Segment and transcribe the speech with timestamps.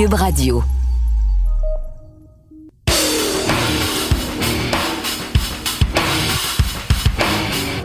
[0.00, 0.62] Cube Radio.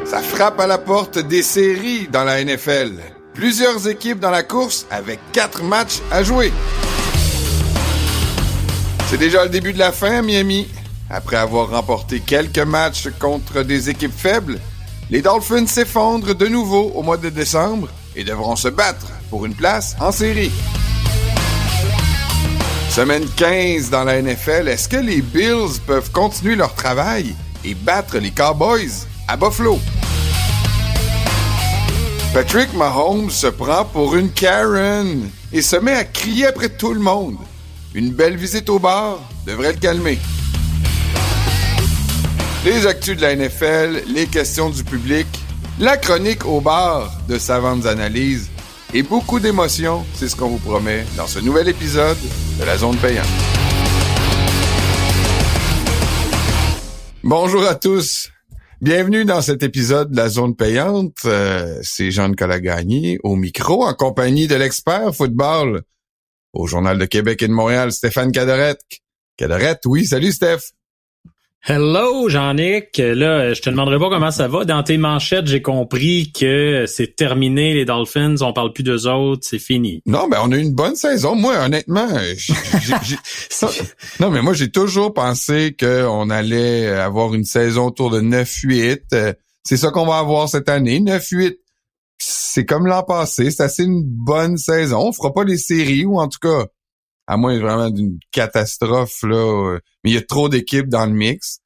[0.06, 3.02] Ça frappe à la porte des séries dans la NFL.
[3.34, 6.54] Plusieurs équipes dans la course avec quatre matchs à jouer.
[9.10, 10.70] C'est déjà le début de la fin à Miami.
[11.10, 14.62] Après avoir remporté quelques matchs contre des équipes faibles,
[15.12, 19.54] les Dolphins s'effondrent de nouveau au mois de décembre et devront se battre pour une
[19.54, 20.54] place en série.
[22.96, 28.20] Semaine 15 dans la NFL, est-ce que les Bills peuvent continuer leur travail et battre
[28.20, 29.82] les Cowboys à Buffalo?
[32.34, 37.02] Patrick Mahomes se prend pour une Karen et se met à crier après tout le
[37.02, 37.36] monde.
[37.94, 40.18] Une belle visite au bar devrait le calmer.
[42.64, 45.28] Les actus de la NFL, les questions du public,
[45.80, 48.50] la chronique au bar de savantes analyses
[48.94, 52.18] et beaucoup d'émotions, c'est ce qu'on vous promet dans ce nouvel épisode
[52.60, 53.26] de la zone payante.
[57.24, 58.30] Bonjour à tous.
[58.82, 61.18] Bienvenue dans cet épisode de la zone payante.
[61.26, 65.82] Euh, c'est Jean-Nicolas Gagné au micro en compagnie de l'expert football
[66.54, 68.82] au Journal de Québec et de Montréal, Stéphane Cadorette.
[69.38, 70.72] Cadorette, oui, salut Steph.
[71.68, 72.96] Hello, Jean-Nic.
[73.00, 74.66] Là, je te demanderai pas comment ça va.
[74.66, 78.36] Dans tes manchettes, j'ai compris que c'est terminé, les Dolphins.
[78.42, 79.48] On parle plus d'eux autres.
[79.50, 80.00] C'est fini.
[80.06, 81.36] Non, mais on a eu une bonne saison.
[81.36, 82.08] Moi, honnêtement,
[84.20, 89.00] non, mais moi, j'ai toujours pensé qu'on allait avoir une saison autour de 9-8.
[89.14, 89.34] Euh,
[89.64, 91.56] C'est ça qu'on va avoir cette année, 9-8.
[92.20, 93.50] C'est comme l'an passé.
[93.50, 95.00] C'est assez une bonne saison.
[95.00, 96.68] On fera pas les séries, ou en tout cas,
[97.28, 99.36] à moins vraiment d'une catastrophe, là.
[99.36, 101.60] euh, Mais il y a trop d'équipes dans le mix.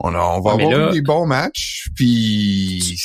[0.00, 2.96] On, a, on va Ouais, mais avoir là- eu des bons matchs, puis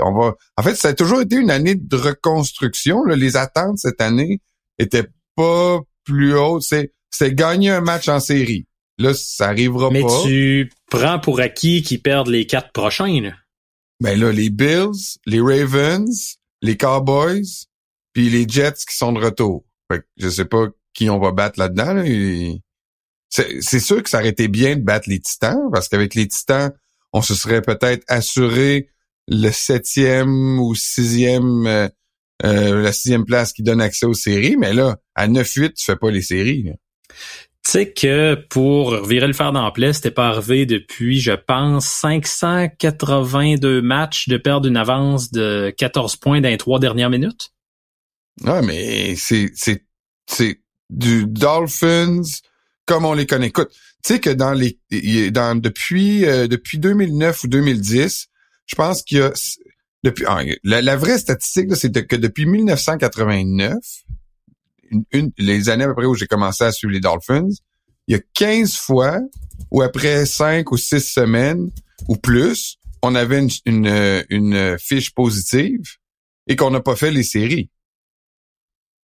[0.00, 0.34] on va.
[0.56, 3.04] En fait, ça a toujours été une année de reconstruction.
[3.04, 3.16] là.
[3.16, 4.40] Les attentes cette année
[4.78, 6.62] étaient pas plus hautes.
[6.62, 8.66] C'est, c'est gagner un match en série.
[8.98, 10.22] Là, ça arrivera Mais pas.
[10.24, 13.20] tu prends pour acquis qu'ils perdent les quatre prochains.
[13.20, 13.32] Là.
[14.00, 17.42] Ben là, les Bills, les Ravens, les Cowboys,
[18.12, 19.64] puis les Jets qui sont de retour.
[19.90, 21.94] Fait que je sais pas qui on va battre là-dedans.
[21.94, 22.04] là.
[23.28, 26.72] C'est, sûr que ça aurait été bien de battre les Titans, parce qu'avec les Titans,
[27.12, 28.88] on se serait peut-être assuré
[29.26, 31.88] le septième ou sixième, euh,
[32.44, 34.56] euh, la sixième place qui donne accès aux séries.
[34.56, 36.62] Mais là, à 9-8, tu fais pas les séries.
[36.62, 36.72] là.
[37.64, 43.80] Tu sais que pour virer le fer d'emploi, c'était pas arrivé depuis, je pense, 582
[43.80, 47.52] matchs de perdre une avance de 14 points dans les trois dernières minutes.
[48.42, 49.82] Ouais, mais c'est c'est
[50.26, 52.22] c'est du Dolphins
[52.86, 53.46] comme on les connaît.
[53.48, 53.70] Écoute,
[54.04, 54.78] tu sais que dans les
[55.30, 58.26] dans depuis euh, depuis 2009 ou 2010,
[58.66, 59.32] je pense qu'il y a
[60.02, 63.74] depuis ah, la, vraie statistique c'est que depuis 1989,
[64.90, 67.48] une, une- les années à peu près où j'ai commencé à suivre les Dolphins,
[68.06, 69.20] il y a 15 fois
[69.70, 71.70] où après 5 ou 6 semaines
[72.08, 75.80] ou plus, on avait une une, une fiche positive
[76.46, 77.70] et qu'on n'a pas fait les séries.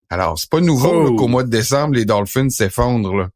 [0.10, 1.16] Alors, c'est pas nouveau Oh.
[1.16, 3.30] qu'au mois de décembre, les Dolphins s'effondrent.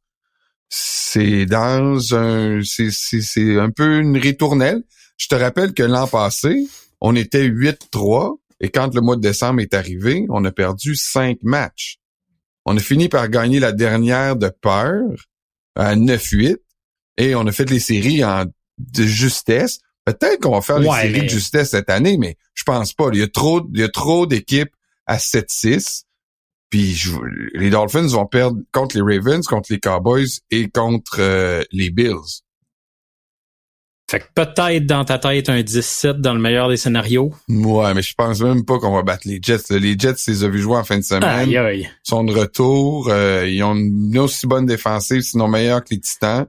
[0.70, 2.62] C'est dans un...
[2.64, 4.84] C'est, c'est, c'est un peu une ritournelle.
[5.18, 6.68] Je te rappelle que l'an passé,
[7.02, 11.40] on était 8-3 et quand le mois de décembre est arrivé, on a perdu 5
[11.44, 11.98] matchs.
[12.66, 15.02] On a fini par gagner la dernière de peur
[15.76, 16.58] à 9-8
[17.18, 18.46] et on a fait les séries en
[18.78, 19.80] de justesse.
[20.06, 22.94] Peut-être qu'on va faire les Ouais, séries mais- de justesse cette année, mais je pense
[22.94, 23.10] pas.
[23.14, 24.74] Il y a trop, il y a trop d'équipes
[25.06, 26.04] à 7-6.
[26.72, 27.12] Puis je-
[27.54, 32.42] les Dolphins vont perdre contre les Ravens, contre les Cowboys et contre euh, les Bills.
[34.10, 37.34] Fait que peut-être dans ta tête un 17 dans le meilleur des scénarios.
[37.48, 39.70] Ouais, mais je pense même pas qu'on va battre les Jets.
[39.70, 41.24] Les Jets, les a vus jouer en fin de semaine.
[41.24, 41.90] Aïe aïe.
[42.06, 43.08] Ils sont de retour.
[43.10, 46.46] euh, ils ont une aussi bonne défensive, sinon meilleure que les Titans.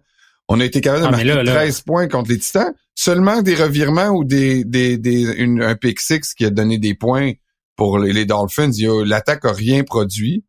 [0.49, 2.73] On a été capable de Ah, marquer là, là- 13 points contre les Titans.
[2.97, 6.95] Seulement des revirements ou des, des, des une- un pick six qui a donné des
[6.95, 7.33] points
[7.77, 8.71] pour les, les Dolphins.
[8.73, 10.45] Il y a- L'attaque a rien produit.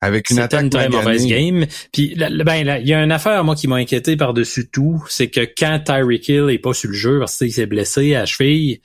[0.00, 1.02] Avec une attaque une très maganée.
[1.04, 1.66] mauvaise game.
[1.92, 5.28] Puis ben là, il y a une affaire moi qui m'a inquiété par-dessus tout, c'est
[5.28, 8.26] que quand Tyreek Hill est pas sur le jeu parce qu'il s'est blessé à la
[8.26, 8.80] cheville,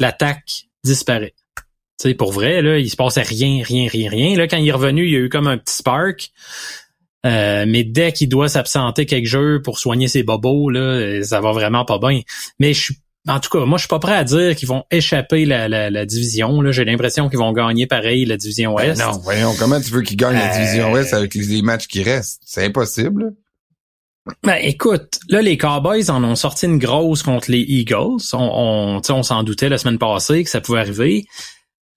[0.00, 1.34] l'attaque disparaît.
[1.96, 4.36] sais, pour vrai, là, il se passait rien, rien, rien, rien.
[4.36, 6.30] Là, quand il est revenu, il y a eu comme un petit spark.
[7.24, 11.52] Euh, mais dès qu'il doit s'absenter quelques jours pour soigner ses bobos, là, ça va
[11.52, 12.20] vraiment pas bien.
[12.58, 12.96] Mais je suis
[13.28, 16.06] en tout cas, moi, je suis pas prêt à dire qu'ils vont échapper la, la,
[16.06, 16.60] division.
[16.60, 19.00] Là, j'ai l'impression qu'ils vont gagner pareil la division ben Ouest.
[19.00, 22.40] non, voyons, comment tu veux qu'ils gagnent la division Ouest avec les, matchs qui restent?
[22.44, 23.34] C'est impossible.
[24.42, 28.22] Ben, écoute, là, les Cowboys en ont sorti une grosse contre les Eagles.
[28.32, 31.26] On, on, on s'en doutait la semaine passée que ça pouvait arriver.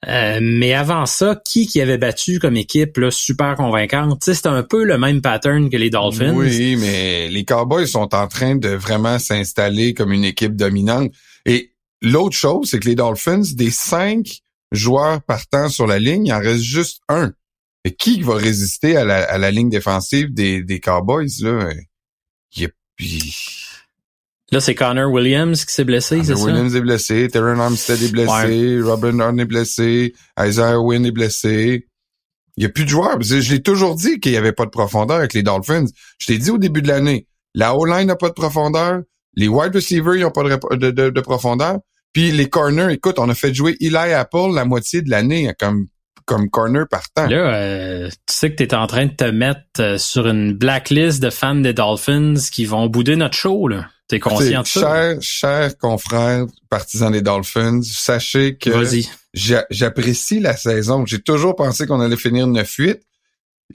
[0.07, 4.23] Euh, mais avant ça, qui qui avait battu comme équipe là, super convaincante?
[4.23, 6.33] C'est un peu le même pattern que les Dolphins.
[6.33, 11.11] Oui, mais les Cowboys sont en train de vraiment s'installer comme une équipe dominante.
[11.45, 14.39] Et l'autre chose, c'est que les Dolphins, des cinq
[14.71, 17.33] joueurs partant sur la ligne, il en reste juste un.
[17.85, 21.41] Et qui va résister à la, ligne défensive des, Cowboys?
[21.41, 21.69] Là?
[24.51, 26.43] Là, c'est Connor Williams qui s'est blessé, c'est ça?
[26.43, 31.85] Williams est blessé, Terran Armstead est blessé, Robin Horn est blessé, Isaiah Wynn est blessé.
[32.57, 33.21] Il n'y a plus de joueurs.
[33.21, 35.85] Je l'ai toujours dit qu'il n'y avait pas de profondeur avec les Dolphins.
[36.17, 39.01] Je t'ai dit au début de l'année, la O-line n'a pas de profondeur,
[39.35, 41.77] les wide receivers n'ont pas de, de, de, profondeur,
[42.11, 45.85] puis les corners, écoute, on a fait jouer Eli Apple la moitié de l'année comme
[46.29, 47.25] comme corner partant.
[47.25, 50.53] Là, euh, tu sais que tu es en train de te mettre euh, sur une
[50.53, 53.87] blacklist de fans des Dolphins qui vont bouder notre show, là.
[54.07, 54.79] T'es conscient de ça?
[54.79, 58.71] Cher, cher confrère, partisan des Dolphins, sachez que
[59.33, 61.05] j'apprécie la saison.
[61.05, 62.99] J'ai toujours pensé qu'on allait finir 9-8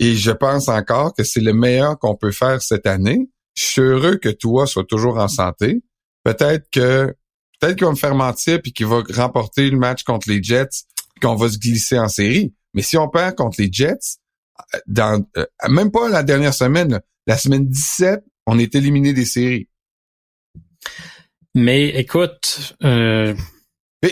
[0.00, 3.28] et je pense encore que c'est le meilleur qu'on peut faire cette année.
[3.56, 5.82] Je suis heureux que toi sois toujours en santé.
[6.24, 7.14] Peut-être que
[7.60, 10.84] peut-être qu'il va me faire mentir puis qu'il va remporter le match contre les Jets
[11.20, 12.54] qu'on va se glisser en série.
[12.74, 14.18] Mais si on perd contre les Jets,
[14.86, 19.68] dans euh, même pas la dernière semaine, la semaine 17, on est éliminé des séries.
[21.54, 23.34] Mais écoute, euh,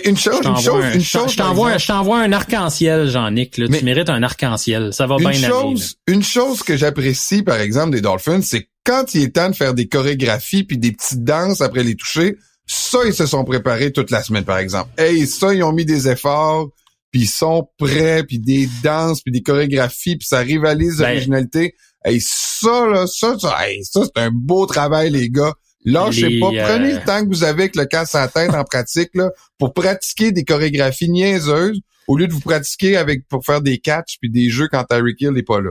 [0.05, 1.33] une chose, une chose, une chose.
[1.33, 3.53] Je t'envoie, je t'envoie un arc-en-ciel, Jean-Nic.
[3.53, 4.93] Tu mérites un arc-en-ciel.
[4.93, 9.25] Ça va bien chose, Une chose que j'apprécie, par exemple, des Dolphins, c'est quand il
[9.25, 13.15] est temps de faire des chorégraphies puis des petites danses après les toucher, ça, ils
[13.15, 14.89] se sont préparés toute la semaine, par exemple.
[14.97, 16.69] Hey, ça, ils ont mis des efforts,
[17.13, 21.75] puis ils sont prêts, puis des danses, puis des chorégraphies, puis ça rivalise ben, l'originalité.
[22.05, 25.53] Hey, ça, là, ça, ça, ça c'est un beau travail, les gars.
[25.85, 26.49] Lâchez pas.
[26.49, 29.31] Prenez le euh, temps que vous avez avec le casse à tête en pratique là,
[29.59, 34.17] pour pratiquer des chorégraphies niaiseuses au lieu de vous pratiquer avec pour faire des catchs
[34.21, 35.71] puis des jeux quand Tyreek Hill n'est pas là.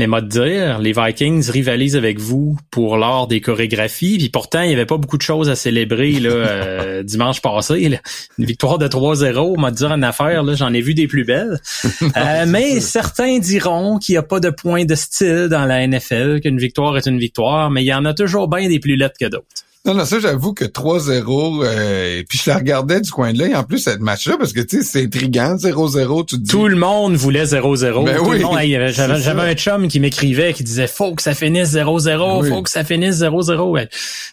[0.00, 4.62] Mais moi de dire, les Vikings rivalisent avec vous pour l'art des chorégraphies, puis pourtant,
[4.62, 8.00] il n'y avait pas beaucoup de choses à célébrer là, euh, dimanche passé.
[8.38, 11.24] Une victoire de 3-0, moi de dire en affaire, là, j'en ai vu des plus
[11.24, 11.60] belles.
[12.16, 16.40] Euh, mais certains diront qu'il n'y a pas de point de style dans la NFL,
[16.40, 19.16] qu'une victoire est une victoire, mais il y en a toujours bien des plus lettres
[19.20, 19.64] que d'autres.
[19.86, 23.56] Non, non, ça, j'avoue que 3-0, euh, puis je la regardais du coin de l'œil,
[23.56, 27.14] en plus, cette match-là, parce que, tu sais, c'est intriguant, 0-0, tu Tout le monde
[27.14, 28.04] voulait 0-0.
[28.04, 32.62] Ben oui, J'avais un chum qui m'écrivait, qui disait, faut que ça finisse 0-0, faut
[32.62, 33.88] que ça finisse 0-0.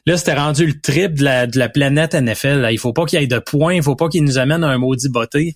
[0.05, 2.67] Là, c'était rendu le trip de la, de la planète NFL.
[2.69, 4.77] Il faut pas qu'il y ait de points, il faut pas qu'il nous amène un
[4.77, 5.55] maudit botté.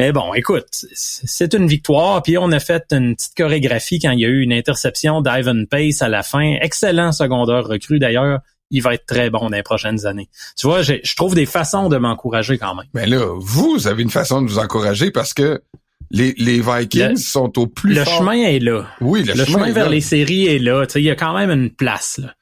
[0.00, 4.18] Mais bon, écoute, c'est une victoire, puis on a fait une petite chorégraphie quand il
[4.18, 6.56] y a eu une interception d'Ivan Pace à la fin.
[6.60, 8.40] Excellent secondaire recru, d'ailleurs
[8.70, 10.28] il va être très bon dans les prochaines années.
[10.56, 12.86] Tu vois, je trouve des façons de m'encourager quand même.
[12.94, 15.62] Mais là, vous avez une façon de vous encourager parce que
[16.10, 18.86] les, les Vikings sont au plus Le chemin est là.
[19.00, 20.86] Oui, le, chemin, vers les séries est là.
[20.86, 22.18] Tu sais, il y a quand même une place.
[22.18, 22.34] Là.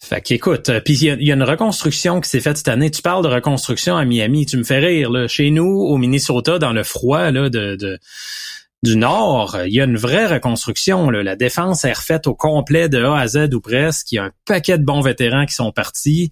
[0.00, 2.90] Fait qu'écoute, euh, puis il y, a une reconstruction qui s'est faite cette année.
[2.90, 5.10] Tu parles de reconstruction à Miami, tu me fais rire.
[5.10, 5.28] Là.
[5.28, 7.98] Chez nous, au Minnesota, dans le froid là, de, de
[8.82, 11.10] du Nord, il y a une vraie reconstruction.
[11.10, 11.22] Là.
[11.22, 14.12] La défense est refaite au complet de A à Z ou presque.
[14.12, 16.30] Il y a un paquet de bons vétérans qui sont partis.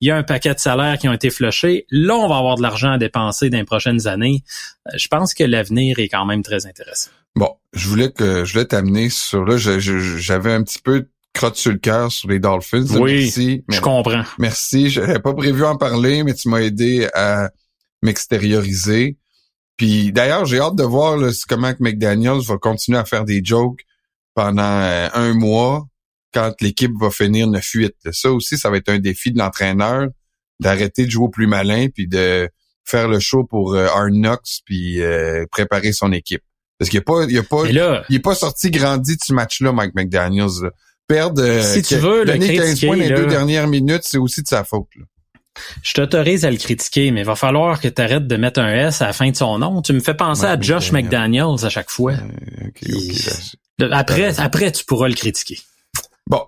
[0.00, 1.86] Il y a un paquet de salaires qui ont été flushés.
[1.90, 4.44] Là, on va avoir de l'argent à dépenser dans les prochaines années.
[4.88, 7.10] Euh, je pense que l'avenir est quand même très intéressant.
[7.34, 9.56] Bon, je voulais que je voulais t'amener sur là.
[9.56, 12.84] J'avais un petit peu de crotte sur le cœur sur les Dolphins.
[12.98, 13.64] Oui, merci.
[13.68, 14.22] je comprends.
[14.38, 14.90] Merci.
[14.90, 17.50] J'avais pas prévu en parler, mais tu m'as aidé à
[18.02, 19.16] m'extérioriser.
[19.76, 23.80] Puis d'ailleurs, j'ai hâte de voir là, comment McDaniels va continuer à faire des jokes
[24.34, 25.86] pendant euh, un mois
[26.32, 27.92] quand l'équipe va finir 9-8.
[28.12, 30.08] Ça aussi, ça va être un défi de l'entraîneur
[30.60, 32.48] d'arrêter de jouer au plus malin puis de
[32.84, 36.42] faire le show pour euh, Arnox puis euh, préparer son équipe.
[36.78, 39.72] Parce qu'il a pas, il a pas, il est pas sorti grandi de ce match-là,
[39.72, 40.70] Mike McDaniels.
[41.08, 44.48] Perdre, si tu veux, donner 15 points dans les deux dernières minutes, c'est aussi de
[44.48, 44.88] sa faute.
[44.96, 45.04] Là.
[45.82, 48.72] Je t'autorise à le critiquer, mais il va falloir que tu arrêtes de mettre un
[48.72, 49.82] S à la fin de son nom.
[49.82, 52.14] Tu me fais penser à Josh McDaniels à chaque fois.
[52.14, 55.58] Euh, après, après, tu pourras le critiquer.
[56.28, 56.42] Bon,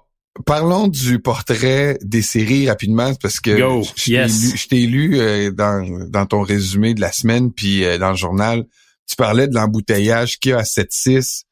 [0.44, 6.42] parlons du portrait des séries rapidement parce que je t'ai lu, euh, dans, dans ton
[6.42, 8.64] résumé de la semaine puis euh, dans le journal,
[9.06, 11.42] tu parlais de l'embouteillage qu'il y a à 7-6.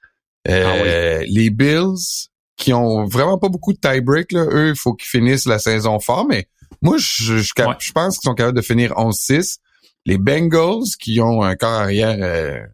[0.48, 4.94] Euh, ah les Bills qui ont vraiment pas beaucoup de tie-break, là, eux, il faut
[4.94, 6.48] qu'ils finissent la saison fort, mais
[6.82, 7.52] moi, je, je,
[7.92, 9.58] pense qu'ils sont capables de finir 11-6.
[10.04, 12.68] Les Bengals qui ont un corps arrière,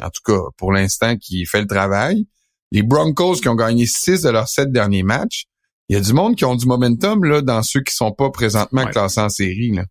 [0.00, 2.26] en tout cas pour l'instant, qui fait le travail
[2.72, 5.44] les Broncos qui ont gagné six de leurs sept derniers matchs.
[5.88, 8.30] Il y a du monde qui ont du momentum là dans ceux qui sont pas
[8.30, 9.72] présentement classés en série.
[9.72, 9.84] Là.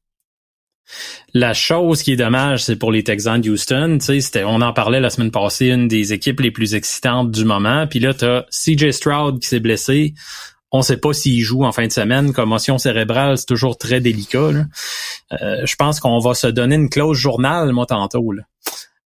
[1.34, 3.98] La chose qui est dommage, c'est pour les Texans de Houston.
[4.00, 7.86] C'était, on en parlait la semaine passée, une des équipes les plus excitantes du moment.
[7.86, 10.13] Puis là, tu as CJ Stroud qui s'est blessé.
[10.72, 12.32] On sait pas s'il joue en fin de semaine.
[12.32, 14.52] Commotion cérébrale, c'est toujours très délicat.
[15.32, 18.32] Euh, je pense qu'on va se donner une clause journal, moi, tantôt.
[18.32, 18.44] Là.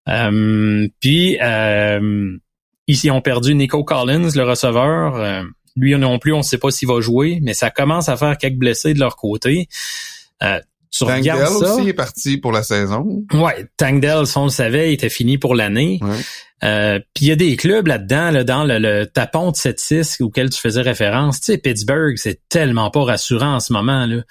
[0.10, 2.38] Euh, puis, euh,
[2.88, 5.15] Ici, on perdu Nico Collins, le receveur.
[5.15, 5.43] Euh,
[5.75, 8.38] lui non plus, on ne sait pas s'il va jouer, mais ça commence à faire
[8.38, 9.67] quelques blessés de leur côté.
[10.43, 10.60] Euh,
[10.91, 13.25] tu aussi est parti pour la saison.
[13.34, 16.00] Ouais, Tangdell, on le savait, était fini pour l'année.
[16.63, 20.22] Euh, Puis il y a des clubs là-dedans, là, dans le, le tapon de 7-6
[20.24, 21.41] auquel tu faisais référence.
[21.41, 24.05] Tu sais, Pittsburgh, c'est tellement pas rassurant en ce moment.
[24.05, 24.22] Là.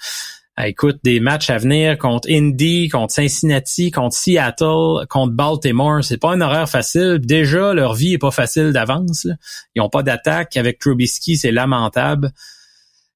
[0.55, 6.19] Ah, écoute, des matchs à venir contre Indy, contre Cincinnati, contre Seattle, contre Baltimore, c'est
[6.19, 7.17] pas un horaire facile.
[7.19, 9.27] Déjà, leur vie est pas facile d'avance.
[9.73, 10.55] Ils ont pas d'attaque.
[10.55, 12.31] Avec Trubisky, c'est lamentable.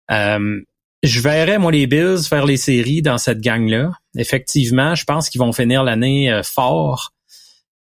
[0.09, 0.61] Euh,
[1.03, 3.91] je verrais, moi, les Bills faire les séries dans cette gang-là.
[4.17, 7.13] Effectivement, je pense qu'ils vont finir l'année euh, fort.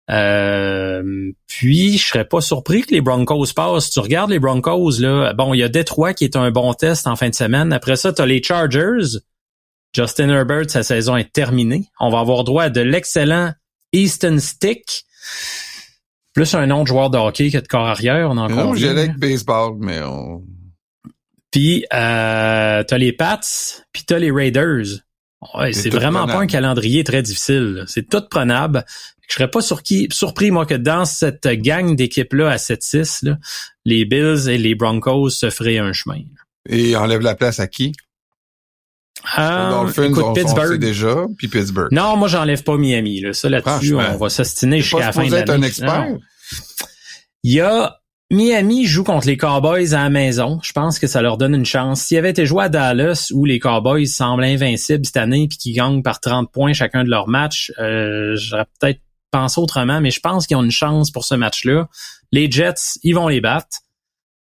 [0.10, 3.90] Euh, puis, je serais pas surpris que les Broncos passent.
[3.90, 5.34] Tu regardes les Broncos, là.
[5.34, 7.72] Bon, il y a Détroit qui est un bon test en fin de semaine.
[7.72, 9.20] Après ça, tu as les Chargers
[9.94, 11.86] Justin Herbert, sa saison est terminée.
[12.00, 13.54] On va avoir droit à de l'excellent
[13.92, 15.06] Easton Stick.
[16.34, 18.90] Plus un nom de joueur de hockey que de corps arrière, on en Non, j'ai
[18.90, 20.44] avec baseball, mais on...
[21.52, 23.40] Puis, euh, t'as les Pats,
[23.92, 25.04] puis t'as les Raiders.
[25.56, 27.84] Ouais, c'est vraiment pas un calendrier très difficile.
[27.88, 28.86] C'est tout prenable.
[29.28, 33.36] Je serais pas surpris, moi, que dans cette gang d'équipes-là à 7-6,
[33.86, 36.22] les Bills et les Broncos se feraient un chemin.
[36.68, 37.94] Et enlève la place à qui?
[39.36, 40.80] Ah, écoute, Pittsburgh.
[40.80, 41.90] déjà, puis Pittsburgh.
[41.92, 43.22] Non, moi, j'enlève pas Miami.
[43.22, 43.34] Là.
[43.34, 45.52] Ça, là-dessus, on va s'ostiner jusqu'à la fin de l'année.
[45.52, 46.08] un expert?
[47.44, 48.00] Il y a
[48.34, 50.60] Miami joue contre les Cowboys à la maison.
[50.64, 52.02] Je pense que ça leur donne une chance.
[52.02, 55.76] S'il avait été joué à Dallas, où les Cowboys semblent invincibles cette année, puis qu'ils
[55.76, 60.20] gagnent par 30 points chacun de leurs matchs, euh, j'aurais peut-être pensé autrement, mais je
[60.20, 61.88] pense qu'ils ont une chance pour ce match-là.
[62.32, 63.83] Les Jets, ils vont les battre.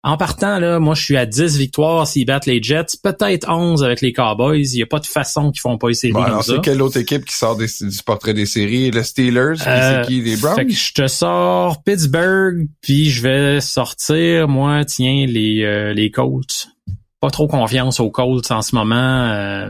[0.05, 3.85] En partant, là, moi, je suis à 10 victoires s'ils battent les Jets, peut-être 11
[3.85, 4.67] avec les Cowboys.
[4.73, 6.81] Il n'y a pas de façon qu'ils font pas les séries bon, alors c'est quelle
[6.81, 7.67] autre équipe qui sort du
[8.05, 8.91] portrait des séries?
[8.91, 9.61] Les Steelers?
[9.65, 10.21] Euh, c'est qui?
[10.21, 10.55] Les Browns?
[10.57, 16.11] Fait que je te sors Pittsburgh, puis je vais sortir, moi, tiens, les, euh, les
[16.11, 16.67] Colts.
[17.21, 19.31] Pas trop confiance aux Colts en ce moment.
[19.31, 19.69] Euh,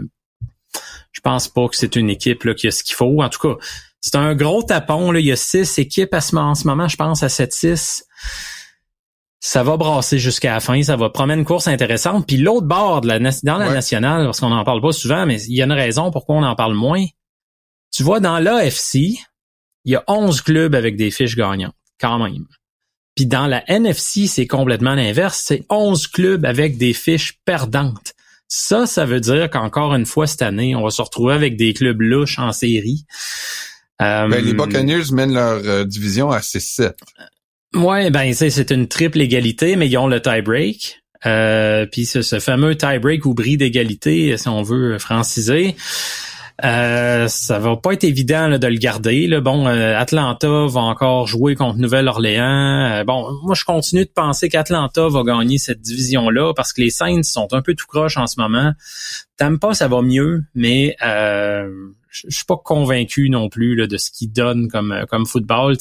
[1.11, 3.21] je pense pas que c'est une équipe là, qui a ce qu'il faut.
[3.21, 3.63] En tout cas,
[4.01, 5.11] c'est un gros tapon.
[5.11, 5.19] Là.
[5.19, 8.01] Il y a six équipes à ce, en ce moment, je pense, à 7-6
[9.53, 12.25] ça va brasser jusqu'à la fin, ça va promettre une course intéressante.
[12.25, 15.39] Puis l'autre bord de la, dans la nationale, parce qu'on n'en parle pas souvent, mais
[15.43, 17.05] il y a une raison pourquoi on en parle moins.
[17.91, 22.47] Tu vois, dans l'AFC, il y a 11 clubs avec des fiches gagnantes, quand même.
[23.15, 25.43] Puis dans la NFC, c'est complètement l'inverse.
[25.45, 28.15] C'est 11 clubs avec des fiches perdantes.
[28.47, 31.75] Ça, ça veut dire qu'encore une fois cette année, on va se retrouver avec des
[31.75, 33.05] clubs louches en série.
[33.99, 36.93] Ben, les euh, Buccaneers mènent leur euh, division à 6-7.
[37.75, 41.01] Ouais, ben c'est une triple égalité, mais ils ont le tie-break.
[41.25, 45.75] Euh, puis ce, ce, fameux tie-break ou bris d'égalité, si on veut franciser.
[46.63, 49.27] Euh, ça va pas être évident de le garder.
[49.27, 49.41] Là.
[49.41, 52.91] Bon, euh, Atlanta va encore jouer contre Nouvelle-Orléans.
[52.91, 56.91] Euh, bon, moi je continue de penser qu'Atlanta va gagner cette division-là parce que les
[56.91, 58.71] Saints sont un peu tout croche en ce moment.
[59.37, 61.67] Tampa, ça va mieux, mais euh,
[62.11, 65.75] je suis pas convaincu non plus là, de ce qu'ils donnent comme comme football.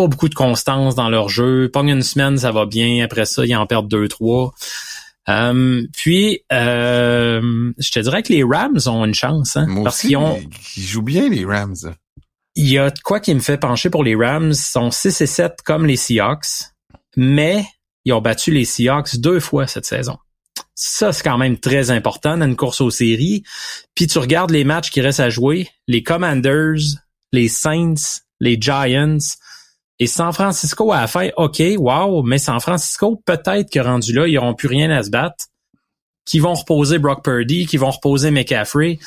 [0.00, 1.68] Pas beaucoup de constance dans leur jeu.
[1.70, 3.04] Pas une semaine, ça va bien.
[3.04, 4.54] Après ça, ils en perdent deux, trois.
[5.28, 9.56] Euh, puis, euh, je te dirais que les Rams ont une chance.
[9.56, 10.40] Hein, parce qu'ils ont...
[10.78, 11.76] Ils jouent bien, les Rams.
[12.54, 14.52] Il y a quoi qui me fait pencher pour les Rams.
[14.52, 16.72] Ils sont 6 et 7 comme les Seahawks.
[17.16, 17.66] Mais
[18.06, 20.16] ils ont battu les Seahawks deux fois cette saison.
[20.74, 23.42] Ça, c'est quand même très important dans une course aux séries.
[23.94, 25.68] Puis tu regardes les matchs qui restent à jouer.
[25.86, 26.80] Les Commanders,
[27.32, 29.18] les Saints, les Giants,
[30.00, 34.34] et San Francisco la fin, OK, wow, mais San Francisco, peut-être que rendu là, ils
[34.34, 35.44] n'auront plus rien à se battre.
[36.24, 38.98] Qui vont reposer Brock Purdy, qui vont reposer McCaffrey.
[38.98, 39.06] Tu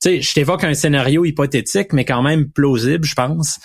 [0.00, 3.60] sais, je t'évoque un scénario hypothétique, mais quand même plausible, je pense.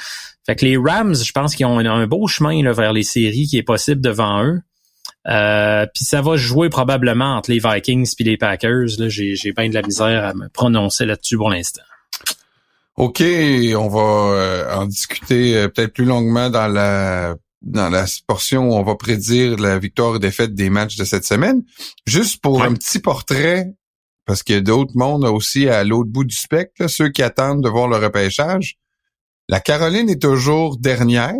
[0.45, 3.47] Fait que les Rams, je pense qu'ils ont un, beau chemin là, vers les séries
[3.47, 4.61] qui est possible devant eux.
[5.27, 8.87] Euh, puis ça va jouer probablement entre les Vikings puis les Packers.
[9.07, 11.81] J'ai bien de la misère à me prononcer là-dessus pour l'instant.
[12.97, 13.99] OK, on va
[14.33, 18.95] euh, en discuter euh, peut-être plus longuement dans la dans la portion où on va
[18.95, 21.63] prédire la victoire et défaite des matchs de cette semaine.
[22.05, 23.67] Juste pour un petit portrait,
[24.25, 27.63] parce qu'il y a d'autres mondes aussi à l'autre bout du spectre, ceux qui attendent
[27.63, 28.77] de voir le repêchage.
[29.49, 31.33] La Caroline est toujours dernière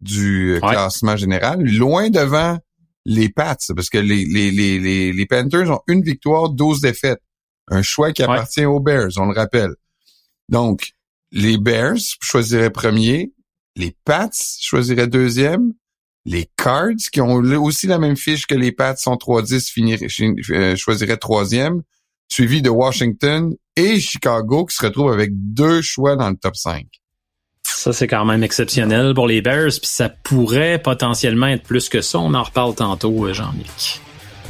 [0.00, 2.58] du classement général, loin devant
[3.04, 7.22] les Pats, parce que les, les, les, les, Panthers ont une victoire, 12 défaites.
[7.68, 9.74] Un choix qui appartient aux Bears, on le rappelle.
[10.48, 10.92] Donc,
[11.32, 13.32] les Bears choisiraient premier,
[13.76, 14.30] les Pats
[14.60, 15.72] choisiraient deuxième,
[16.24, 21.16] les Cards, qui ont aussi la même fiche que les Pats, sont 3-10, euh, choisiraient
[21.16, 21.82] troisième,
[22.28, 26.86] suivi de Washington et Chicago, qui se retrouvent avec deux choix dans le top 5.
[27.62, 32.00] Ça, c'est quand même exceptionnel pour les Bears, puis ça pourrait potentiellement être plus que
[32.00, 32.18] ça.
[32.18, 34.00] On en reparle tantôt, euh, Jean-Luc.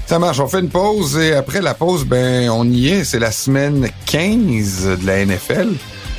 [0.07, 3.05] Ça marche, on fait une pause et après la pause, ben on y est.
[3.05, 5.75] C'est la semaine 15 de la NFL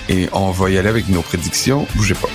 [0.10, 1.86] et on va y aller avec nos prédictions.
[1.96, 2.30] Bougez pas.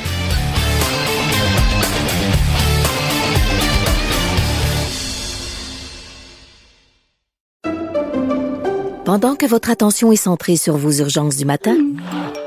[9.05, 11.76] Pendant que votre attention est centrée sur vos urgences du matin,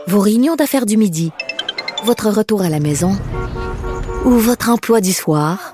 [0.07, 1.31] vos réunions d'affaires du midi,
[2.05, 3.11] votre retour à la maison
[4.23, 5.73] ou votre emploi du soir,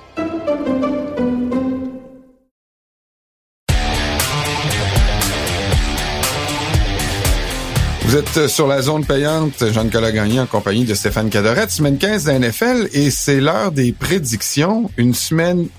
[8.11, 12.25] Vous êtes sur la zone payante, Jean-Nicolas Gagné en compagnie de Stéphane Cadorette, semaine 15
[12.25, 14.91] de la NFL et c'est l'heure des prédictions.
[14.97, 15.69] Une semaine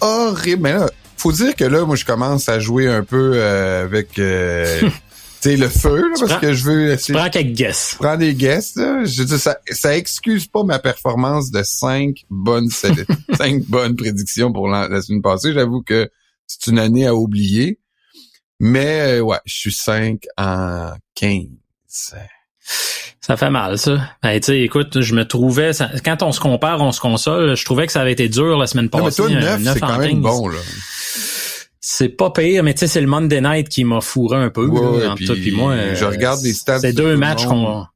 [0.00, 0.62] horrible.
[0.62, 4.20] Mais là, faut dire que là, moi, je commence à jouer un peu euh, avec
[4.20, 4.88] euh,
[5.44, 6.96] le feu, parce que je veux...
[6.96, 7.88] Tu prends quelques guesses.
[7.94, 8.76] Je prends des guesses.
[8.76, 9.04] Là.
[9.04, 12.70] Je dis, ça, ça excuse pas ma performance de cinq bonnes
[13.36, 15.52] cinq bonnes prédictions pour la, la semaine passée.
[15.52, 16.08] J'avoue que
[16.46, 17.80] c'est une année à oublier.
[18.60, 21.63] Mais euh, ouais, je suis 5 en 15.
[23.20, 24.10] Ça fait mal, ça.
[24.22, 25.70] Ben, tu sais, écoute, je me trouvais,
[26.04, 28.66] quand on se compare, on se console, je trouvais que ça avait été dur la
[28.66, 29.22] semaine passée.
[29.22, 30.58] Non, mais toi, 9, c'est quand même bon, là.
[31.80, 34.66] C'est pas pire, mais tu sais, c'est le Monday Night qui m'a fourré un peu,
[34.66, 35.94] ouais, entre toi puis moi.
[35.94, 36.80] Je regarde stats.
[36.80, 37.86] C'est deux matchs qu'on...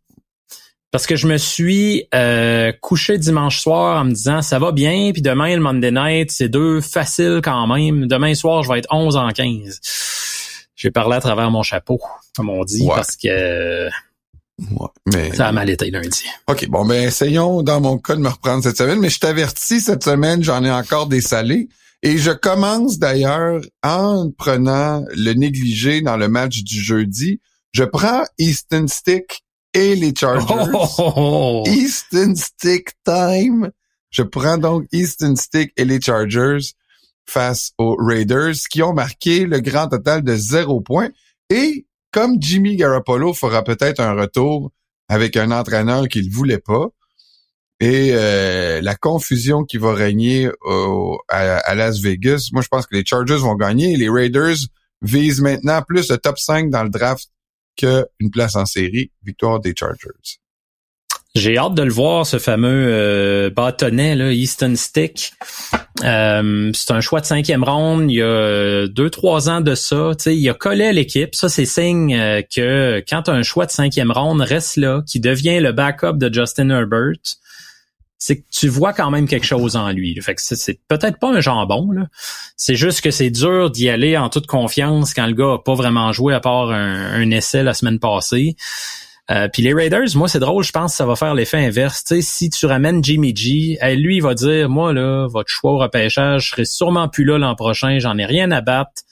[0.91, 5.11] Parce que je me suis euh, couché dimanche soir en me disant ça va bien,
[5.13, 8.07] puis demain le Monday Night, c'est deux faciles quand même.
[8.07, 9.81] Demain soir, je vais être 11 en 15.
[10.79, 12.01] J'ai parlé à travers mon chapeau,
[12.37, 13.89] comme on dit, parce que
[15.13, 15.35] mais...
[15.35, 16.25] Ça a mal été lundi.
[16.49, 19.81] OK, bon, ben essayons dans mon cas de me reprendre cette semaine, mais je t'avertis,
[19.81, 21.69] cette semaine, j'en ai encore des salés.
[22.05, 27.41] Et je commence d'ailleurs en prenant le négligé dans le match du jeudi.
[27.73, 29.43] Je prends Easton Stick
[29.75, 30.71] et les Chargers.
[30.99, 31.65] Oh!
[31.67, 33.73] Easton Stick time.
[34.11, 36.73] Je prends donc Easton Stick et les Chargers
[37.29, 41.11] face aux Raiders qui ont marqué le grand total de zéro point.
[41.51, 44.73] Et comme Jimmy Garoppolo fera peut-être un retour
[45.09, 46.89] avec un entraîneur qu'il voulait pas,
[47.81, 50.51] et euh, la confusion qui va régner
[51.29, 54.57] à, Las Vegas, moi je pense que les Chargers vont gagner et les Raiders
[55.01, 57.31] visent maintenant plus le top 5 dans le draft
[57.77, 59.13] qu'une place en série.
[59.23, 60.41] Victoire des Chargers.
[61.35, 65.33] J'ai hâte de le voir, ce fameux euh, bâtonnet, là, Easton Stick.
[66.03, 68.11] Euh, c'est un choix de cinquième ronde.
[68.11, 70.13] Il y a deux, trois ans de ça.
[70.27, 71.35] il a collé à l'équipe.
[71.35, 75.61] Ça, c'est signe euh, que quand un choix de cinquième ronde reste là, qui devient
[75.61, 77.21] le backup de Justin Herbert,
[78.17, 80.19] c'est que tu vois quand même quelque chose en lui.
[80.21, 82.09] Fait que c'est peut-être pas un jambon, là.
[82.57, 85.75] C'est juste que c'est dur d'y aller en toute confiance quand le gars a pas
[85.75, 88.57] vraiment joué à part un essai la semaine passée.
[89.31, 92.03] Euh, puis les Raiders, moi c'est drôle, je pense que ça va faire l'effet inverse.
[92.07, 95.79] sais, si tu ramènes Jimmy G, lui il va dire, moi là, votre choix au
[95.79, 99.03] repêchage, je serai sûrement plus là l'an prochain, j'en ai rien à battre.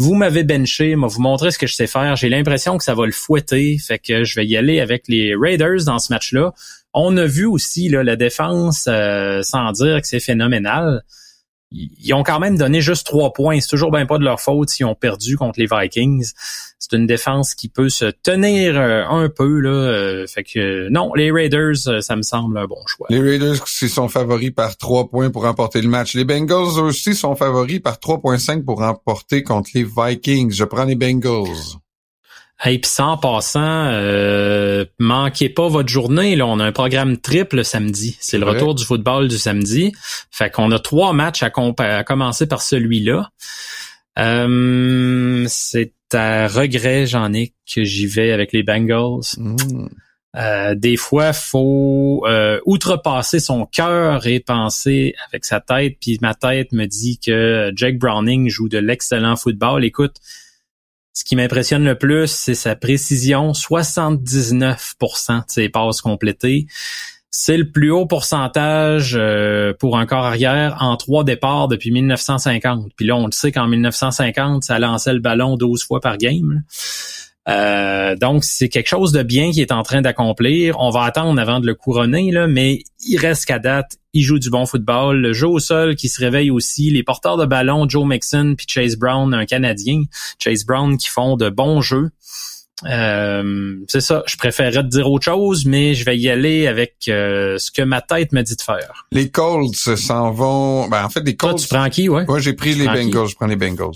[0.00, 2.16] Vous m'avez benché, moi vous montrer ce que je sais faire.
[2.16, 5.36] J'ai l'impression que ça va le fouetter, fait que je vais y aller avec les
[5.36, 6.52] Raiders dans ce match-là.
[6.92, 11.04] On a vu aussi la défense, euh, sans dire que c'est phénoménal
[11.74, 13.60] ils ont quand même donné juste trois points.
[13.60, 16.32] C'est toujours bien pas de leur faute s'ils ont perdu contre les Vikings.
[16.78, 19.70] C'est une défense qui peut se tenir euh, un peu là.
[19.70, 23.06] Euh, fait que non, les Raiders, euh, ça me semble un bon choix.
[23.10, 26.14] Les Raiders sont favoris par trois points pour remporter le match.
[26.14, 30.52] Les Bengals aussi sont favoris par 3.5 pour remporter contre les Vikings.
[30.52, 31.78] Je prends les Bengals.
[32.66, 36.34] Et puis ça, en passant, euh, manquez pas votre journée.
[36.34, 38.16] Là, on a un programme triple samedi.
[38.20, 39.92] C'est le retour du football du samedi.
[40.30, 43.30] Fait qu'on a trois matchs à, commencer par celui-là.
[44.18, 49.20] Euh, c'est à regret, j'en ai que j'y vais avec les Bengals.
[49.36, 49.88] Mm.
[50.36, 55.96] Euh, des fois, faut euh, outrepasser son cœur et penser avec sa tête.
[56.00, 59.84] Puis ma tête me dit que Jake Browning joue de l'excellent football.
[59.84, 60.16] Écoute,
[61.14, 66.66] ce qui m'impressionne le plus, c'est sa précision, 79% de ses passes complétées.
[67.30, 72.92] C'est le plus haut pourcentage euh, pour un corps arrière en trois départs depuis 1950.
[72.96, 76.62] Puis là, on le sait qu'en 1950, ça lançait le ballon 12 fois par game.
[77.48, 80.76] Euh, donc, c'est quelque chose de bien qui est en train d'accomplir.
[80.78, 84.38] On va attendre avant de le couronner, là, mais il reste qu'à date, il joue
[84.38, 85.18] du bon football.
[85.18, 86.90] Le jeu au sol qui se réveille aussi.
[86.90, 90.02] Les porteurs de ballon, Joe Mixon puis Chase Brown, un Canadien.
[90.38, 92.10] Chase Brown qui font de bons jeux.
[92.86, 96.96] Euh, c'est ça, je préférerais te dire autre chose, mais je vais y aller avec
[97.08, 99.06] euh, ce que ma tête me dit de faire.
[99.12, 100.88] Les Colts s'en vont.
[100.88, 101.60] Ben, en fait, les Colts.
[101.60, 102.24] tu prends qui, ouais?
[102.26, 103.28] Moi, j'ai pris les Bengals.
[103.28, 103.94] Je prends les Bengals.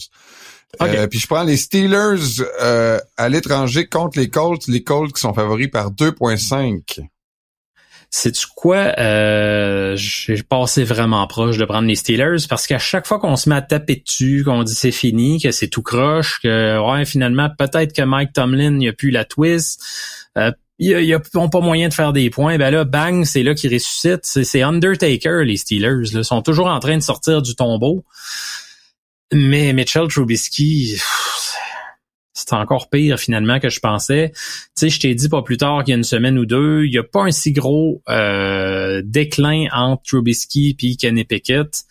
[0.83, 4.66] Euh, puis je prends les Steelers euh, à l'étranger contre les Colts.
[4.68, 7.00] Les Colts qui sont favoris par 2.5.
[8.11, 8.94] C'est-tu quoi?
[8.98, 13.50] Euh, j'ai passé vraiment proche de prendre les Steelers parce qu'à chaque fois qu'on se
[13.50, 17.50] met à taper dessus, qu'on dit c'est fini, que c'est tout croche, que ouais, finalement,
[17.59, 19.83] peut-être que Mike Tomlin il a plus la twist.
[20.38, 22.57] Euh, ils n'ont pas moyen de faire des points.
[22.57, 24.24] Ben là, bang, c'est là qu'ils ressuscitent.
[24.24, 26.12] C'est Undertaker, les Steelers.
[26.12, 26.20] Là.
[26.20, 28.04] Ils sont toujours en train de sortir du tombeau.
[29.32, 30.98] Mais Mitchell Trubisky,
[32.32, 34.32] c'est encore pire finalement que je pensais.
[34.34, 34.40] Tu
[34.74, 36.90] sais, je t'ai dit pas plus tard qu'il y a une semaine ou deux, il
[36.90, 41.84] n'y a pas un si gros euh, déclin entre Trubisky et Kenny Pickett.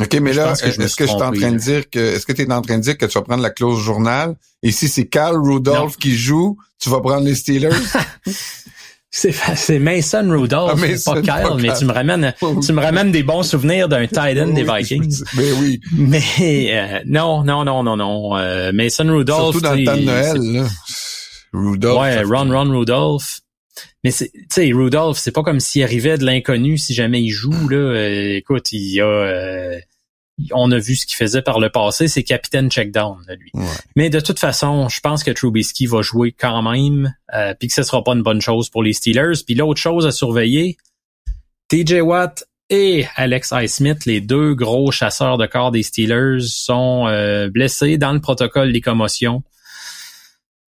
[0.00, 2.42] OK, mais là, est-ce que, je suis en train de dire que est-ce que tu
[2.42, 4.36] es en train de dire que tu vas prendre la clause journal?
[4.62, 7.70] Et si c'est Carl Rudolph qui joue, tu vas prendre les Steelers?
[9.14, 12.34] C'est Mason Rudolph, ah, pas Kyle, mais tu me ramènes
[12.66, 15.22] tu me ramènes des bons souvenirs d'un Titan des Vikings.
[15.36, 15.80] Mais oui.
[15.92, 16.22] Mais
[16.70, 18.38] euh, non, non, non, non, non.
[18.38, 19.52] Euh, Mason Rudolph.
[19.52, 20.68] Surtout dans le temps de Noël, là.
[21.52, 22.00] Rudolph.
[22.00, 23.40] Ouais, Ron Ron Rudolph.
[24.02, 27.68] Mais tu sais, Rudolph, c'est pas comme s'il arrivait de l'inconnu si jamais il joue
[27.68, 27.76] là.
[27.76, 29.04] Euh, écoute, il y a
[30.52, 33.52] on a vu ce qu'il faisait par le passé, c'est capitaine checkdown lui.
[33.96, 37.74] Mais de toute façon, je pense que Trubisky va jouer quand même, euh, puis que
[37.74, 39.42] ce sera pas une bonne chose pour les Steelers.
[39.44, 40.76] Puis l'autre chose à surveiller,
[41.68, 47.48] TJ Watt et Alex Highsmith, les deux gros chasseurs de corps des Steelers, sont euh,
[47.48, 49.42] blessés dans le protocole des commotions.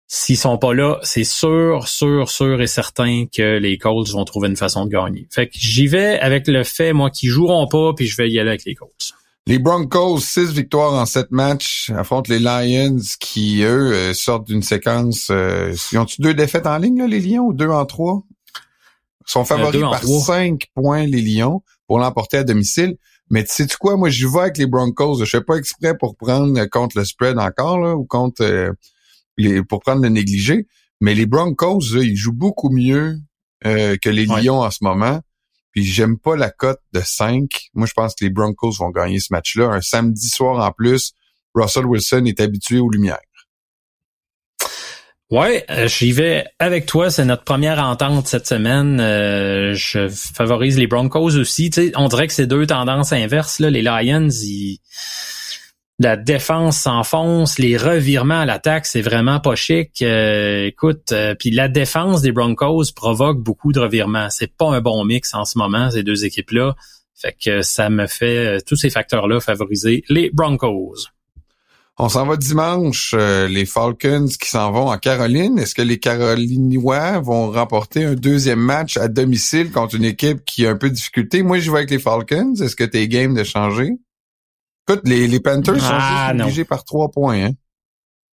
[0.08, 4.48] S'ils sont pas là, c'est sûr, sûr, sûr et certain que les Colts vont trouver
[4.48, 5.28] une façon de gagner.
[5.32, 8.38] Fait que j'y vais avec le fait, moi, qu'ils joueront pas, puis je vais y
[8.38, 9.16] aller avec les Colts.
[9.46, 14.64] Les Broncos, six victoires en sept matchs, affrontent les Lions qui, eux, euh, sortent d'une
[14.64, 15.28] séquence.
[15.32, 18.24] Euh, ils ont-tu deux défaites en ligne, les Lions, ou deux en trois?
[19.28, 22.96] Ils sont favoris par cinq points, les Lions, pour l'emporter à domicile.
[23.30, 25.20] Mais tu sais -tu quoi, moi, je vais avec les Broncos.
[25.20, 28.72] Je fais pas exprès pour prendre contre le spread encore, là, ou contre euh,
[29.38, 30.68] les, pour prendre le négligé.
[31.02, 33.18] Mais les Broncos, ils jouent beaucoup mieux
[33.64, 35.22] que les Lions en ce moment.
[35.74, 37.50] Puis j'aime pas la cote de 5.
[37.74, 39.66] Moi, je pense que les Broncos vont gagner ce match-là.
[39.66, 41.14] Un samedi soir en plus,
[41.54, 43.20] Russell Wilson est habitué aux lumières.
[45.32, 47.10] Ouais, euh, j'y vais avec toi.
[47.10, 49.00] C'est notre première entente cette semaine.
[49.00, 51.72] Euh, je favorise les Broncos aussi.
[51.96, 53.58] on dirait que c'est deux tendances inverses.
[53.58, 53.72] Là.
[53.72, 54.80] Les Lions, ils
[56.00, 60.02] la défense s'enfonce, les revirements à l'attaque, c'est vraiment pas chic.
[60.02, 64.30] Euh, écoute, euh, puis la défense des Broncos provoque beaucoup de revirements.
[64.30, 66.76] C'est pas un bon mix en ce moment ces deux équipes-là.
[67.16, 70.96] Fait que ça me fait euh, tous ces facteurs-là favoriser les Broncos.
[72.00, 75.60] On s'en va dimanche, les Falcons qui s'en vont en Caroline.
[75.60, 80.66] Est-ce que les Carolinois vont remporter un deuxième match à domicile contre une équipe qui
[80.66, 81.44] a un peu de difficulté?
[81.44, 82.56] Moi, je vais avec les Falcons.
[82.56, 83.92] Est-ce que t'es game de changer?
[84.88, 87.46] Écoute, les, les Panthers sont ah, obligés par trois points.
[87.46, 87.52] Hein?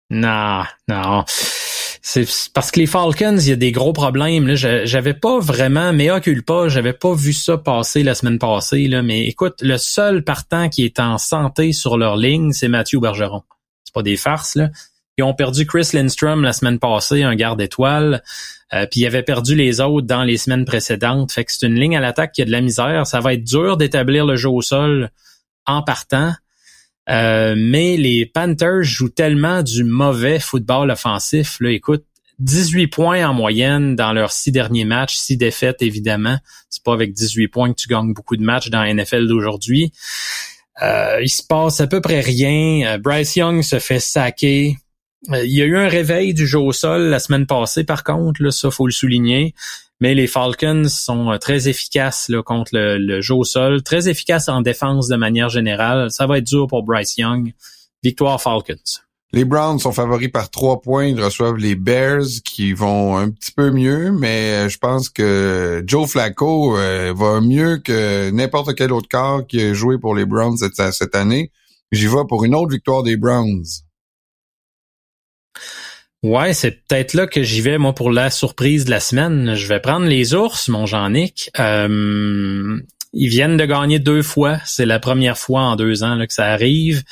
[0.10, 1.25] Non, non.
[1.27, 4.47] C'est parce que les Falcons, il y a des gros problèmes.
[4.47, 4.55] Là.
[4.55, 6.10] J'avais pas vraiment, mais
[6.45, 8.88] pas, j'avais pas vu ça passer la semaine passée.
[8.88, 9.01] Là.
[9.01, 13.43] Mais écoute, le seul partant qui est en santé sur leur ligne, c'est Mathieu Bergeron.
[13.83, 14.69] C'est pas des farces, là.
[15.17, 18.23] Ils ont perdu Chris Lindstrom la semaine passée, un garde étoile.
[18.73, 21.31] Euh, puis ils avaient perdu les autres dans les semaines précédentes.
[21.31, 23.07] Fait que c'est une ligne à l'attaque qui a de la misère.
[23.07, 25.10] Ça va être dur d'établir le jeu au sol
[25.67, 26.34] en partant.
[27.10, 31.58] Euh, mais les Panthers jouent tellement du mauvais football offensif.
[31.62, 32.03] Là, écoute,
[32.39, 36.38] 18 points en moyenne dans leurs six derniers matchs, six défaites évidemment.
[36.69, 39.91] C'est pas avec 18 points que tu gagnes beaucoup de matchs dans la NFL d'aujourd'hui.
[40.82, 42.88] Euh, il se passe à peu près rien.
[42.88, 44.77] Euh, Bryce Young se fait saquer.
[45.32, 48.43] il y a eu un réveil du jeu au sol la semaine passée, par contre,
[48.43, 49.56] là, ça faut le souligner.
[49.99, 54.47] Mais les Falcons sont très efficaces là, contre le, le, jeu au sol, très efficaces
[54.47, 56.12] en défense de manière générale.
[56.12, 57.53] Ça va être dur pour Bryce Young.
[58.03, 59.01] Victoire Falcons.
[59.33, 61.05] Les Browns sont favoris par trois points.
[61.05, 66.10] Ils reçoivent les Bears qui vont un petit peu mieux, mais je pense que Joe
[66.10, 70.57] Flacco euh, va mieux que n'importe quel autre corps qui a joué pour les Browns
[70.57, 71.51] cette, cette année.
[71.91, 73.65] J'y vais pour une autre victoire des Browns.
[76.23, 79.56] Ouais, c'est peut-être là que j'y vais, moi, pour la surprise de la semaine.
[79.56, 81.51] Je vais prendre les ours, mon Jean-Nic.
[81.60, 82.80] Euh,
[83.13, 84.58] ils viennent de gagner deux fois.
[84.65, 87.03] C'est la première fois en deux ans là, que ça arrive.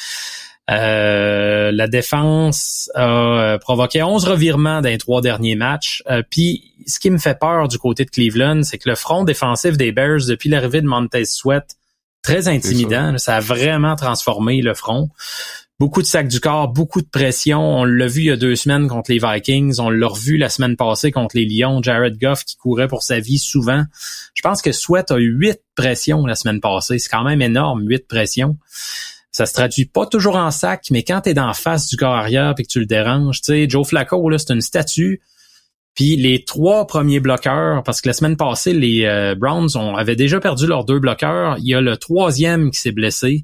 [0.72, 6.02] Euh, la défense a euh, provoqué 11 revirements dans les trois derniers matchs.
[6.10, 9.24] Euh, puis, ce qui me fait peur du côté de Cleveland, c'est que le front
[9.24, 11.76] défensif des Bears, depuis l'arrivée de Montez Sweat,
[12.24, 13.18] très intimidant.
[13.20, 15.10] Ça a vraiment transformé le front.
[15.80, 17.60] Beaucoup de sacs du corps, beaucoup de pression.
[17.60, 19.76] On l'a vu il y a deux semaines contre les Vikings.
[19.80, 21.82] On l'a revu la semaine passée contre les Lions.
[21.82, 23.84] Jared Goff qui courait pour sa vie souvent.
[24.34, 26.98] Je pense que Sweat a eu huit pressions la semaine passée.
[26.98, 28.58] C'est quand même énorme, huit pressions
[29.36, 32.16] ça se traduit pas toujours en sac, mais quand tu es dans face du corps
[32.16, 35.20] arrière et que tu le déranges, tu sais, Joe Flacco, là, c'est une statue.
[35.94, 40.16] Puis les trois premiers bloqueurs, parce que la semaine passée, les euh, Browns ont, avaient
[40.16, 41.58] déjà perdu leurs deux bloqueurs.
[41.58, 43.44] Il y a le troisième qui s'est blessé.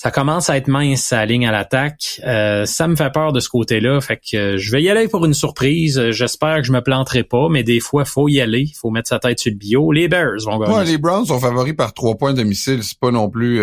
[0.00, 2.22] Ça commence à être mince, sa ligne à l'attaque.
[2.24, 4.00] Euh, ça me fait peur de ce côté-là.
[4.00, 6.10] Fait que euh, je vais y aller pour une surprise.
[6.10, 8.62] J'espère que je me planterai pas, mais des fois, faut y aller.
[8.62, 9.92] Il faut mettre sa tête sur le bio.
[9.92, 10.74] Les Bears vont gagner.
[10.74, 12.82] Ouais, les Browns sont favoris par trois points de domicile.
[12.82, 13.60] C'est pas non plus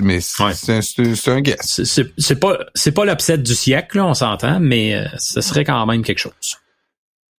[0.00, 1.82] mais c'est un guess.
[2.16, 6.02] C'est pas c'est pas l'upset du siècle, on s'entend, mais euh, ce serait quand même
[6.02, 6.58] quelque chose.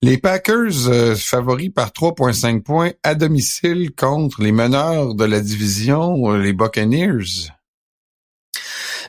[0.03, 6.31] Les Packers euh, favoris par 3.5 points à domicile contre les meneurs de la division,
[6.31, 7.51] euh, les Buccaneers.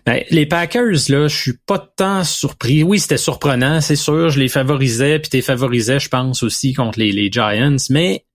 [0.05, 2.83] Ben, les Packers, là, je suis pas tant surpris.
[2.83, 4.29] Oui, c'était surprenant, c'est sûr.
[4.29, 7.77] Je les favorisais, puis t'es favorisais, je pense, aussi contre les, Giants.
[7.89, 8.27] Mais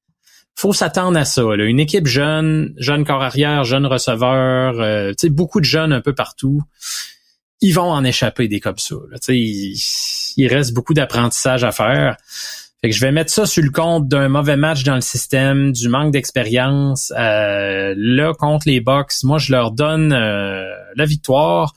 [0.56, 1.44] faut s'attendre à ça.
[1.44, 6.64] Une équipe jeune, jeune corps arrière, jeune receveur, euh, beaucoup de jeunes un peu partout.
[7.62, 8.96] Ils vont en échapper des comme ça.
[9.10, 9.18] Là.
[9.30, 9.76] Il,
[10.38, 12.18] il reste beaucoup d'apprentissage à faire.
[12.82, 15.72] Fait que je vais mettre ça sur le compte d'un mauvais match dans le système,
[15.72, 17.12] du manque d'expérience.
[17.18, 20.64] Euh, là, contre les Bucks, moi, je leur donne euh,
[20.96, 21.74] la victoire.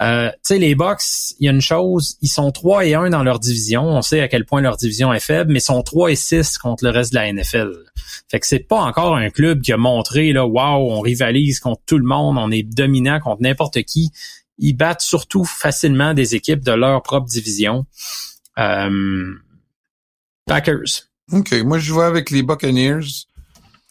[0.00, 1.02] Euh, tu sais, les Bucks,
[1.40, 3.84] il y a une chose, ils sont 3 et 1 dans leur division.
[3.84, 6.58] On sait à quel point leur division est faible, mais ils sont 3 et 6
[6.58, 7.72] contre le reste de la NFL.
[8.30, 11.80] Fait que c'est pas encore un club qui a montré, là, wow, on rivalise contre
[11.86, 14.12] tout le monde, on est dominant contre n'importe qui.
[14.58, 17.86] Ils battent surtout facilement des équipes de leur propre division.
[18.58, 19.34] Euh,
[20.46, 21.08] Packers.
[21.32, 23.26] OK, moi je vois avec les Buccaneers.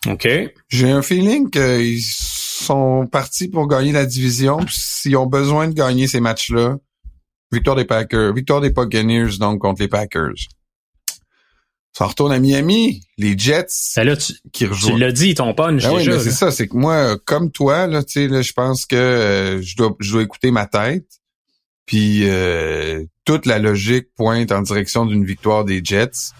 [0.07, 0.27] OK.
[0.69, 4.59] J'ai un feeling qu'ils sont partis pour gagner la division.
[4.69, 6.77] S'ils ont besoin de gagner ces matchs-là,
[7.51, 10.35] victoire des Packers, victoire des Buccaneers donc contre les Packers.
[11.97, 14.97] Ça retourne à Miami, les Jets ben tu, qui rejoignent.
[14.97, 16.15] Tu l'as dit, ton punch ben déjà.
[16.15, 18.95] Oui, c'est ça, c'est que moi, comme toi, là, tu sais, là, je pense que
[18.95, 21.07] euh, je dois, je dois écouter ma tête.
[21.87, 26.33] Puis euh, toute la logique pointe en direction d'une victoire des Jets.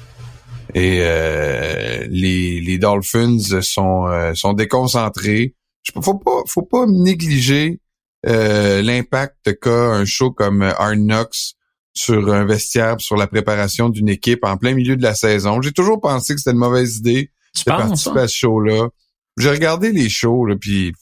[0.75, 5.55] Et euh, les, les Dolphins sont, euh, sont déconcentrés.
[6.03, 7.79] Faut pas, faut pas négliger
[8.27, 11.55] euh, l'impact qu'a un show comme Hard Knocks
[11.97, 15.61] sur un vestiaire, sur la préparation d'une équipe en plein milieu de la saison.
[15.61, 18.89] J'ai toujours pensé que c'était une mauvaise idée de participer à ce show-là.
[19.37, 20.93] J'ai regardé les shows, là, puis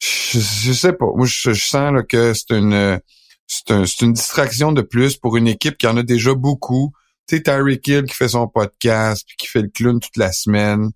[0.00, 1.06] je, sais pas.
[1.14, 3.00] Moi, je, sens là, que c'est une
[3.46, 6.92] c'est un, une distraction de plus pour une équipe qui en a déjà beaucoup
[7.30, 10.32] tu sais, Tyreek Hill qui fait son podcast, puis qui fait le clown toute la
[10.32, 10.90] semaine.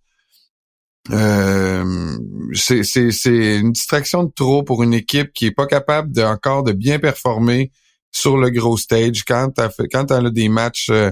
[1.11, 2.19] Euh,
[2.55, 6.73] c'est une distraction de trop pour une équipe qui est pas capable de, encore de
[6.73, 7.71] bien performer
[8.15, 11.11] sur le gros stage quand t'as fait quand a des matchs euh,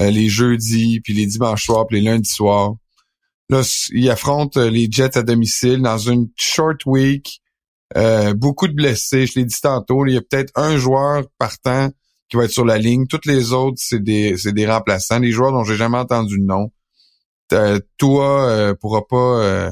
[0.00, 2.74] euh, les jeudis puis les dimanches soirs puis les lundis soirs.
[3.48, 3.62] Là,
[3.92, 7.40] ils affrontent euh, les Jets à domicile dans une short week.
[8.36, 10.06] beaucoup de blessés, je l'ai dit tantôt.
[10.06, 11.90] Il y a peut-être un joueur partant
[12.28, 13.06] qui va être sur la ligne.
[13.06, 16.44] Toutes les autres, c'est des, c'est des remplaçants, des joueurs dont j'ai jamais entendu le
[16.44, 16.70] nom.
[17.52, 19.70] Euh, toi, euh, pourra pas euh,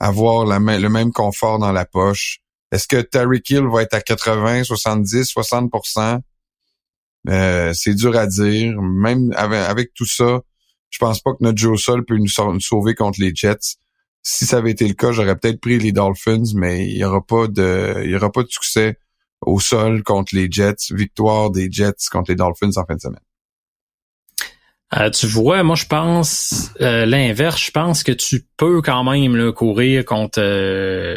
[0.00, 2.40] avoir la le même confort dans la poche.
[2.72, 6.20] Est-ce que Terry Hill va être à 80, 70, 60%
[7.74, 8.80] C'est dur à dire.
[8.80, 10.40] Même avec, tout ça,
[10.90, 12.28] je pense pas que notre Joe Sol peut nous,
[12.60, 13.76] sauver contre les Jets.
[14.22, 17.24] Si ça avait été le cas, j'aurais peut-être pris les Dolphins, mais il y aura
[17.24, 18.98] pas de, il y aura pas de succès
[19.40, 20.90] au sol contre les Jets.
[20.90, 23.20] Victoire des Jets contre les Dolphins en fin de semaine.
[24.98, 27.62] Euh, tu vois, moi je pense euh, l'inverse.
[27.64, 31.16] Je pense que tu peux quand même là, courir contre euh,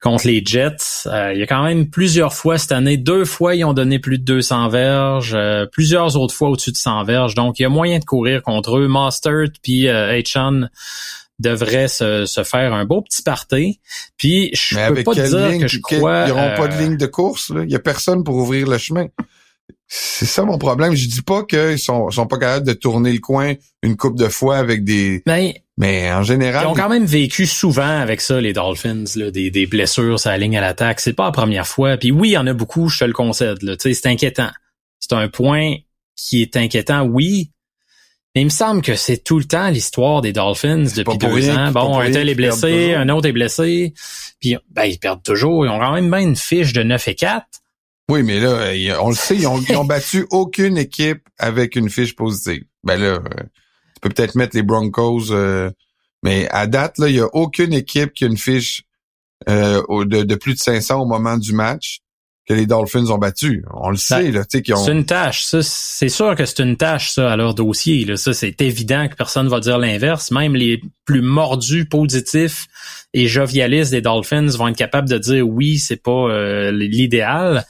[0.00, 1.06] contre les Jets.
[1.06, 4.18] il y a quand même plusieurs fois cette année, deux fois ils ont donné plus
[4.18, 5.36] de 200 verges,
[5.72, 7.34] plusieurs autres fois au-dessus de 100 verges.
[7.34, 8.86] Donc il y a moyen de courir contre eux.
[8.88, 10.68] Mustard puis Hachan
[11.40, 13.80] devraient se, se, faire un beau petit party.
[14.16, 16.26] Puis je peux pas dire que je crois.
[16.26, 17.52] Ils n'auront pas de ligne de course.
[17.64, 19.08] Il y a personne pour ouvrir le chemin.
[19.94, 20.94] C'est ça mon problème.
[20.94, 24.28] Je dis pas qu'ils sont, sont pas capables de tourner le coin une coupe de
[24.28, 25.22] fois avec des.
[25.26, 26.64] Ben, mais en général.
[26.64, 30.30] Ils ont quand même vécu souvent avec ça, les Dolphins, là, des, des blessures sur
[30.30, 31.00] la ligne à l'attaque.
[31.00, 31.98] C'est pas la première fois.
[31.98, 33.58] Puis oui, il y en a beaucoup, je te le concède.
[33.78, 34.50] C'est inquiétant.
[34.98, 35.74] C'est un point
[36.16, 37.50] qui est inquiétant, oui.
[38.34, 41.70] Mais il me semble que c'est tout le temps l'histoire des Dolphins depuis deux ans.
[41.70, 43.92] Bon, un tel est blessé, un autre est blessé.
[44.40, 45.66] Puis ben, ils perdent toujours.
[45.66, 47.44] Ils ont quand même bien une fiche de 9 et 4.
[48.10, 52.64] Oui, mais là, on le sait, ils ont, battu aucune équipe avec une fiche positive.
[52.84, 55.70] Ben là, euh, tu peux peut-être mettre les Broncos, euh,
[56.22, 58.82] mais à date, là, il y a aucune équipe qui a une fiche
[59.48, 62.01] euh, de, de, plus de 500 au moment du match
[62.48, 63.64] que les Dolphins ont battu.
[63.72, 64.84] On le sait, ben, là, tu sais, ont...
[64.84, 65.62] C'est une tâche, ça.
[65.62, 68.04] C'est sûr que c'est une tâche, ça, à leur dossier.
[68.04, 68.16] Là.
[68.16, 70.30] Ça, c'est évident que personne va dire l'inverse.
[70.32, 72.66] Même les plus mordus, positifs
[73.14, 77.64] et jovialistes des Dolphins vont être capables de dire oui, c'est pas euh, l'idéal.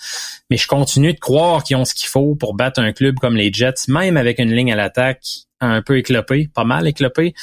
[0.50, 3.36] Mais je continue de croire qu'ils ont ce qu'il faut pour battre un club comme
[3.36, 7.34] les Jets, même avec une ligne à l'attaque un peu éclopé, pas mal éclopé.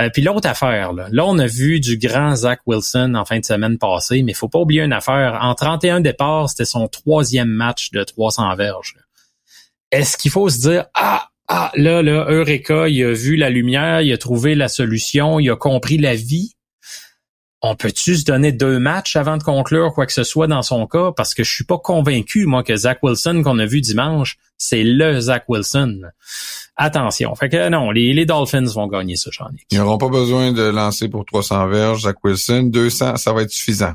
[0.00, 3.38] Euh, puis l'autre affaire, là, là, on a vu du grand Zach Wilson en fin
[3.38, 5.38] de semaine passée, mais faut pas oublier une affaire.
[5.42, 8.96] En 31 départs, c'était son troisième match de 300 verges.
[9.90, 14.02] Est-ce qu'il faut se dire, ah, ah, là, là, Eureka, il a vu la lumière,
[14.02, 16.52] il a trouvé la solution, il a compris la vie?
[17.60, 20.86] On peut-tu se donner deux matchs avant de conclure quoi que ce soit dans son
[20.86, 21.12] cas?
[21.16, 24.84] Parce que je suis pas convaincu, moi, que Zach Wilson qu'on a vu dimanche, c'est
[24.84, 26.02] le Zach Wilson.
[26.76, 27.34] Attention.
[27.34, 31.08] Fait que non, les, Dolphins vont gagner ce j'en Ils n'auront pas besoin de lancer
[31.08, 32.64] pour 300 verges, Zach Wilson.
[32.64, 33.94] 200, ça va être suffisant.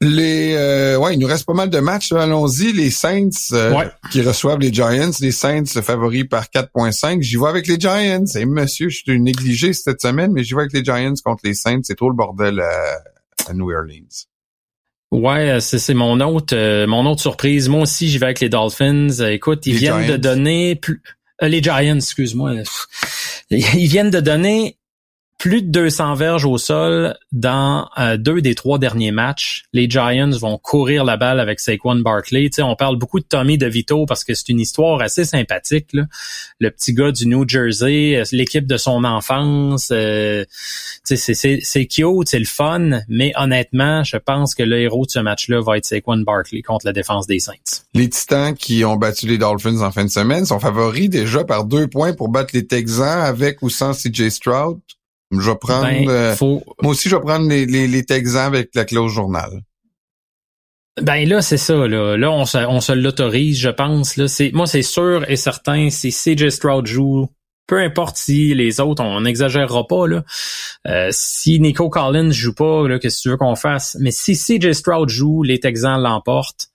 [0.00, 2.12] Les euh, ouais, il nous reste pas mal de matchs.
[2.12, 2.72] Allons-y.
[2.72, 5.10] Les Saints euh, qui reçoivent les Giants.
[5.20, 7.20] Les Saints favoris par 4.5.
[7.20, 8.24] J'y vais avec les Giants.
[8.36, 11.54] Et monsieur, je suis négligé cette semaine, mais j'y vais avec les Giants contre les
[11.54, 11.80] Saints.
[11.82, 14.26] C'est trop le bordel à, New Orleans.
[15.10, 17.68] Ouais, euh, c'est mon autre mon autre surprise.
[17.68, 19.08] Moi aussi, j'y vais avec les Dolphins.
[19.30, 21.02] Écoute, ils viennent de donner plus
[21.40, 22.52] les Giants, excuse-moi.
[23.50, 24.77] Ils viennent de donner
[25.38, 29.64] plus de 200 verges au sol dans euh, deux des trois derniers matchs.
[29.72, 32.50] Les Giants vont courir la balle avec Saquon Barkley.
[32.58, 35.90] on parle beaucoup de Tommy DeVito parce que c'est une histoire assez sympathique.
[36.58, 39.90] Le petit gars du New Jersey, euh, l'équipe de son enfance.
[39.92, 40.44] Euh,
[41.04, 45.60] c'est cute, c'est le fun, mais honnêtement, je pense que le héros de ce match-là
[45.60, 47.54] va être Saquon Barkley contre la défense des Saints.
[47.94, 51.64] Les Titans qui ont battu les Dolphins en fin de semaine sont favoris déjà par
[51.64, 54.80] deux points pour battre les Texans avec ou sans CJ Stroud.
[55.30, 55.84] Je vais prendre.
[55.84, 59.62] Ben, euh, moi aussi, je vais prendre les, les, Texans avec la clause journal.
[61.00, 61.86] Ben là, c'est ça.
[61.86, 64.16] Là, là on se, on se l'autorise, je pense.
[64.16, 65.90] Là, c'est moi, c'est sûr et certain.
[65.90, 67.28] Si CJ Stroud joue,
[67.66, 70.06] peu importe si les autres, on n'exagérera pas.
[70.06, 70.24] Là.
[70.86, 73.96] Euh, si Nico Collins joue pas, là, qu'est-ce que tu veux qu'on fasse?
[74.00, 76.70] Mais si CJ Stroud joue, les Texans l'emportent.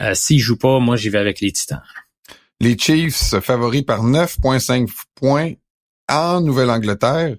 [0.00, 1.82] Euh, S'il joue pas, moi, j'y vais avec les Titans.
[2.60, 5.52] Les Chiefs favoris par 9,5 points
[6.08, 7.36] en Nouvelle-Angleterre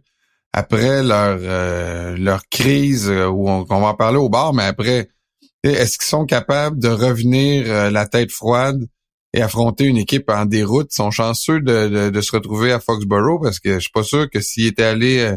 [0.54, 5.10] après leur euh, leur crise euh, où on, va en parler au bar, mais après,
[5.64, 8.80] est-ce qu'ils sont capables de revenir euh, la tête froide
[9.34, 10.88] et affronter une équipe en déroute?
[10.92, 14.30] Ils sont chanceux de, de, se retrouver à Foxborough parce que je suis pas sûr
[14.30, 15.36] que s'ils étaient allés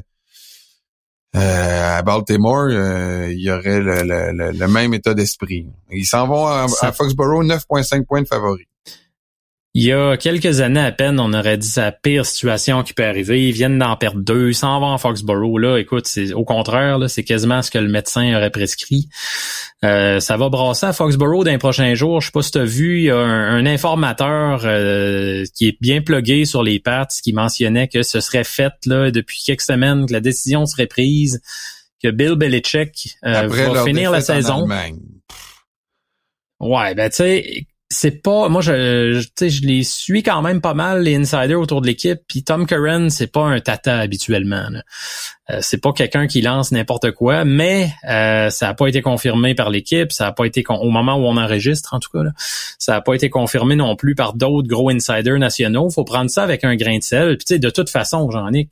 [1.35, 5.67] à Baltimore, il y aurait le, même état d'esprit.
[5.91, 8.67] Ils s'en vont à, à Foxborough 9.5 points de favoris.
[9.73, 13.05] Il y a quelques années à peine, on aurait dit la pire situation qui peut
[13.05, 13.47] arriver.
[13.49, 15.59] Ils viennent d'en perdre deux, ils s'en vont en Foxborough.
[15.59, 19.09] Là, écoute, c'est au contraire, là, c'est quasiment ce que le médecin aurait prescrit.
[19.85, 22.21] Euh, ça va brasser à Foxborough dans les prochains jours.
[22.21, 25.77] Je sais pas si tu as vu, il y a un, informateur euh, qui est
[25.81, 30.07] bien plugué sur les pattes qui mentionnait que ce serait fait là depuis quelques semaines,
[30.07, 31.41] que la décision serait prise,
[32.03, 34.67] que Bill Belichick euh, va finir la saison.
[36.59, 40.75] Ouais, ben tu sais, c'est pas moi je je, je les suis quand même pas
[40.75, 44.69] mal les insiders autour de l'équipe puis Tom Curran c'est pas un tata habituellement
[45.51, 49.55] euh, c'est pas quelqu'un qui lance n'importe quoi mais euh, ça a pas été confirmé
[49.55, 52.21] par l'équipe ça a pas été au moment où on enregistre en tout cas
[52.79, 55.91] ça a pas été confirmé non plus par d'autres gros insiders nationaux.
[55.91, 58.71] Faut prendre ça avec un grain de sel puis sais de toute façon Jean-Nic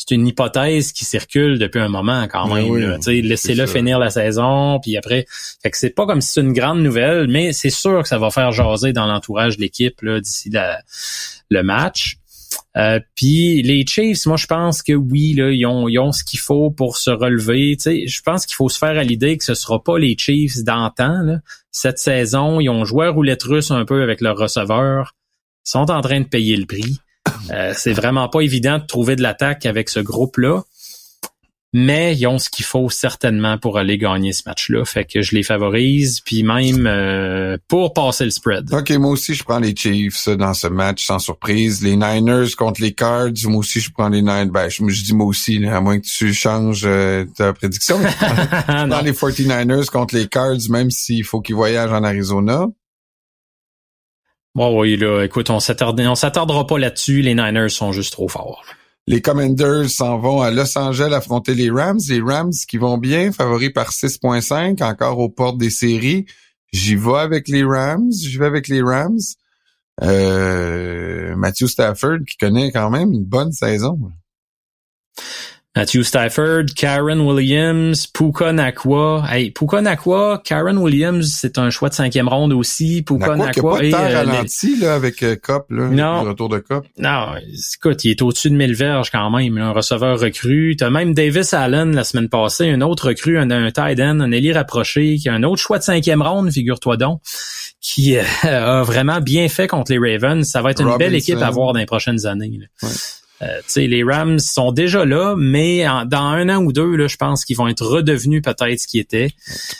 [0.00, 2.98] c'est une hypothèse qui circule depuis un moment quand même.
[3.06, 5.26] Laissez-le finir la saison, puis après,
[5.62, 8.16] fait que c'est pas comme si c'est une grande nouvelle, mais c'est sûr que ça
[8.16, 10.50] va faire jaser dans l'entourage de l'équipe d'ici
[11.50, 12.16] le match.
[12.78, 16.24] Euh, puis les Chiefs, moi je pense que oui, là, ils ont, ils ont ce
[16.24, 17.76] qu'il faut pour se relever.
[17.76, 20.16] Tu sais, je pense qu'il faut se faire à l'idée que ce sera pas les
[20.16, 21.40] Chiefs d'antan.
[21.70, 25.14] Cette saison, ils ont joué à roulette russe un peu avec leurs receveurs.
[25.66, 27.00] Ils sont en train de payer le prix.
[27.50, 30.62] Euh, c'est vraiment pas évident de trouver de l'attaque avec ce groupe-là
[31.72, 34.84] mais ils ont ce qu'il faut certainement pour aller gagner ce match-là.
[34.84, 38.72] Fait que je les favorise, puis même euh, pour passer le spread.
[38.72, 41.82] OK, moi aussi, je prends les Chiefs dans ce match, sans surprise.
[41.82, 44.50] Les Niners contre les Cards, moi aussi, je prends les Niners.
[44.50, 48.00] Ben, je, je dis moi aussi, à moins que tu changes euh, ta prédiction.
[48.02, 52.66] je prends les 49ers contre les Cards, même s'il faut qu'ils voyagent en Arizona.
[54.54, 57.22] Bon, oui, là, écoute, on s'attardera pas là-dessus.
[57.22, 58.64] Les Niners sont juste trop forts.
[59.06, 62.00] Les Commanders s'en vont à Los Angeles affronter les Rams.
[62.08, 66.26] Les Rams qui vont bien, favoris par 6.5, encore aux portes des séries.
[66.72, 68.12] J'y vais avec les Rams.
[68.12, 69.18] J'y vais avec les Rams.
[70.02, 73.98] Euh, Matthew Stafford qui connaît quand même une bonne saison.
[75.76, 79.24] Matthew Stafford, Karen Williams, Puka Nakwa.
[79.30, 83.02] Hey, Puka Nakwa, Karen Williams, c'est un choix de cinquième ronde aussi.
[83.02, 86.24] Puka Nakwa, Nakwa qui a pas de euh, ralenti là, avec euh, Cop, là, non,
[86.24, 86.84] le retour de Cop.
[86.98, 87.34] Non,
[87.76, 90.74] écoute, il est au-dessus de 1000 verges quand même, un receveur recru.
[90.76, 94.32] T'as même Davis Allen la semaine passée, un autre recru, un, un tight end, un
[94.32, 97.20] élire rapproché, qui a un autre choix de cinquième ronde, figure-toi donc,
[97.80, 100.44] qui euh, a vraiment bien fait contre les Ravens.
[100.44, 102.58] Ça va être une belle équipe à voir dans les prochaines années.
[102.58, 102.88] Là.
[102.88, 102.94] Ouais.
[103.42, 107.44] Euh, les Rams sont déjà là, mais dans un an ou deux, là, je pense
[107.44, 109.30] qu'ils vont être redevenus peut-être ce qu'ils étaient.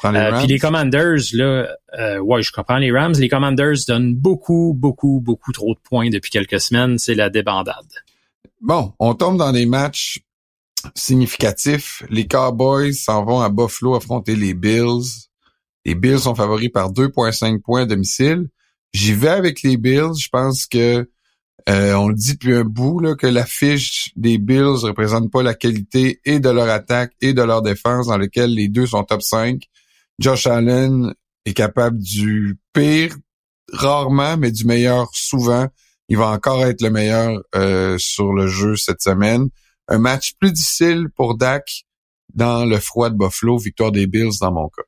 [0.04, 3.14] Euh, puis les Commanders, là, euh, ouais, je comprends les Rams.
[3.18, 6.98] Les Commanders donnent beaucoup, beaucoup, beaucoup trop de points depuis quelques semaines.
[6.98, 7.76] C'est la débandade.
[8.62, 10.20] Bon, on tombe dans des matchs
[10.94, 12.02] significatifs.
[12.08, 15.28] Les Cowboys s'en vont à Buffalo affronter les Bills.
[15.84, 18.48] Les Bills sont favoris par 2,5 points à domicile.
[18.92, 20.18] J'y vais avec les Bills.
[20.18, 21.08] Je pense que
[21.68, 25.54] euh, on le dit depuis un bout que la fiche des Bills représente pas la
[25.54, 29.22] qualité et de leur attaque et de leur défense dans lequel les deux sont top
[29.22, 29.62] 5.
[30.18, 33.16] Josh Allen est capable du pire
[33.72, 35.68] rarement, mais du meilleur souvent.
[36.08, 39.48] Il va encore être le meilleur euh, sur le jeu cette semaine.
[39.88, 41.84] Un match plus difficile pour Dak
[42.34, 44.82] dans le froid de Buffalo, victoire des Bills dans mon cas.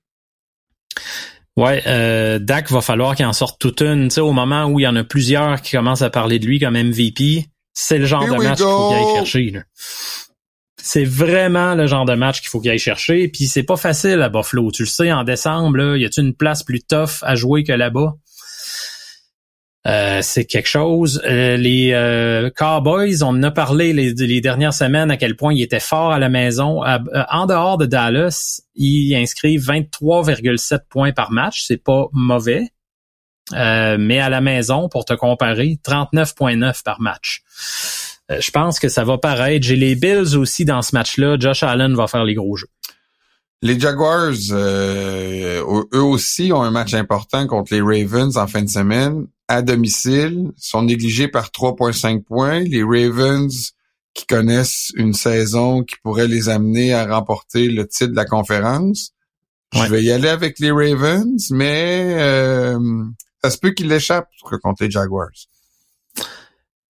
[1.57, 4.09] Ouais, euh, Dak va falloir qu'il en sorte toute une.
[4.09, 6.47] Tu sais, au moment où il y en a plusieurs qui commencent à parler de
[6.47, 9.63] lui comme MVP, c'est le genre de match qu'il faut qu'il aille chercher.
[10.85, 13.29] C'est vraiment le genre de match qu'il faut qu'il aille chercher.
[13.29, 14.71] Puis c'est pas facile à Buffalo.
[14.73, 17.73] Tu le sais, en décembre, là, y a une place plus tough à jouer que
[17.73, 18.15] là-bas?
[19.87, 21.21] Euh, c'est quelque chose.
[21.27, 25.63] Euh, les euh, Cowboys, on en a parlé les, dernières semaines à quel point ils
[25.63, 26.83] étaient forts à la maison.
[26.85, 31.65] en dehors de Dallas, ils inscrivent 23,7 points par match.
[31.67, 32.69] C'est pas mauvais.
[33.53, 37.43] mais à la maison, pour te comparer, 39,9 par match.
[38.31, 39.67] je pense que ça va paraître.
[39.67, 41.37] J'ai les Bills aussi dans ce match-là.
[41.41, 42.69] Josh Allen va faire les gros jeux.
[43.63, 49.27] Les Jaguars, eux aussi, ont un match important contre les Ravens en fin de semaine
[49.53, 52.61] à domicile sont négligés par 3,5 points.
[52.61, 53.73] Les Ravens
[54.15, 59.13] qui connaissent une saison qui pourrait les amener à remporter le titre de la conférence.
[59.75, 62.79] Je vais y aller avec les Ravens, mais euh,
[63.43, 64.29] ça se peut qu'ils l'échappent
[64.63, 65.31] contre les Jaguars.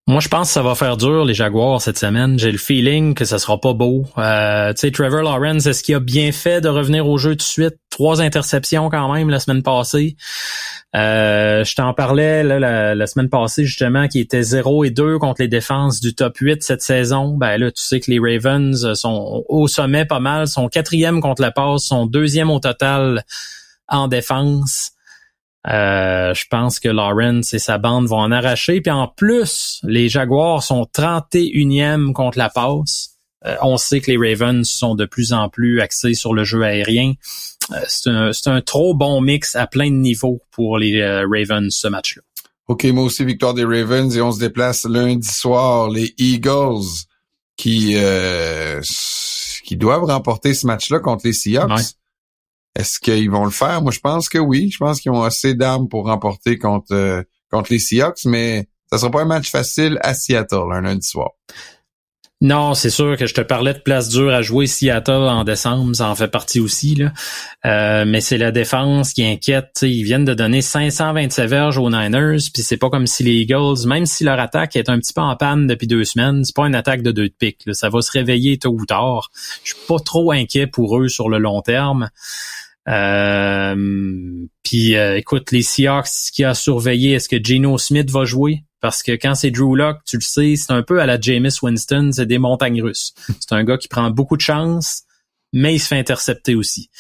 [0.08, 2.36] Moi, je pense que ça va faire dur les Jaguars cette semaine.
[2.36, 4.04] J'ai le feeling que ça sera pas beau.
[4.18, 7.36] Euh, tu sais, Trevor Lawrence, est-ce qu'il a bien fait de revenir au jeu tout
[7.36, 7.76] de suite?
[7.88, 10.16] Trois interceptions quand même la semaine passée.
[10.96, 15.48] Euh, je t'en parlais la, semaine passée justement qui était 0 et 2 contre les
[15.48, 17.36] défenses du top 8 cette saison.
[17.36, 21.42] Ben là, tu sais que les Ravens sont au sommet pas mal, sont quatrième contre
[21.42, 23.22] la passe, sont deuxième au total
[23.86, 24.91] en défense.
[25.68, 28.80] Euh, je pense que Lawrence et sa bande vont en arracher.
[28.80, 33.10] Puis en plus, les Jaguars sont 31e contre la passe.
[33.44, 36.62] Euh, on sait que les Ravens sont de plus en plus axés sur le jeu
[36.62, 37.14] aérien.
[37.70, 41.88] Euh, c'est un, un, trop bon mix à plein de niveaux pour les Ravens ce
[41.88, 42.22] match-là.
[42.68, 45.90] OK, moi aussi, victoire des Ravens et on se déplace lundi soir.
[45.90, 46.86] Les Eagles
[47.56, 47.96] qui
[49.64, 51.94] qui doivent remporter ce match-là contre les Seahawks.
[52.74, 53.82] Est-ce qu'ils vont le faire?
[53.82, 54.70] Moi, je pense que oui.
[54.72, 58.98] Je pense qu'ils ont assez d'armes pour remporter contre, euh, contre les Seahawks, mais ça
[58.98, 61.30] sera pas un match facile à Seattle un lundi soir.
[62.42, 65.94] Non, c'est sûr que je te parlais de place dure à jouer Seattle en décembre,
[65.94, 66.96] ça en fait partie aussi.
[66.96, 67.12] Là.
[67.64, 69.78] Euh, mais c'est la défense qui inquiète.
[69.82, 73.86] ils viennent de donner 527 verges aux Niners, puis c'est pas comme si les Eagles,
[73.86, 76.66] même si leur attaque est un petit peu en panne depuis deux semaines, c'est pas
[76.66, 77.62] une attaque de deux de pique.
[77.70, 79.30] Ça va se réveiller tôt ou tard.
[79.62, 82.10] Je suis pas trop inquiet pour eux sur le long terme.
[82.88, 88.64] Euh, puis euh, écoute, les Seahawks qui a surveillé, est-ce que Geno Smith va jouer?
[88.80, 91.52] Parce que quand c'est Drew Lock, tu le sais, c'est un peu à la Jameis
[91.62, 93.14] Winston, c'est des montagnes russes.
[93.40, 95.04] C'est un gars qui prend beaucoup de chance,
[95.52, 96.90] mais il se fait intercepter aussi.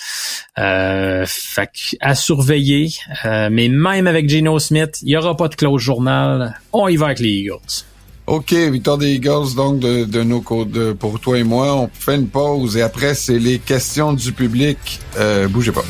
[0.58, 1.70] Euh, fait
[2.00, 2.90] à surveiller.
[3.24, 6.56] Euh, mais même avec Geno Smith, il n'y aura pas de close journal.
[6.72, 7.84] On y va avec les Eagles.
[8.26, 11.74] OK, victoire des Eagles, donc, de, de nos de, pour toi et moi.
[11.74, 15.00] On fait une pause et après, c'est les questions du public.
[15.18, 15.84] Euh, bougez pas.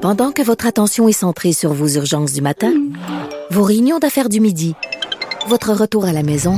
[0.00, 2.72] Pendant que votre attention est centrée sur vos urgences du matin,
[3.50, 4.74] vos réunions d'affaires du midi,
[5.48, 6.54] votre retour à la maison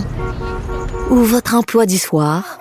[1.11, 2.61] ou votre emploi du soir,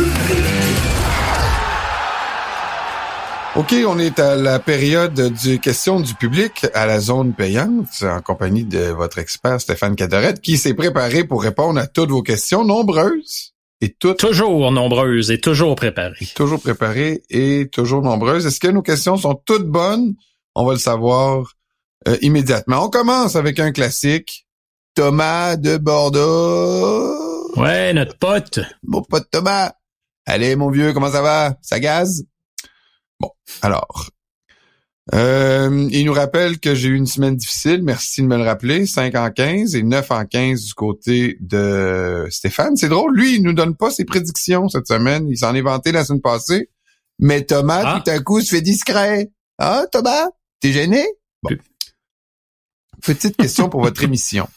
[3.57, 8.21] OK, on est à la période du question du public à la zone payante en
[8.21, 12.63] compagnie de votre expert Stéphane Cadorette qui s'est préparé pour répondre à toutes vos questions
[12.63, 14.19] nombreuses et toutes.
[14.19, 16.29] Toujours nombreuses et toujours préparées.
[16.33, 18.45] Toujours préparées et toujours nombreuses.
[18.45, 20.13] Est-ce que nos questions sont toutes bonnes?
[20.55, 21.53] On va le savoir
[22.07, 22.85] euh, immédiatement.
[22.85, 24.47] On commence avec un classique.
[24.95, 27.51] Thomas de Bordeaux.
[27.57, 28.59] Ouais, notre pote.
[28.83, 29.73] Mon pote Thomas.
[30.25, 31.55] Allez, mon vieux, comment ça va?
[31.61, 32.25] Ça gaze?
[33.21, 34.09] Bon, alors.
[35.13, 37.81] Euh, il nous rappelle que j'ai eu une semaine difficile.
[37.83, 38.85] Merci de me le rappeler.
[38.85, 42.77] 5 en 15 et 9 en 15 du côté de Stéphane.
[42.77, 43.15] C'est drôle.
[43.15, 45.27] Lui, il nous donne pas ses prédictions cette semaine.
[45.27, 46.69] Il s'en est vanté la semaine passée.
[47.19, 48.01] Mais Thomas, Ah.
[48.03, 49.31] tout à coup, se fait discret.
[49.57, 50.27] Ah, Thomas?
[50.59, 51.03] T'es gêné?
[51.43, 51.57] Bon.
[53.01, 54.47] Petite question pour votre émission.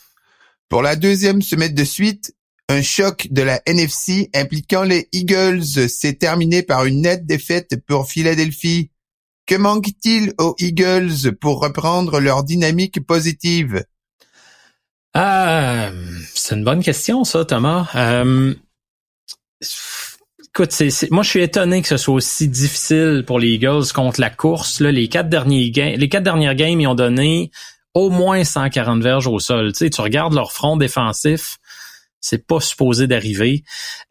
[0.68, 2.34] Pour la deuxième semaine de suite,
[2.68, 8.08] un choc de la NFC impliquant les Eagles s'est terminé par une nette défaite pour
[8.08, 8.90] Philadelphie.
[9.46, 13.84] Que manque-t-il aux Eagles pour reprendre leur dynamique positive?
[15.12, 15.90] Ah,
[16.34, 17.88] c'est une bonne question, ça, Thomas.
[17.94, 18.54] Euh,
[20.48, 20.74] écoute,
[21.10, 24.80] moi, je suis étonné que ce soit aussi difficile pour les Eagles contre la course.
[24.80, 27.50] Les quatre derniers les quatre dernières games, ils ont donné
[27.92, 29.72] au moins 140 verges au sol.
[29.72, 31.58] Tu tu regardes leur front défensif,
[32.24, 33.64] c'est pas supposé d'arriver.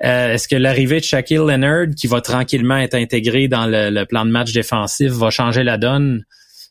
[0.04, 4.06] Euh, est-ce que l'arrivée de Shaquille Leonard, qui va tranquillement être intégré dans le, le
[4.06, 6.24] plan de match défensif, va changer la donne?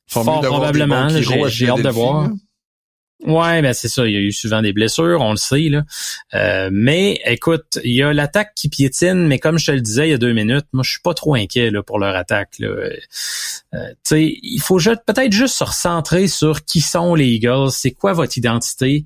[0.06, 1.08] Fort probablement.
[1.08, 2.28] J'ai, hâte de voir.
[2.28, 2.30] là.
[3.24, 4.06] Ouais, ben c'est ça.
[4.06, 5.68] Il y a eu souvent des blessures, on le sait.
[5.68, 5.82] Là.
[6.34, 10.08] Euh, mais écoute, il y a l'attaque qui piétine, mais comme je te le disais
[10.08, 12.58] il y a deux minutes, moi je suis pas trop inquiet là, pour leur attaque.
[12.58, 12.68] Là.
[13.74, 18.36] Euh, il faut peut-être juste se recentrer sur qui sont les Eagles, c'est quoi votre
[18.36, 19.04] identité.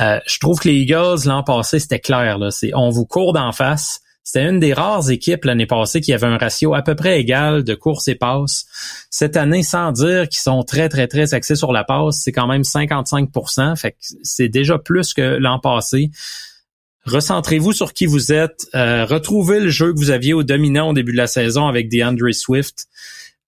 [0.00, 2.38] Euh, je trouve que les Eagles l'an passé c'était clair.
[2.38, 4.01] Là, c'est on vous court d'en face.
[4.24, 7.64] C'était une des rares équipes l'année passée qui avait un ratio à peu près égal
[7.64, 8.66] de course et passe.
[9.10, 12.46] Cette année, sans dire qu'ils sont très, très, très axés sur la passe, c'est quand
[12.46, 13.30] même 55
[13.76, 16.10] Fait que c'est déjà plus que l'an passé.
[17.04, 18.68] Recentrez-vous sur qui vous êtes.
[18.74, 21.90] Euh, retrouvez le jeu que vous aviez au dominant au début de la saison avec
[21.90, 22.86] DeAndre Swift.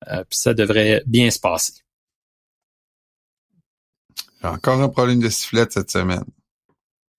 [0.09, 1.73] Euh, puis ça devrait bien se passer.
[4.43, 6.25] Encore un problème de sifflette cette semaine.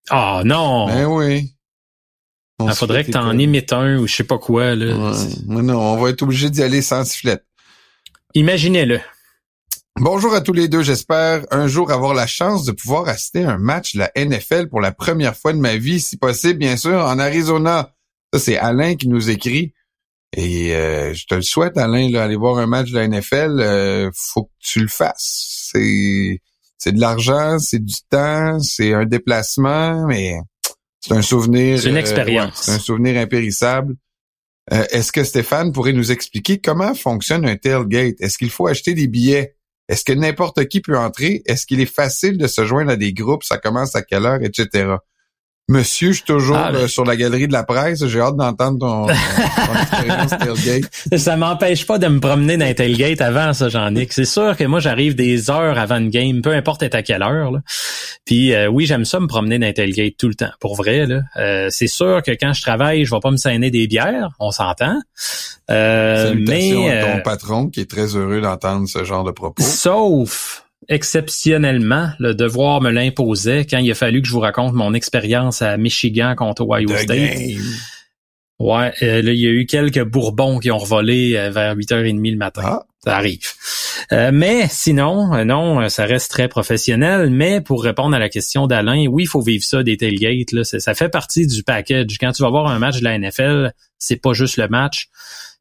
[0.09, 0.87] Ah non!
[0.87, 1.54] Ben oui.
[2.59, 4.75] Il On faudrait que t'en imites un ou je sais pas quoi.
[4.75, 4.95] Là.
[4.95, 5.61] Ouais.
[5.61, 7.45] Non, on va être obligé d'y aller sans sifflette.
[8.33, 8.99] Imaginez-le.
[9.99, 10.81] Bonjour à tous les deux.
[10.81, 14.67] J'espère un jour avoir la chance de pouvoir assister à un match de la NFL
[14.67, 17.93] pour la première fois de ma vie, si possible, bien sûr, en Arizona.
[18.33, 19.73] Ça, c'est Alain qui nous écrit.
[20.35, 23.59] Et euh, je te le souhaite, Alain, là, aller voir un match de la NFL,
[23.59, 25.69] euh, faut que tu le fasses.
[25.71, 26.41] C'est
[26.77, 30.35] c'est de l'argent, c'est du temps, c'est un déplacement, mais
[31.07, 31.79] c'est un souvenir.
[31.79, 32.57] C'est une euh, expérience.
[32.57, 33.95] ouais, c'est un souvenir impérissable.
[34.73, 38.15] Euh, Est-ce que Stéphane pourrait nous expliquer comment fonctionne un tailgate?
[38.19, 39.55] Est-ce qu'il faut acheter des billets?
[39.87, 41.43] Est-ce que n'importe qui peut entrer?
[41.45, 43.43] Est-ce qu'il est facile de se joindre à des groupes?
[43.43, 44.95] Ça commence à quelle heure, etc.
[45.68, 48.05] Monsieur, je suis toujours Ah, ben- euh, sur la galerie de la presse.
[48.05, 50.91] J'ai hâte d'entendre ton, ton, expérience tailgate.
[51.18, 54.13] Ça m'empêche pas de me promener dans les tailgate avant ça, Jean-Nic.
[54.13, 57.51] C'est sûr que moi, j'arrive des heures avant une game, peu importe à quelle heure.
[57.51, 57.61] Là.
[58.26, 60.51] Puis euh, oui, j'aime ça me promener dans les tailgate tout le temps.
[60.59, 61.22] Pour vrai, là.
[61.38, 64.51] Euh, c'est sûr que quand je travaille, je vais pas me saigner des bières, on
[64.51, 64.99] s'entend.
[65.72, 69.32] Euh, Salutations mais à ton euh, patron qui est très heureux d'entendre ce genre de
[69.32, 69.63] propos.
[69.63, 74.93] sauf exceptionnellement, le devoir me l'imposait quand il a fallu que je vous raconte mon
[74.93, 77.38] expérience à Michigan contre Ohio The State.
[77.38, 77.61] game.
[78.57, 82.31] Ouais, euh, là, il y a eu quelques bourbons qui ont revolé euh, vers 8h30
[82.31, 82.61] le matin.
[82.63, 83.51] Ah, Ça arrive.
[84.13, 87.29] Euh, mais sinon, non, ça reste très professionnel.
[87.31, 90.53] Mais pour répondre à la question d'Alain, oui, il faut vivre ça des tailgates.
[90.53, 90.63] Là.
[90.63, 92.17] Ça, fait partie du package.
[92.17, 95.09] Quand tu vas voir un match de la NFL, c'est pas juste le match.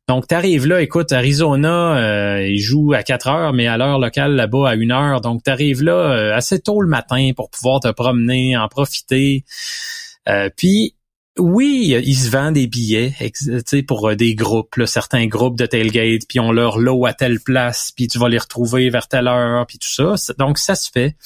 [0.09, 3.99] Donc, tu arrives là, écoute, Arizona, euh, il joue à 4 heures, mais à l'heure
[3.99, 5.21] locale là-bas à 1 heure.
[5.21, 9.45] Donc, tu arrives là assez tôt le matin pour pouvoir te promener, en profiter.
[10.57, 10.95] puis,
[11.39, 13.13] oui, il se vend des billets
[13.89, 17.91] pour euh, des groupes, certains groupes de tailgate, puis on leur lot à telle place,
[17.95, 20.15] puis tu vas les retrouver vers telle heure, puis tout ça.
[20.39, 21.17] Donc, ça se fait.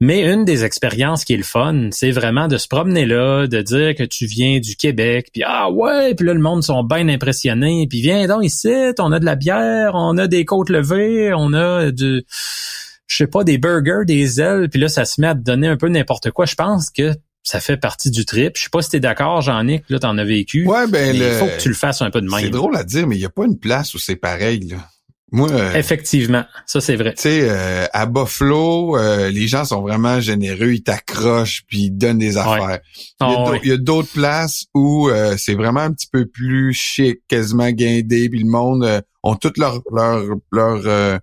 [0.00, 3.62] Mais une des expériences qui est le fun, c'est vraiment de se promener là, de
[3.62, 7.08] dire que tu viens du Québec, puis ah ouais, puis là le monde sont bien
[7.08, 8.68] impressionnés, puis viens donc ici,
[8.98, 12.24] on a de la bière, on a des côtes levées, on a du
[13.06, 15.68] je sais pas des burgers, des ailes, puis là ça se met à te donner
[15.68, 16.44] un peu n'importe quoi.
[16.44, 18.56] Je pense que ça fait partie du trip.
[18.56, 20.66] Je sais pas si t'es d'accord, Jean-Nic, là, t'en as vécu.
[20.66, 22.40] Ouais, ben, il faut que tu le fasses un peu de même.
[22.40, 24.78] C'est drôle à dire, mais il y a pas une place où c'est pareil, là.
[25.32, 27.14] Moi, euh, effectivement, ça c'est vrai.
[27.14, 31.90] Tu sais, euh, à Buffalo, euh, les gens sont vraiment généreux, ils t'accrochent puis ils
[31.90, 32.78] donnent des affaires.
[33.18, 37.70] Ah il y a d'autres places où c'est vraiment un petit peu plus chic, quasiment
[37.70, 40.22] guindé, puis le monde ont tout leur leur
[40.52, 41.20] leur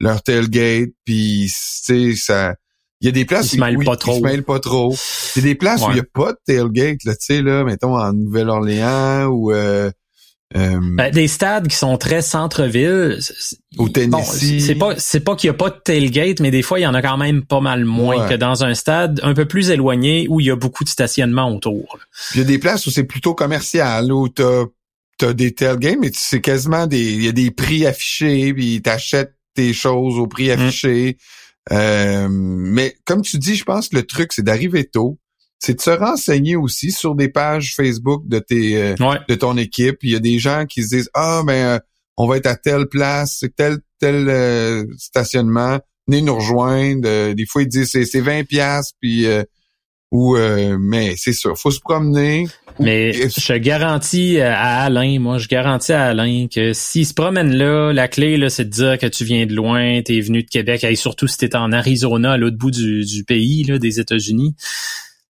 [0.00, 2.54] leur tailgate, puis tu sais ça
[3.02, 4.16] il y a des places où, ils pas trop.
[4.16, 4.94] se mêlent pas trop.
[5.36, 7.42] Il y a des places où il y a pas de tailgate, là, tu sais,
[7.42, 9.52] là, mettons en Nouvelle-Orléans ou
[10.54, 13.18] euh, ben, des stades qui sont très centre-ville.
[13.78, 14.64] Au Tennessee.
[14.64, 16.86] c'est pas c'est pas qu'il y a pas de tailgate, mais des fois il y
[16.86, 20.26] en a quand même pas mal moins que dans un stade un peu plus éloigné
[20.28, 21.98] où il y a beaucoup de stationnement autour.
[22.34, 24.66] Il y a des places où c'est plutôt commercial, où t'as
[25.22, 29.34] as des tailgates, mais c'est quasiment des il y a des prix affichés, puis t'achètes
[29.54, 30.52] tes choses au prix mm.
[30.52, 31.16] affiché.
[31.72, 35.18] Euh, mais comme tu dis, je pense que le truc, c'est d'arriver tôt.
[35.58, 38.94] C'est de se renseigner aussi sur des pages Facebook de tes euh,
[39.28, 39.98] de ton équipe.
[40.02, 41.78] Il y a des gens qui se disent Ah ben euh,
[42.16, 47.32] on va être à telle place, tel tel stationnement, venez nous rejoindre.
[47.32, 49.26] des fois ils disent c'est, c'est 20 pièces puis
[50.12, 50.36] ou
[50.78, 52.46] mais c'est sûr, faut se promener.
[52.78, 57.92] Mais je garantis à Alain, moi, je garantis à Alain que s'il se promène là,
[57.92, 60.48] la clé, là, c'est de dire que tu viens de loin, tu es venu de
[60.48, 64.00] Québec, et surtout si t'es en Arizona, à l'autre bout du, du pays, là, des
[64.00, 64.54] États-Unis.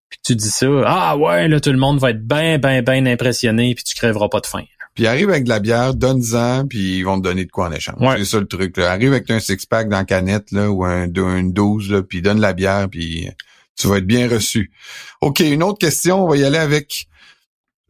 [0.09, 3.07] Puis tu dis ça, ah ouais, là, tout le monde va être bien, bien, bien
[3.07, 4.64] impressionné, puis tu crèveras pas de faim.
[4.94, 7.72] Puis arrive avec de la bière, donne-en, puis ils vont te donner de quoi en
[7.72, 7.96] échange.
[8.16, 8.78] C'est ça le truc.
[8.78, 8.92] Là.
[8.92, 12.40] Arrive avec un six-pack dans la canette, là, ou un, une 12, là, puis donne
[12.40, 13.28] la bière, puis
[13.76, 14.70] tu vas être bien reçu.
[15.20, 17.09] OK, une autre question, on va y aller avec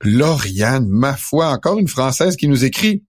[0.03, 3.05] Lauriane, ma foi, encore une Française qui nous écrit.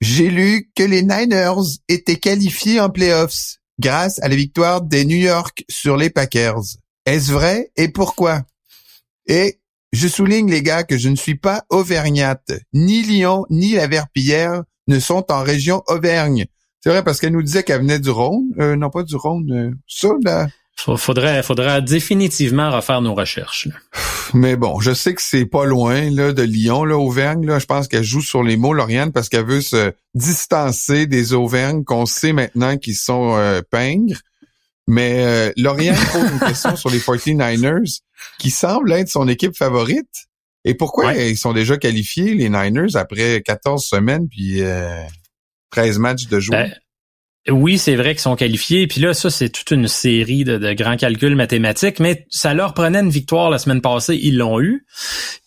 [0.00, 5.16] J'ai lu que les Niners étaient qualifiés en playoffs grâce à la victoire des New
[5.16, 6.62] York sur les Packers.
[7.06, 8.42] Est-ce vrai et pourquoi?
[9.26, 9.60] Et
[9.92, 12.52] je souligne, les gars, que je ne suis pas auvergnate.
[12.74, 16.46] Ni Lyon, ni la Verpillière ne sont en région Auvergne.
[16.80, 18.52] C'est vrai parce qu'elle nous disait qu'elle venait du Rhône.
[18.58, 19.50] Euh, non, pas du Rhône.
[19.52, 20.48] Euh, ça, là,
[20.78, 23.68] Faudrait, faudrait définitivement refaire nos recherches.
[24.34, 27.46] Mais bon, je sais que c'est pas loin là de Lyon, là, Auvergne.
[27.46, 31.32] Là, je pense qu'elle joue sur les mots Lauriane parce qu'elle veut se distancer des
[31.32, 34.20] Auvergnes qu'on sait maintenant qu'ils sont euh, pingres.
[34.86, 35.52] Mais euh,
[36.12, 38.00] pose une question sur les 49ers,
[38.38, 40.26] qui semble être son équipe favorite.
[40.64, 44.62] Et pourquoi ils sont déjà qualifiés, les Niners, après 14 semaines puis
[45.70, 46.56] 13 euh, matchs de jouer?
[46.56, 46.72] Ben,
[47.48, 48.86] oui, c'est vrai qu'ils sont qualifiés.
[48.86, 52.98] Puis là, ça, c'est toute une série de, grands calculs mathématiques, mais ça leur prenait
[52.98, 54.84] une victoire la semaine passée, ils l'ont eu.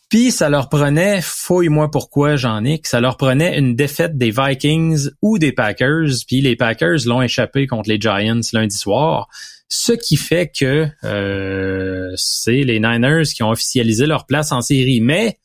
[0.10, 4.32] Puis ça leur prenait, fouille-moi pourquoi j'en ai, que ça leur prenait une défaite des
[4.32, 9.28] Vikings ou des Packers, puis les Packers l'ont échappé contre les Giants lundi soir.
[9.68, 15.00] Ce qui fait que euh, c'est les Niners qui ont officialisé leur place en série.
[15.00, 15.38] Mais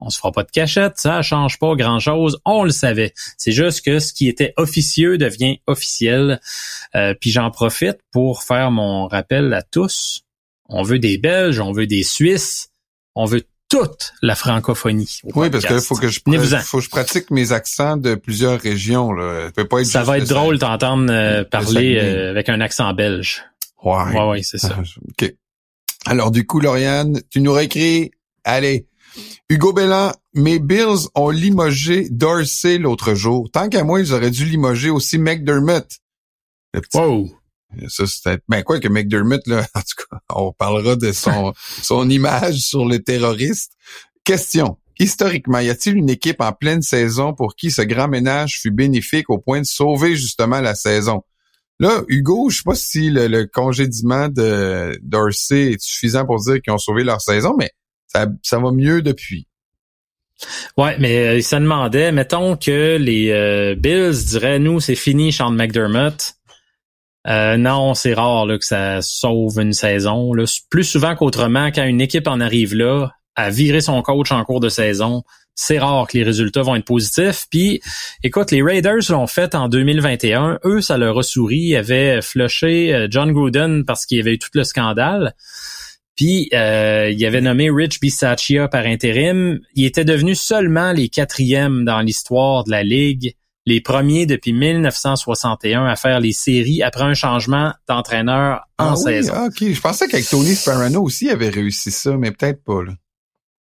[0.00, 3.12] on se fera pas de cachette, ça change pas grand-chose, on le savait.
[3.38, 6.40] C'est juste que ce qui était officieux devient officiel.
[6.94, 10.22] Euh, puis j'en profite pour faire mon rappel à tous.
[10.68, 12.68] On veut des Belges, on veut des Suisses,
[13.14, 15.20] on veut toute la francophonie.
[15.34, 16.20] Oui, parce qu'il faut que je
[16.62, 19.12] faut que je pratique mes accents de plusieurs régions.
[19.12, 19.50] Là.
[19.70, 23.44] pas ça va être drôle d'entendre euh, parler euh, avec un accent belge.
[23.82, 24.76] Ouais, ouais, ouais c'est ça.
[25.08, 25.32] OK.
[26.04, 28.10] Alors du coup, Lauriane, tu nous réécris.
[28.44, 28.86] Allez,
[29.48, 33.48] Hugo Bellan, mes Bills ont limogé Dorsey l'autre jour.
[33.52, 35.86] Tant qu'à moi, ils auraient dû limoger aussi McDermott.
[36.94, 37.30] Wow.
[37.88, 41.52] Ça, c'était, ben quoi que McDermott, là, en tout cas, on parlera de son,
[41.82, 43.72] son image sur les terroristes.
[44.24, 44.76] Question.
[44.98, 49.30] Historiquement, y a-t-il une équipe en pleine saison pour qui ce grand ménage fut bénéfique
[49.30, 51.22] au point de sauver justement la saison?
[51.78, 56.60] Là, Hugo, je sais pas si le, le congédiement de Dorsey est suffisant pour dire
[56.60, 57.70] qu'ils ont sauvé leur saison, mais
[58.08, 59.46] ça, ça va mieux depuis.
[60.76, 66.34] Ouais, mais il se demandait, mettons que les Bills diraient, nous, c'est fini, Sean McDermott.
[67.26, 70.32] Non, c'est rare là, que ça sauve une saison.
[70.32, 70.44] Là.
[70.70, 74.60] Plus souvent qu'autrement, quand une équipe en arrive là, à virer son coach en cours
[74.60, 75.22] de saison,
[75.54, 77.46] c'est rare que les résultats vont être positifs.
[77.50, 77.80] Puis,
[78.22, 80.58] écoute, les Raiders l'ont fait en 2021.
[80.64, 81.58] Eux, ça leur a souri.
[81.58, 85.34] Ils avaient flushé euh, John Gruden parce qu'il y avait eu tout le scandale.
[86.16, 89.60] Puis, euh, il avait nommé Rich Bisaccia par intérim.
[89.74, 93.34] Il était devenu seulement les quatrièmes dans l'histoire de la Ligue,
[93.66, 99.32] les premiers depuis 1961 à faire les séries après un changement d'entraîneur en ah saison.
[99.36, 102.82] Ah, OK, je pensais qu'avec Tony Sparano aussi, il avait réussi ça, mais peut-être pas.
[102.82, 102.92] Là.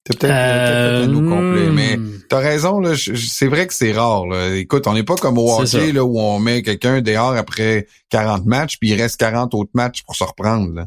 [0.06, 2.20] C'est peut-être euh, nous complet, mais hmm.
[2.28, 2.94] t'as raison là.
[2.94, 4.26] C'est vrai que c'est rare.
[4.26, 4.54] Là.
[4.54, 8.46] Écoute, on n'est pas comme au hockey là où on met quelqu'un dehors après 40
[8.46, 10.72] matchs, puis il reste 40 autres matchs pour se reprendre.
[10.74, 10.86] Là.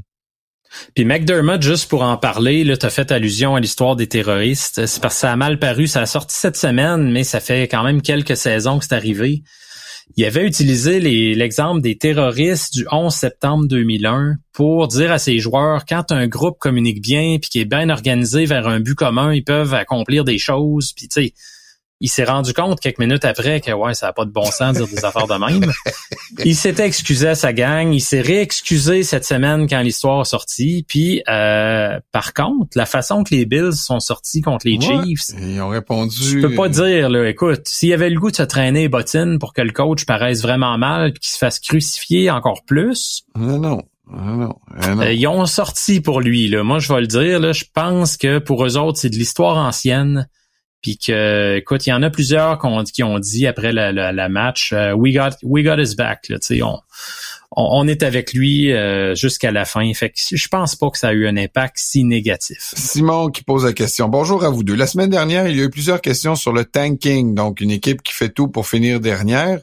[0.96, 4.86] Puis McDermott, juste pour en parler, là, t'as fait allusion à l'histoire des terroristes.
[4.86, 5.88] C'est parce que ça a mal paru.
[5.88, 9.44] Ça a sorti cette semaine, mais ça fait quand même quelques saisons que c'est arrivé
[10.16, 11.00] il avait utilisé
[11.36, 16.58] l'exemple des terroristes du 11 septembre 2001 pour dire à ses joueurs quand un groupe
[16.60, 20.38] communique bien puis qui est bien organisé vers un but commun, ils peuvent accomplir des
[20.38, 20.94] choses.
[20.96, 21.32] Puis tu
[22.02, 24.78] il s'est rendu compte quelques minutes après que ouais, ça n'a pas de bon sens
[24.78, 25.72] de dire des affaires de même.
[26.46, 30.86] Il s'était excusé à sa gang, il s'est réexcusé cette semaine quand l'histoire est sortie.
[30.88, 35.60] Puis euh, par contre, la façon que les Bills sont sortis contre les Chiefs, ils
[35.60, 36.16] ont répondu.
[36.16, 39.40] Je peux pas dire là, écoute, s'il y avait le goût de se traîner bottines
[39.40, 43.24] pour que le coach paraisse vraiment mal puis qu'il se fasse crucifier encore plus.
[43.36, 43.82] Non non.
[44.12, 46.48] non, euh, ils ont sorti pour lui.
[46.48, 46.64] Là.
[46.64, 47.40] Moi, je vais le dire.
[47.40, 50.28] Là, je pense que pour eux autres, c'est de l'histoire ancienne.
[50.82, 52.60] Puis que, écoute, il y en a plusieurs
[52.94, 56.30] qui ont, dit après la, match, euh, we got we got his back.
[56.30, 56.80] Là, on,
[57.52, 59.92] on, est avec lui euh, jusqu'à la fin.
[59.94, 62.74] Fait que je pense pas que ça a eu un impact si négatif.
[62.76, 64.08] Simon qui pose la question.
[64.08, 64.76] Bonjour à vous deux.
[64.76, 68.02] La semaine dernière, il y a eu plusieurs questions sur le tanking, donc une équipe
[68.02, 69.60] qui fait tout pour finir dernière.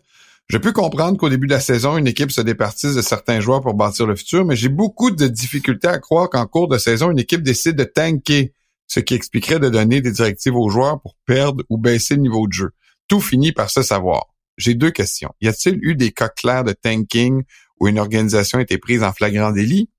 [0.48, 3.62] Je peux comprendre qu'au début de la saison, une équipe se départisse de certains joueurs
[3.62, 7.10] pour bâtir le futur, mais j'ai beaucoup de difficultés à croire qu'en cours de saison,
[7.10, 8.52] une équipe décide de tanker
[8.86, 12.46] ce qui expliquerait de donner des directives aux joueurs pour perdre ou baisser le niveau
[12.46, 12.70] de jeu.
[13.08, 14.34] Tout finit par se savoir.
[14.56, 15.34] J'ai deux questions.
[15.40, 17.42] Y a-t-il eu des cas clairs de tanking
[17.78, 19.90] où une organisation été prise en flagrant délit?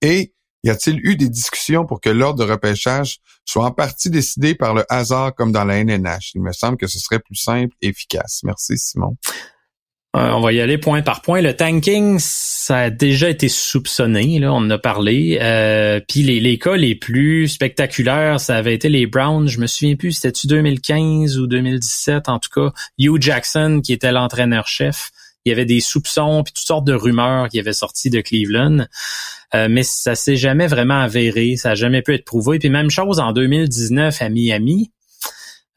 [0.00, 0.34] Et
[0.64, 4.74] y a-t-il eu des discussions pour que l'ordre de repêchage soit en partie décidé par
[4.74, 6.32] le hasard comme dans la NNH?
[6.34, 8.40] Il me semble que ce serait plus simple et efficace.
[8.44, 9.16] Merci, Simon.
[10.14, 11.40] Euh, on va y aller point par point.
[11.40, 15.38] Le tanking, ça a déjà été soupçonné, là, on en a parlé.
[15.40, 19.48] Euh, Puis les, les cas les plus spectaculaires, ça avait été les Browns.
[19.48, 22.72] Je me souviens plus, c'était-tu 2015 ou 2017, en tout cas.
[22.98, 25.12] Hugh Jackson, qui était l'entraîneur-chef.
[25.44, 28.86] Il y avait des soupçons puis toutes sortes de rumeurs qui avaient sorti de Cleveland.
[29.54, 32.58] Euh, mais ça s'est jamais vraiment avéré, ça a jamais pu être prouvé.
[32.58, 34.92] Puis même chose en 2019 à Miami.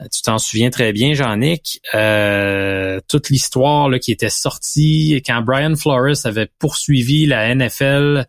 [0.02, 5.76] Euh, tu t'en souviens très bien, Jean-Nic, euh, toute l'histoire qui était sortie quand Brian
[5.76, 8.26] Flores avait poursuivi la NFL.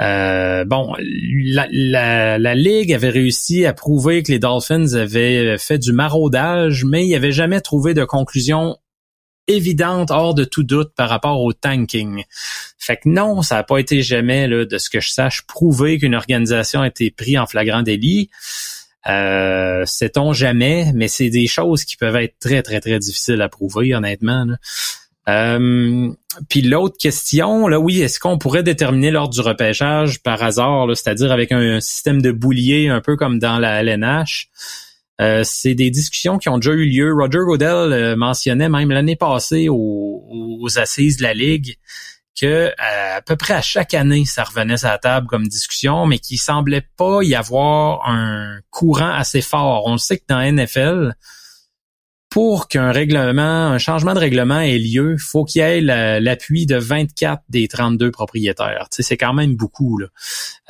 [0.00, 5.92] Euh, bon, la, la, Ligue avait réussi à prouver que les Dolphins avaient fait du
[5.92, 8.78] maraudage, mais il n'y avait jamais trouvé de conclusion
[9.46, 12.24] évidente, hors de tout doute, par rapport au tanking.
[12.78, 15.98] Fait que non, ça n'a pas été jamais, là, de ce que je sache, prouvé
[15.98, 18.30] qu'une organisation a été prise en flagrant délit.
[19.08, 23.48] Euh, Sait-on jamais, mais c'est des choses qui peuvent être très, très, très difficiles à
[23.48, 24.46] prouver, honnêtement.
[25.28, 26.08] Euh,
[26.48, 31.32] puis l'autre question, là, oui, est-ce qu'on pourrait déterminer l'ordre du repêchage par hasard, c'est-à-dire
[31.32, 34.48] avec un, système de boulier un peu comme dans la LNH?
[35.20, 37.12] Euh, c'est des discussions qui ont déjà eu lieu.
[37.12, 41.76] Roger Godel euh, mentionnait même l'année passée aux, assises de la Ligue
[42.38, 46.06] que euh, à peu près à chaque année, ça revenait à la table comme discussion,
[46.06, 49.84] mais qu'il semblait pas y avoir un courant assez fort.
[49.86, 51.14] On sait que dans NFL,
[52.30, 55.80] pour qu'un règlement, un changement de règlement ait lieu, faut qu'il y ait
[56.20, 58.86] l'appui de 24 des 32 propriétaires.
[58.90, 59.98] C'est quand même beaucoup.
[59.98, 60.06] Là.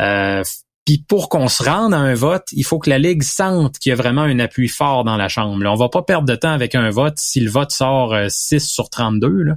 [0.01, 0.43] Euh,
[0.85, 3.91] puis pour qu'on se rende à un vote, il faut que la Ligue sente qu'il
[3.91, 5.63] y a vraiment un appui fort dans la Chambre.
[5.63, 8.55] Là, on va pas perdre de temps avec un vote si le vote sort 6
[8.55, 9.29] euh, sur 32.
[9.29, 9.55] Là.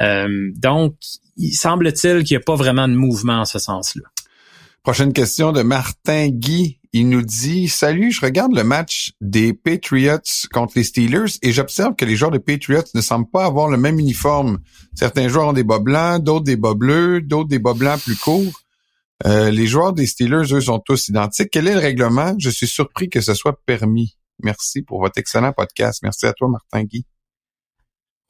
[0.00, 0.94] Euh, donc,
[1.36, 4.02] il semble-t-il qu'il n'y a pas vraiment de mouvement en ce sens-là.
[4.82, 6.78] Prochaine question de Martin Guy.
[6.92, 11.94] Il nous dit Salut, je regarde le match des Patriots contre les Steelers et j'observe
[11.94, 14.58] que les joueurs des Patriots ne semblent pas avoir le même uniforme.
[14.94, 18.16] Certains joueurs ont des bas blancs, d'autres des bas bleus, d'autres des bas blancs plus
[18.16, 18.62] courts.
[19.26, 21.50] Euh, les joueurs des Steelers, eux, sont tous identiques.
[21.50, 22.34] Quel est le règlement?
[22.38, 24.16] Je suis surpris que ce soit permis.
[24.42, 26.00] Merci pour votre excellent podcast.
[26.02, 27.04] Merci à toi, Martin Guy.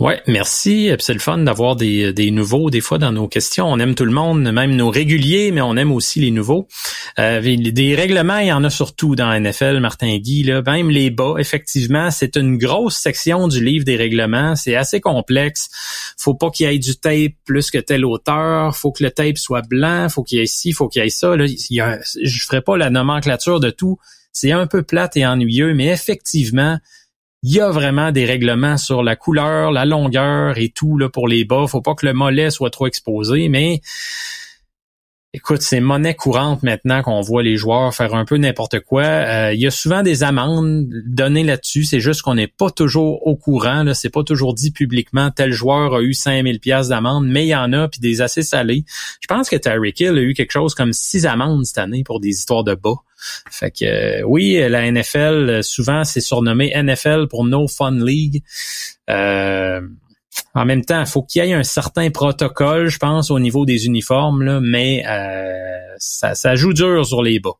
[0.00, 0.92] Ouais, merci.
[1.00, 3.66] C'est le fun d'avoir des, nouveaux des fois dans nos questions.
[3.66, 6.68] On aime tout le monde, même nos réguliers, mais on aime aussi les nouveaux.
[7.18, 10.44] Euh, des règlements, il y en a surtout dans NFL, Martin Guy.
[10.44, 10.62] Là.
[10.64, 14.54] Même les bas, effectivement, c'est une grosse section du livre des règlements.
[14.54, 15.68] C'est assez complexe.
[16.16, 18.76] Faut pas qu'il y ait du tape plus que telle hauteur.
[18.76, 20.08] Faut que le tape soit blanc.
[20.08, 21.34] Faut qu'il y ait ci, faut qu'il y ait ça.
[21.34, 21.82] Là, il y
[22.22, 23.98] je ferai pas la nomenclature de tout.
[24.32, 26.78] C'est un peu plate et ennuyeux, mais effectivement,
[27.42, 31.28] il y a vraiment des règlements sur la couleur, la longueur et tout là pour
[31.28, 31.66] les bas.
[31.66, 33.80] Faut pas que le mollet soit trop exposé, mais
[35.34, 39.02] Écoute, c'est monnaie courante maintenant qu'on voit les joueurs faire un peu n'importe quoi.
[39.02, 41.84] Euh, il y a souvent des amendes données là-dessus.
[41.84, 43.82] C'est juste qu'on n'est pas toujours au courant.
[43.82, 47.50] Là, c'est pas toujours dit publiquement tel joueur a eu 5000 pièces d'amende, mais il
[47.50, 48.86] y en a puis des assez salés.
[49.20, 52.20] Je pense que Tyreek Hill a eu quelque chose comme six amendes cette année pour
[52.20, 52.96] des histoires de bas.
[53.50, 58.42] Fait que euh, oui, la NFL souvent c'est surnommé NFL pour No Fun League.
[59.10, 59.80] Euh,
[60.54, 63.64] en même temps, il faut qu'il y ait un certain protocole, je pense, au niveau
[63.64, 65.52] des uniformes, là, mais euh,
[65.98, 67.54] ça, joue dur sur les bas.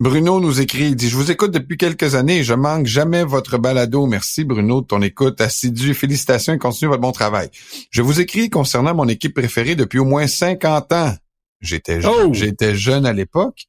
[0.00, 3.58] Bruno nous écrit, il dit, je vous écoute depuis quelques années je manque jamais votre
[3.58, 4.06] balado.
[4.06, 5.92] Merci Bruno de ton écoute assidue.
[5.92, 7.50] Félicitations et continuez votre bon travail.
[7.90, 11.14] Je vous écris concernant mon équipe préférée depuis au moins 50 ans.
[11.60, 12.30] J'étais oh!
[12.32, 13.66] j'étais jeune à l'époque.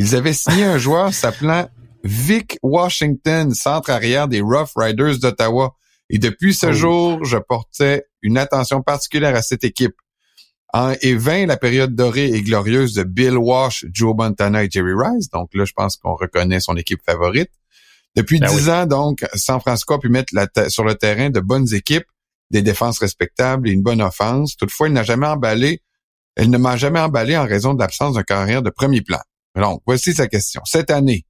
[0.00, 1.68] Ils avaient signé un joueur s'appelant
[2.04, 5.76] Vic Washington, centre arrière des Rough Riders d'Ottawa.
[6.08, 6.72] Et depuis ce oh.
[6.72, 9.92] jour, je portais une attention particulière à cette équipe.
[10.72, 14.94] En, et 20, la période dorée et glorieuse de Bill Walsh, Joe Montana et Jerry
[14.96, 15.28] Rice.
[15.28, 17.50] Donc là, je pense qu'on reconnaît son équipe favorite.
[18.16, 20.32] Depuis ben dix ans, donc, San Francisco a pu mettre
[20.68, 22.06] sur le terrain de bonnes équipes,
[22.50, 24.56] des défenses respectables et une bonne offense.
[24.56, 25.82] Toutefois, il n'a jamais emballé,
[26.36, 29.20] elle ne m'a jamais emballé en raison de l'absence d'un carrière de premier plan.
[29.56, 30.62] Donc, voici sa question.
[30.64, 31.24] Cette année,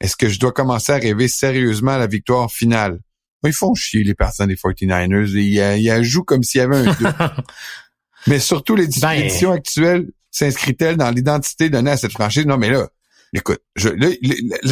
[0.00, 3.00] est-ce que je dois commencer à rêver sérieusement à la victoire finale?
[3.46, 5.30] ils font chier les partisans des 49ers.
[5.34, 7.06] Ils, ils, jouent comme s'il y avait un doute.
[8.26, 12.46] mais surtout, les ben, éditions actuelles s'inscrit-elle dans l'identité donnée à cette franchise?
[12.46, 12.88] Non, mais là,
[13.32, 13.90] écoute, je,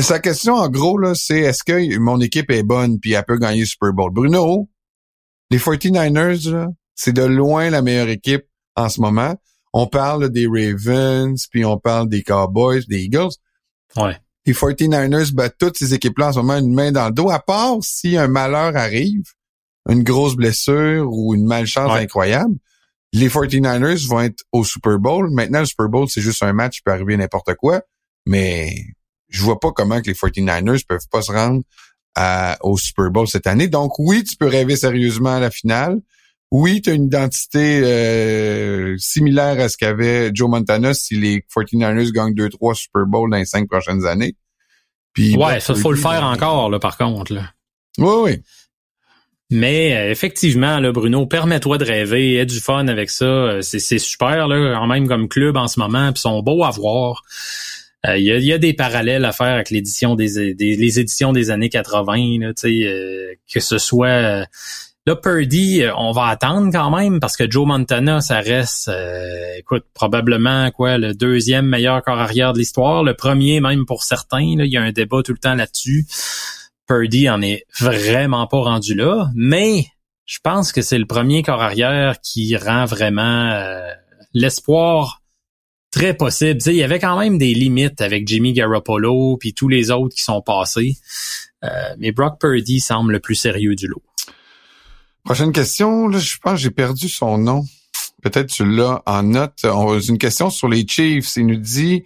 [0.01, 3.39] sa question en gros, là, c'est est-ce que mon équipe est bonne puis elle peut
[3.39, 4.13] gagner le Super Bowl?
[4.13, 4.69] Bruno,
[5.51, 8.45] les 49ers, c'est de loin la meilleure équipe
[8.75, 9.37] en ce moment.
[9.73, 13.33] On parle des Ravens, puis on parle des Cowboys, des Eagles.
[13.97, 14.17] Ouais
[14.47, 17.39] les 49ers battent toutes ces équipes-là en ce moment une main dans le dos, à
[17.39, 19.23] part si un malheur arrive,
[19.89, 22.57] une grosse blessure ou une malchance incroyable.
[23.13, 25.31] Les 49ers vont être au Super Bowl.
[25.31, 27.83] Maintenant, le Super Bowl, c'est juste un match, il peut arriver n'importe quoi.
[28.27, 28.75] Mais
[29.29, 31.63] je vois pas comment que les 49ers peuvent pas se rendre
[32.63, 33.69] au Super Bowl cette année.
[33.69, 36.01] Donc oui, tu peux rêver sérieusement à la finale.
[36.53, 42.13] Oui, tu as une identité euh, similaire à ce qu'avait Joe Montana si les 49ers
[42.13, 44.37] gagnent 2-3 Super Bowl dans les cinq prochaines années.
[45.15, 47.33] Puis, ouais, ça faut le faire encore, là, par contre.
[47.33, 47.55] Là.
[47.97, 48.43] Oui, oui.
[49.51, 53.25] Mais euh, effectivement, là, Bruno, permets-toi de rêver, aie du fun avec ça.
[53.25, 56.71] Euh, c'est super, là, quand même comme club en ce moment, puis sont beaux à
[56.71, 57.23] voir.
[58.15, 62.41] Il y, a, des parallèles à faire avec l'édition des, les éditions des années 80,
[62.41, 64.45] là, que ce soit
[65.05, 69.57] Là, Purdy, euh, on va attendre quand même parce que Joe Montana, ça reste, euh,
[69.59, 74.43] écoute, probablement quoi, le deuxième meilleur corps arrière de l'histoire, le premier même pour certains.
[74.43, 76.07] Il y a un débat tout le temps là-dessus.
[76.87, 79.87] Purdy en est vraiment pas rendu là, mais
[80.25, 83.91] je pense que c'est le premier corps arrière qui rend vraiment euh,
[84.35, 85.21] l'espoir
[85.91, 86.61] très possible.
[86.67, 90.23] il y avait quand même des limites avec Jimmy Garoppolo puis tous les autres qui
[90.23, 90.97] sont passés.
[91.99, 94.03] mais Brock Purdy semble le plus sérieux du lot.
[95.25, 97.65] Prochaine question, là, je pense que j'ai perdu son nom.
[98.23, 99.65] Peut-être tu l'as en note.
[99.65, 101.37] On une question sur les Chiefs.
[101.37, 102.05] Il nous dit,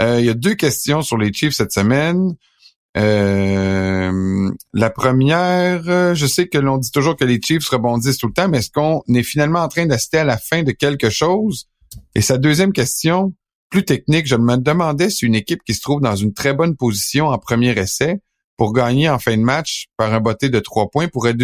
[0.00, 2.36] euh, il y a deux questions sur les Chiefs cette semaine.
[2.96, 8.32] Euh, la première, je sais que l'on dit toujours que les Chiefs rebondissent tout le
[8.32, 11.68] temps, mais est-ce qu'on est finalement en train d'assister à la fin de quelque chose?
[12.14, 13.32] Et sa deuxième question,
[13.70, 16.76] plus technique, je me demandais si une équipe qui se trouve dans une très bonne
[16.76, 18.20] position en premier essai
[18.56, 21.34] pour gagner en fin de match par un botté de trois points pourrait,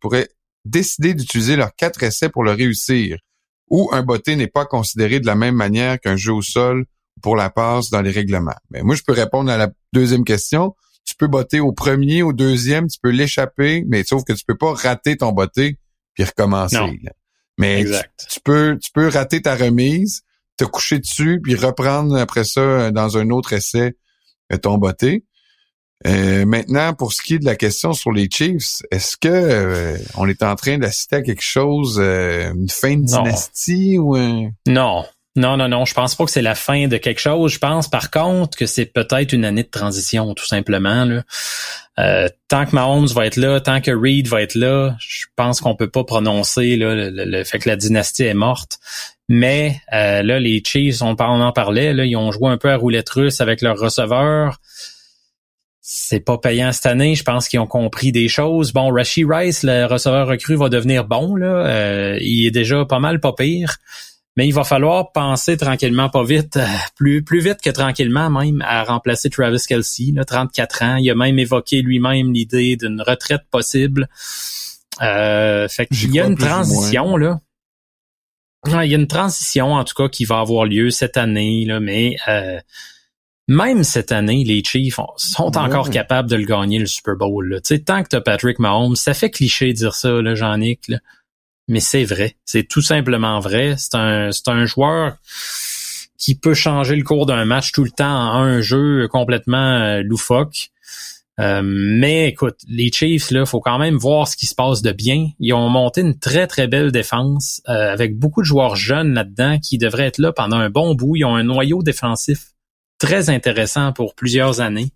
[0.00, 0.28] pourrait
[0.66, 3.18] décider d'utiliser leurs quatre essais pour le réussir,
[3.68, 6.86] ou un botté n'est pas considéré de la même manière qu'un jeu au sol
[7.22, 8.56] pour la passe dans les règlements.
[8.70, 10.74] Mais moi, je peux répondre à la deuxième question.
[11.04, 14.56] Tu peux botter au premier, au deuxième, tu peux l'échapper, mais sauf que tu peux
[14.56, 15.78] pas rater ton botté
[16.14, 16.76] puis recommencer.
[17.58, 20.22] Mais tu, peux tu peux rater ta remise,
[20.56, 23.96] te coucher dessus puis reprendre après ça dans un autre essai
[24.52, 25.24] euh, ton botté.
[26.06, 29.96] Euh, maintenant, pour ce qui est de la question sur les Chiefs, est-ce que euh,
[30.16, 34.16] on est en train d'assister à quelque chose, euh, une fin de dynastie ou
[34.66, 37.52] Non, Non, non, non, je pense pas que c'est la fin de quelque chose.
[37.52, 41.04] Je pense par contre que c'est peut-être une année de transition, tout simplement.
[41.06, 41.22] Là.
[41.98, 45.62] Euh, tant que Mahomes va être là, tant que Reed va être là, je pense
[45.62, 48.78] qu'on peut pas prononcer là, le, fait que la dynastie est morte.
[49.28, 52.76] Mais euh, là, les Chiefs, on, en parlait, là, ils ont joué un peu à
[52.76, 54.60] roulette russe avec leurs receveurs.
[55.88, 57.14] C'est pas payant cette année.
[57.14, 58.72] Je pense qu'ils ont compris des choses.
[58.72, 61.36] Bon, Rashi Rice, le receveur recru, va devenir bon.
[61.36, 61.46] Là.
[61.46, 63.76] Euh, il est déjà pas mal pas pire
[64.36, 68.62] mais il va falloir penser tranquillement, pas vite, euh, plus plus vite que tranquillement même,
[68.62, 70.96] à remplacer Travis Kelsey, là, 34 ans.
[70.96, 74.08] Il a même évoqué lui-même l'idée d'une retraite possible.
[75.02, 77.40] Euh, fait qu'il y a une transition là.
[78.66, 81.80] il y a une transition en tout cas qui va avoir lieu cette année là,
[81.80, 82.58] mais euh,
[83.48, 87.48] même cette année, les Chiefs sont encore capables de le gagner le Super Bowl.
[87.48, 87.60] Là.
[87.60, 90.90] tant que tu as Patrick Mahomes, ça fait cliché de dire ça, là, Jean-Nic
[91.68, 92.36] mais c'est vrai.
[92.44, 93.74] C'est tout simplement vrai.
[93.76, 95.16] C'est un, c'est un joueur
[96.18, 100.02] qui peut changer le cours d'un match tout le temps en un jeu complètement euh,
[100.02, 100.70] loufoque.
[101.38, 104.92] Euh, mais écoute, les Chiefs, là, faut quand même voir ce qui se passe de
[104.92, 105.28] bien.
[105.38, 109.58] Ils ont monté une très, très belle défense euh, avec beaucoup de joueurs jeunes là-dedans
[109.58, 111.16] qui devraient être là pendant un bon bout.
[111.16, 112.52] Ils ont un noyau défensif
[112.98, 114.90] très intéressant pour plusieurs années.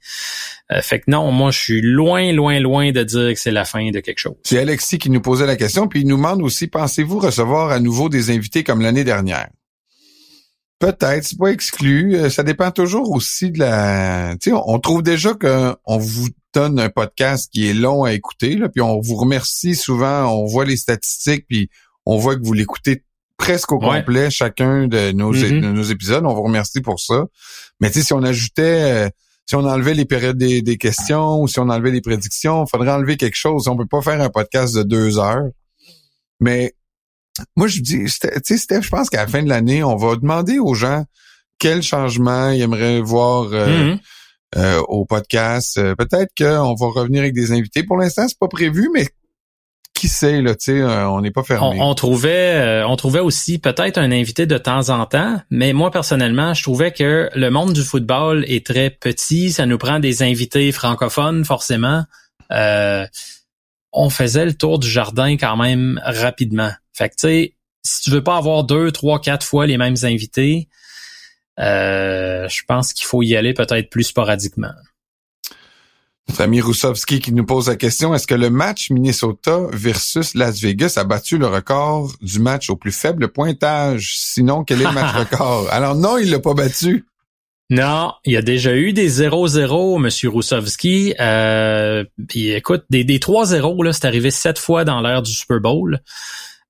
[0.73, 3.65] Euh, fait que non, moi, je suis loin, loin, loin de dire que c'est la
[3.65, 4.37] fin de quelque chose.
[4.45, 7.81] C'est Alexis qui nous posait la question, puis il nous demande aussi, pensez-vous recevoir à
[7.81, 9.49] nouveau des invités comme l'année dernière?
[10.79, 12.17] Peut-être, c'est pas exclu.
[12.17, 14.35] Euh, ça dépend toujours aussi de la.
[14.41, 18.57] Tu sais, on, trouve déjà qu'on vous donne un podcast qui est long à écouter,
[18.57, 20.25] là, puis on vous remercie souvent.
[20.35, 21.69] On voit les statistiques, puis
[22.07, 23.03] on voit que vous l'écoutez
[23.41, 25.61] presque au complet chacun de nos, mm-hmm.
[25.61, 26.25] de nos épisodes.
[26.27, 27.25] On vous remercie pour ça.
[27.81, 29.09] Mais tu sais, si on ajoutait, euh,
[29.47, 32.93] si on enlevait les périodes des, questions ou si on enlevait les prédictions, il faudrait
[32.93, 33.67] enlever quelque chose.
[33.67, 35.49] On peut pas faire un podcast de deux heures.
[36.39, 36.75] Mais
[37.57, 38.09] moi, je dis, tu
[38.45, 41.05] sais, Steph, je pense qu'à la fin de l'année, on va demander aux gens
[41.59, 43.99] quel changement ils aimeraient voir euh, mm-hmm.
[44.57, 45.81] euh, au podcast.
[45.97, 47.85] Peut-être qu'on va revenir avec des invités.
[47.85, 49.09] Pour l'instant, c'est pas prévu, mais
[50.01, 51.79] qui sait là, euh, on n'est pas fermé.
[51.79, 55.91] On, trouvait, euh, on trouvait aussi peut-être un invité de temps en temps, mais moi
[55.91, 60.23] personnellement, je trouvais que le monde du football est très petit, ça nous prend des
[60.23, 62.05] invités francophones forcément.
[62.51, 63.07] Euh,
[63.93, 66.71] on faisait le tour du jardin quand même rapidement.
[66.95, 69.97] Fait que tu sais, si tu veux pas avoir deux, trois, quatre fois les mêmes
[70.03, 70.69] invités,
[71.59, 74.73] je pense qu'il faut y aller peut-être plus sporadiquement.
[76.31, 80.61] Notre ami Roussovski qui nous pose la question, est-ce que le match Minnesota versus Las
[80.61, 84.15] Vegas a battu le record du match au plus faible pointage?
[84.17, 85.67] Sinon, quel est le match record?
[85.73, 87.05] Alors non, il l'a pas battu.
[87.69, 91.15] Non, il y a déjà eu des 0-0, Monsieur Roussovski.
[91.19, 95.59] Euh, puis écoute, des, des 3-0, là, c'est arrivé sept fois dans l'ère du Super
[95.59, 96.01] Bowl.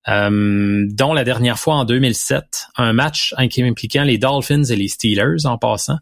[0.07, 5.45] Euh, dont la dernière fois en 2007, un match impliquant les Dolphins et les Steelers
[5.45, 5.97] en passant.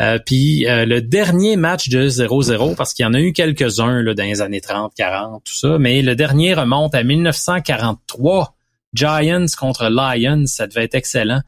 [0.00, 4.04] Euh, puis euh, le dernier match de 0-0, parce qu'il y en a eu quelques-uns
[4.04, 8.54] dans les années 30, 40, tout ça, mais le dernier remonte à 1943.
[8.92, 11.40] Giants contre Lions, ça devait être excellent.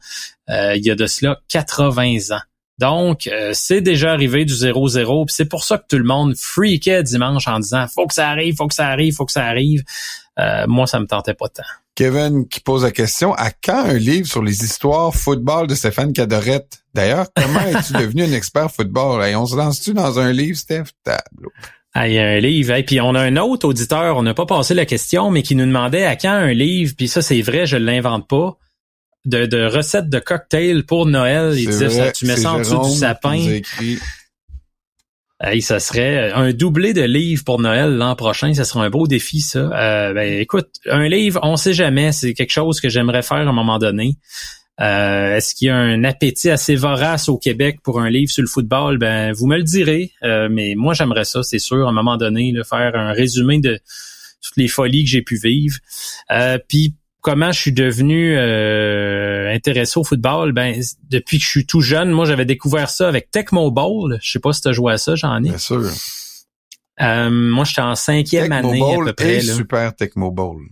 [0.49, 2.41] il y a de cela 80 ans.
[2.77, 7.47] Donc, c'est déjà arrivé du 0-0, c'est pour ça que tout le monde freakait dimanche
[7.47, 9.83] en disant «faut que ça arrive, faut que ça arrive, faut que ça arrive».
[10.39, 11.63] Euh, moi, ça me tentait pas tant.
[11.95, 16.13] Kevin qui pose la question, à quand un livre sur les histoires football de Stéphane
[16.13, 16.83] Cadorette?
[16.93, 19.23] D'ailleurs, comment es-tu devenu un expert football?
[19.35, 20.85] on se lance-tu dans un livre, Steph?
[21.03, 21.51] Tableau.
[21.93, 22.75] Ah, il y a un livre.
[22.75, 25.55] Et puis on a un autre auditeur, on n'a pas passé la question, mais qui
[25.55, 28.55] nous demandait à quand un livre, puis ça c'est vrai, je l'invente pas,
[29.25, 31.53] de, recettes de cocktails pour Noël.
[31.57, 33.59] Il disait, tu mets ça en dessous du sapin.
[35.39, 38.55] Hey, ça serait un doublé de livres pour Noël l'an prochain.
[38.55, 39.59] Ça serait un beau défi, ça.
[39.59, 42.11] Euh, ben, écoute, un livre, on sait jamais.
[42.11, 44.17] C'est quelque chose que j'aimerais faire à un moment donné.
[44.81, 48.41] Euh, est-ce qu'il y a un appétit assez vorace au Québec pour un livre sur
[48.41, 48.97] le football?
[48.97, 50.11] Ben, vous me le direz.
[50.23, 53.59] Euh, mais moi, j'aimerais ça, c'est sûr, à un moment donné, le faire un résumé
[53.59, 53.79] de
[54.41, 55.77] toutes les folies que j'ai pu vivre.
[56.67, 61.81] Puis comment je suis devenu euh, intéressé au football, ben depuis que je suis tout
[61.81, 64.17] jeune, moi j'avais découvert ça avec Tecmo Bowl.
[64.21, 65.49] Je sais pas si tu as joué à ça, j'en ai.
[65.49, 65.89] Bien sûr.
[66.99, 69.41] Euh, moi, j'étais en cinquième année à peu près.
[69.41, 69.53] là.
[69.53, 70.63] super Tecmo Bowl.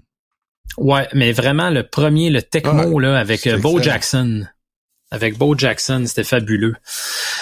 [0.78, 4.46] Ouais, mais vraiment le premier, le Tecmo là, avec euh, Bo Jackson
[5.12, 6.76] avec Bo Jackson, c'était fabuleux.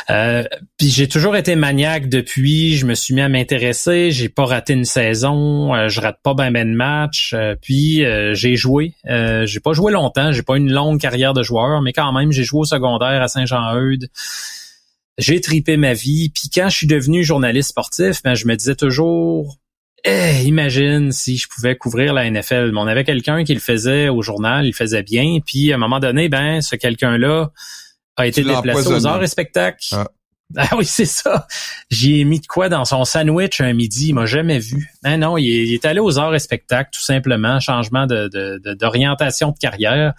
[0.10, 0.44] Euh,
[0.78, 4.74] puis j'ai toujours été maniaque depuis, je me suis mis à m'intéresser, j'ai pas raté
[4.74, 8.04] une saison, euh, je rate pas ben ben de match, euh, puis
[8.34, 8.94] j'ai joué.
[9.06, 12.44] j'ai pas joué longtemps, j'ai pas une longue carrière de joueur, mais quand même, j'ai
[12.44, 14.10] joué au secondaire à Saint-Jean-Eudes.
[15.18, 18.76] J'ai tripé ma vie, puis quand je suis devenu journaliste sportif, ben je me disais
[18.76, 19.58] toujours
[20.06, 22.72] eh, imagine si je pouvais couvrir la NFL.
[22.74, 25.76] Mais on avait quelqu'un qui le faisait au journal, il le faisait bien, puis à
[25.76, 27.52] un moment donné, ben, ce quelqu'un-là
[28.18, 29.86] a été déplacé aux heures et spectacles.
[29.92, 30.08] Ah.
[30.58, 31.48] Ah oui, c'est ça.
[31.90, 34.10] J'y ai mis de quoi dans son sandwich un midi.
[34.10, 34.92] Il m'a jamais vu.
[35.04, 37.60] Non, il est, allé aux heures et spectacles, tout simplement.
[37.60, 38.30] Changement de,
[38.76, 40.14] d'orientation de, carrière.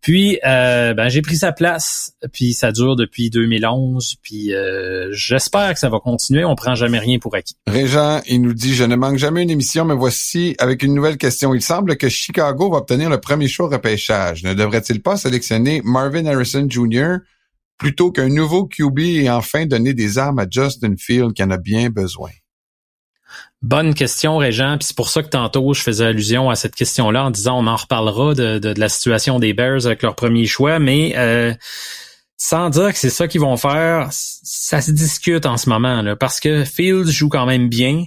[0.00, 2.12] Puis, euh, ben, j'ai pris sa place.
[2.32, 4.16] Puis, ça dure depuis 2011.
[4.22, 6.44] Puis, euh, j'espère que ça va continuer.
[6.44, 7.56] On prend jamais rien pour acquis.
[7.66, 11.16] Régent, il nous dit, je ne manque jamais une émission, mais voici avec une nouvelle
[11.16, 11.54] question.
[11.54, 14.42] Il semble que Chicago va obtenir le premier choix repêchage.
[14.42, 17.18] Ne devrait-il pas sélectionner Marvin Harrison Jr.,
[17.80, 21.56] plutôt qu'un nouveau QB et enfin donner des armes à Justin Field qui en a
[21.56, 22.30] bien besoin?
[23.62, 24.76] Bonne question, Régent.
[24.78, 27.66] Puis c'est pour ça que tantôt, je faisais allusion à cette question-là en disant on
[27.66, 31.54] en reparlera de, la situation des Bears avec leur premier choix, mais euh,
[32.36, 36.16] sans dire que c'est ça qu'ils vont faire, ça se discute en ce moment, là,
[36.16, 38.04] parce que Fields joue quand même bien.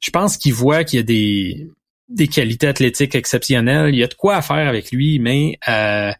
[0.00, 1.68] Je pense qu'il voit qu'il y a des,
[2.08, 3.94] des qualités athlétiques exceptionnelles.
[3.94, 6.12] Il y a de quoi faire avec lui, mais euh,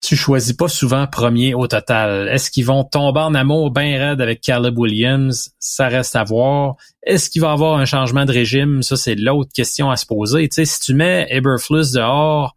[0.00, 2.28] tu choisis pas souvent premier au total.
[2.28, 5.50] Est-ce qu'ils vont tomber en amour bien raide avec Caleb Williams?
[5.58, 6.76] Ça reste à voir.
[7.02, 8.82] Est-ce qu'il va avoir un changement de régime?
[8.82, 10.48] Ça, c'est l'autre question à se poser.
[10.48, 12.56] Tu sais, si tu mets Eberflus dehors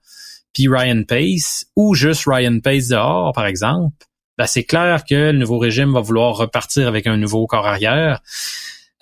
[0.53, 3.95] puis Ryan Pace ou juste Ryan Pace dehors, par exemple,
[4.37, 8.21] ben c'est clair que le nouveau régime va vouloir repartir avec un nouveau corps arrière.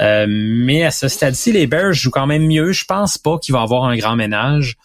[0.02, 2.72] Euh, mais à ce stade-ci, les Bears jouent quand même mieux.
[2.72, 4.78] Je pense pas qu'il va avoir un grand ménage.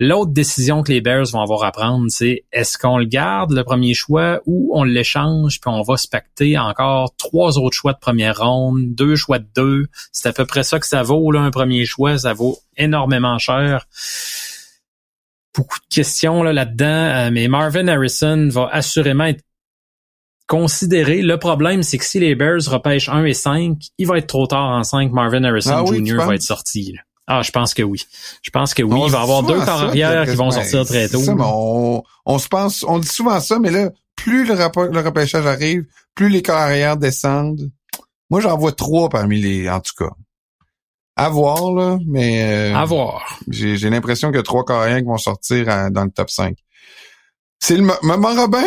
[0.00, 3.62] L'autre décision que les Bears vont avoir à prendre, c'est est-ce qu'on le garde, le
[3.62, 7.98] premier choix, ou on l'échange, puis on va se pacter encore trois autres choix de
[8.00, 9.86] première ronde, deux choix de deux.
[10.10, 12.18] C'est à peu près ça que ça vaut, là, un premier choix.
[12.18, 13.86] Ça vaut énormément cher.
[15.54, 19.44] Beaucoup de questions là, là-dedans, euh, mais Marvin Harrison va assurément être
[20.48, 21.22] considéré.
[21.22, 24.48] Le problème, c'est que si les Bears repêchent 1 et 5, il va être trop
[24.48, 25.12] tard en 5.
[25.12, 26.16] Marvin Harrison ah Jr.
[26.16, 26.94] va être sorti.
[26.96, 27.02] Là.
[27.26, 28.02] Ah, je pense que oui.
[28.42, 29.00] Je pense que oui.
[29.06, 31.22] il va y avoir deux corps arrière qui vont sortir très tôt.
[32.26, 36.28] on, se pense, on dit souvent ça, mais là, plus le, le repêchage arrive, plus
[36.28, 37.70] les corps arrière descendent.
[38.30, 40.10] Moi, j'en vois trois parmi les, en tout cas.
[41.16, 42.72] À voir, là, mais...
[42.72, 43.38] Euh, à voir.
[43.48, 46.56] J'ai, l'impression qu'il y a trois corps arrière qui vont sortir dans le top 5.
[47.60, 48.60] C'est le moment Robin!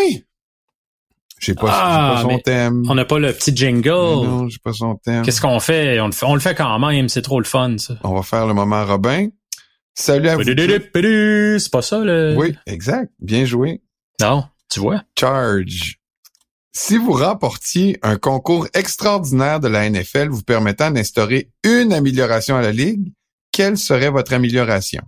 [1.40, 2.84] J'ai pas, pas, ah, son thème.
[2.90, 3.90] On n'a pas le petit jingle.
[3.90, 5.24] non, j'ai pas son thème.
[5.24, 6.00] Qu'est-ce qu'on fait?
[6.00, 6.26] On le fait?
[6.26, 7.96] On le fait quand même, c'est trop le fun, ça.
[8.04, 9.28] On va faire le moment Robin.
[9.94, 10.44] Salut à vous.
[10.44, 12.36] C'est pas ça, le...
[12.38, 13.12] Oui, exact.
[13.20, 13.82] Bien joué.
[14.22, 15.04] Non, tu vois.
[15.18, 16.00] Charge.
[16.72, 22.62] Si vous remportiez un concours extraordinaire de la NFL vous permettant d'instaurer une amélioration à
[22.62, 23.12] la Ligue,
[23.52, 25.02] quelle serait votre amélioration?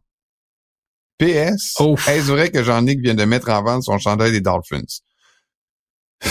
[1.20, 1.76] PS,
[2.08, 4.82] est-ce vrai que Jean-Nic vient de mettre en vente son chandail des Dolphins?
[6.22, 6.30] De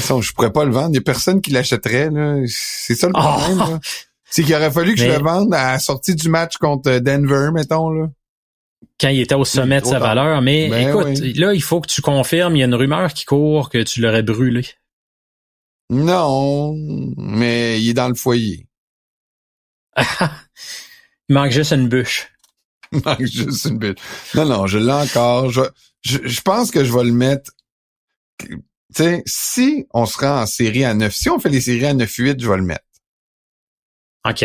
[0.00, 0.90] toute façon, je pourrais pas le vendre.
[0.90, 2.10] Il y a personne qui l'achèterait.
[2.46, 3.80] C'est ça le problème.
[4.24, 7.50] C'est qu'il aurait fallu que je le vende à la sortie du match contre Denver,
[7.52, 7.90] mettons.
[7.90, 8.08] Là.
[9.00, 10.42] Quand il était au sommet de sa valeur.
[10.42, 12.56] Mais ben écoute, là, il faut que tu confirmes.
[12.56, 14.66] Il y a une rumeur qui court que tu l'aurais brûlé.
[15.90, 16.74] Non,
[17.16, 18.66] mais il est dans le foyer.
[21.28, 22.30] il manque juste une bûche.
[22.92, 23.98] Il manque juste une bûche.
[24.34, 25.50] Non, non, je l'ai encore.
[25.50, 25.62] Je,
[26.02, 27.50] je pense que je vais le mettre
[29.02, 31.94] sais, si on se rend en série à 9, si on fait les séries à
[31.94, 32.84] 9-8, je vais le mettre.
[34.28, 34.44] OK.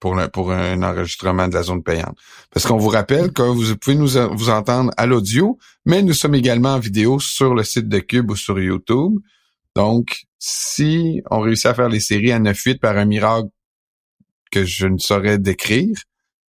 [0.00, 2.18] Pour, pour un enregistrement de la zone payante.
[2.50, 6.34] Parce qu'on vous rappelle que vous pouvez nous vous entendre à l'audio, mais nous sommes
[6.34, 9.18] également en vidéo sur le site de Cube ou sur YouTube.
[9.74, 13.48] Donc, si on réussit à faire les séries à 9-8 par un miracle
[14.50, 15.96] que je ne saurais décrire,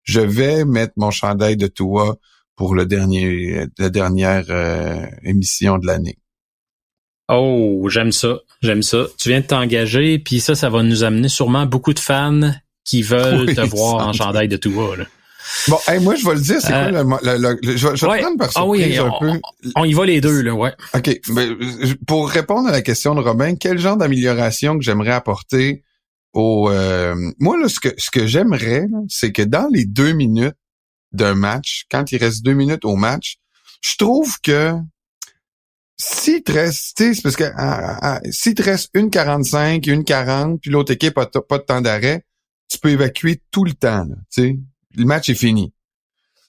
[0.03, 2.17] je vais mettre mon chandail de toi
[2.55, 6.17] pour le dernier, la dernière euh, émission de l'année.
[7.27, 9.07] Oh, j'aime ça, j'aime ça.
[9.17, 12.51] Tu viens de t'engager, puis ça, ça va nous amener sûrement beaucoup de fans
[12.83, 14.95] qui veulent te voir en chandail de Tua.
[14.95, 15.05] Là.
[15.67, 18.49] Bon, moi, je vais le dire, c'est quoi le, le, je, vais, te prendre par
[18.55, 19.31] ah oui, un peu.
[19.75, 20.73] On y va les deux, là, ouais.
[20.95, 21.19] OK.
[21.29, 21.55] Ben,
[22.07, 25.83] pour répondre à la question de Robin, quel genre d'amélioration que j'aimerais apporter
[26.33, 26.69] au...
[26.69, 30.57] Euh, moi, là, ce que, ce que j'aimerais, c'est que dans les deux minutes
[31.11, 33.37] d'un match, quand il reste deux minutes au match,
[33.81, 34.73] je trouve que
[35.97, 37.45] si te reste, c'est parce que
[38.31, 42.25] si te reste une 45 une 40, puis l'autre équipe a pas de temps d'arrêt,
[42.69, 44.05] tu peux évacuer tout le temps.
[44.37, 45.73] Le match est fini.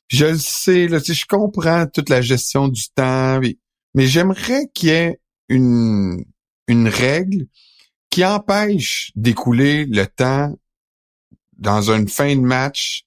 [0.08, 3.40] je le sais, là, je comprends toute la gestion du temps,
[3.94, 6.24] mais, j'aimerais qu'il y ait une,
[6.68, 7.46] règle
[8.10, 10.52] qui empêche d'écouler le temps
[11.58, 13.04] dans une fin de match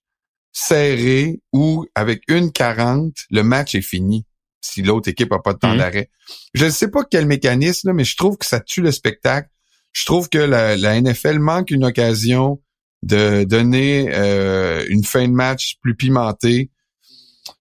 [0.52, 4.26] serré où avec une 40, le match est fini
[4.61, 5.77] si l'autre équipe a pas de temps mhm.
[5.77, 6.10] d'arrêt.
[6.53, 9.49] Je ne sais pas quel mécanisme, mais je trouve que ça tue le spectacle.
[9.91, 12.61] Je trouve que la, NFL manque une occasion
[13.02, 16.69] de donner euh, une fin de match plus pimentée.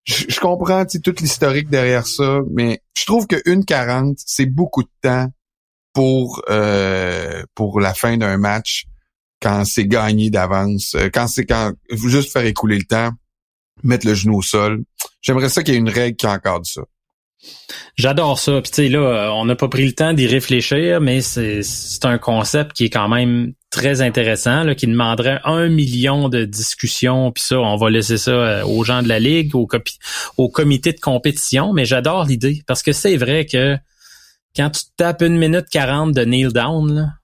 [0.04, 4.90] Je, je comprends tout l'historique derrière ça, mais je trouve que 1,40, c'est beaucoup de
[5.00, 5.28] temps
[5.94, 8.86] pour euh, pour la fin d'un match
[9.40, 13.10] quand c'est gagné d'avance, euh, quand c'est quand juste faire écouler le temps,
[13.82, 14.82] mettre le genou au sol.
[15.22, 16.82] J'aimerais ça qu'il y ait une règle qui encadre ça.
[17.96, 18.60] J'adore ça.
[18.60, 22.18] Puis tu sais là, on n'a pas pris le temps d'y réfléchir, mais c'est un
[22.18, 27.32] concept qui est quand même très intéressant, là, qui demanderait un million de discussions.
[27.32, 29.68] Puis ça, on va laisser ça euh, aux gens de la ligue, au,
[30.36, 31.72] au comité de compétition.
[31.72, 33.76] Mais j'adore l'idée parce que c'est vrai que
[34.56, 37.14] quand tu tapes une minute quarante de kneel down,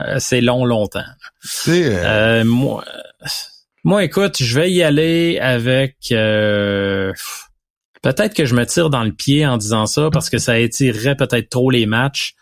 [0.00, 1.00] euh, c'est long longtemps.
[1.68, 2.84] Euh, moi,
[3.88, 5.96] moi, écoute, je vais y aller avec
[8.02, 11.16] Peut-être que je me tire dans le pied en disant ça parce que ça étirerait
[11.16, 12.34] peut-être trop les matchs.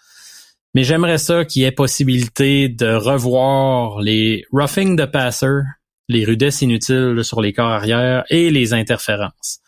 [0.75, 5.63] Mais j'aimerais ça qu'il y ait possibilité de revoir les roughing de passer,
[6.09, 9.61] les rudesses inutiles sur les corps arrière et les interférences.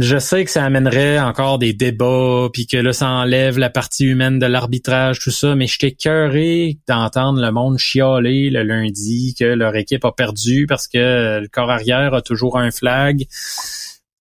[0.00, 4.04] Je sais que ça amènerait encore des débats, puis que là, ça enlève la partie
[4.04, 9.44] humaine de l'arbitrage, tout ça, mais j'étais cœuré d'entendre le monde chialer le lundi que
[9.44, 13.26] leur équipe a perdu parce que le corps arrière a toujours un flag.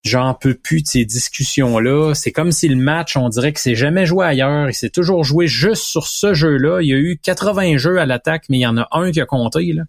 [0.04, 2.14] J'en peux plus de ces discussions-là.
[2.14, 4.70] C'est comme si le match, on dirait que c'est jamais joué ailleurs.
[4.70, 6.82] Il s'est toujours joué juste sur ce jeu-là.
[6.82, 9.20] Il y a eu 80 jeux à l'attaque, mais il y en a un qui
[9.20, 9.74] a compté.
[9.74, 9.84] Là.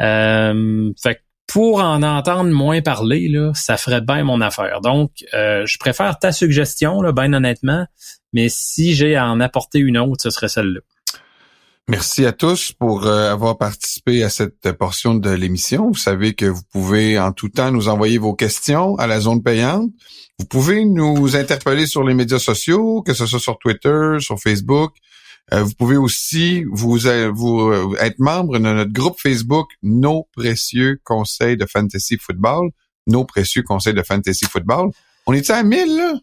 [0.00, 0.92] Euh,
[1.50, 4.80] pour en entendre moins parler, ça ferait bien mon affaire.
[4.80, 7.86] Donc, euh, je préfère ta suggestion, bien honnêtement,
[8.32, 10.78] mais si j'ai à en apporter une autre, ce serait celle-là.
[11.88, 15.88] Merci à tous pour euh, avoir participé à cette portion de l'émission.
[15.88, 19.42] Vous savez que vous pouvez en tout temps nous envoyer vos questions à la zone
[19.42, 19.90] payante.
[20.38, 24.92] Vous pouvez nous interpeller sur les médias sociaux, que ce soit sur Twitter, sur Facebook.
[25.52, 31.00] Euh, vous pouvez aussi vous, euh, vous être membre de notre groupe Facebook Nos précieux
[31.04, 32.70] conseils de fantasy football.
[33.06, 34.90] Nos précieux conseils de fantasy football.
[35.26, 36.14] On est à 1000 là?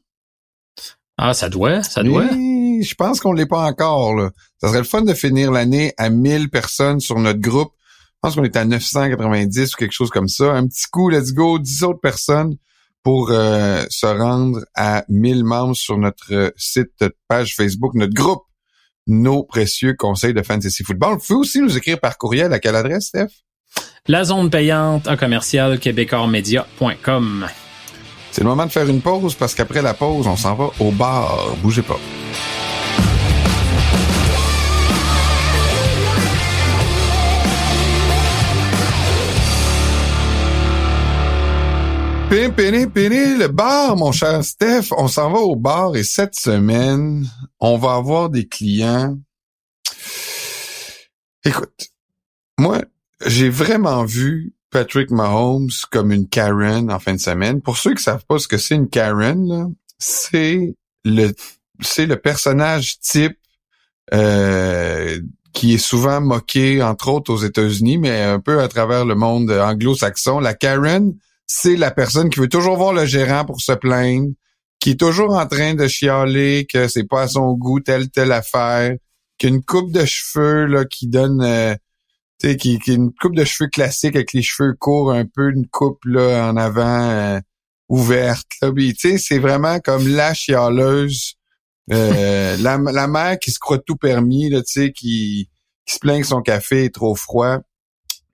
[1.17, 2.27] Ah, ça doit, ça doit.
[2.29, 4.13] je pense qu'on l'est pas encore.
[4.13, 4.29] Là.
[4.61, 7.71] Ça serait le fun de finir l'année à 1000 personnes sur notre groupe.
[7.99, 10.53] Je pense qu'on est à 990 ou quelque chose comme ça.
[10.53, 12.55] Un petit coup, let's go, 10 autres personnes
[13.03, 18.43] pour euh, se rendre à 1000 membres sur notre site, page Facebook, notre groupe,
[19.07, 21.13] nos précieux conseils de fantasy football.
[21.13, 23.27] Vous pouvez aussi nous écrire par courriel à quelle adresse, Steph?
[24.07, 27.47] La zone payante en commercial québécoismedia.com.
[28.31, 30.91] C'est le moment de faire une pause parce qu'après la pause, on s'en va au
[30.91, 31.55] bar.
[31.61, 31.99] Bougez pas.
[42.29, 44.91] Pini, pini, le bar, mon cher Steph.
[44.91, 47.25] On s'en va au bar et cette semaine,
[47.61, 49.17] on va avoir des clients.
[51.45, 51.87] Écoute,
[52.59, 52.81] moi,
[53.25, 57.61] j'ai vraiment vu Patrick Mahomes comme une Karen en fin de semaine.
[57.61, 60.75] Pour ceux qui savent pas ce que c'est une Karen, c'est
[61.05, 61.31] le
[61.79, 63.37] c'est le personnage type
[64.13, 65.21] euh,
[65.53, 69.49] qui est souvent moqué, entre autres aux États-Unis, mais un peu à travers le monde
[69.49, 70.41] anglo-saxon.
[70.41, 71.13] La Karen,
[71.47, 74.31] c'est la personne qui veut toujours voir le gérant pour se plaindre,
[74.79, 78.31] qui est toujours en train de chialer que c'est pas à son goût telle telle
[78.31, 78.95] affaire,
[79.37, 81.75] qu'une coupe de cheveux là qui donne euh,
[82.39, 85.49] tu sais, qui, qui une coupe de cheveux classique avec les cheveux courts, un peu
[85.49, 87.39] une coupe là en avant euh,
[87.89, 88.47] ouverte.
[88.61, 88.71] Là.
[88.75, 91.35] tu sais, c'est vraiment comme la chialeuse,
[91.91, 95.49] euh, la, la mère qui se croit tout permis, là, tu sais, qui,
[95.85, 97.59] qui se plaint que son café est trop froid.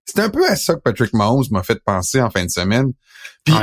[0.05, 2.93] C'est un peu à ça que Patrick Mahomes m'a fait penser en fin de semaine.
[3.45, 3.55] Puis,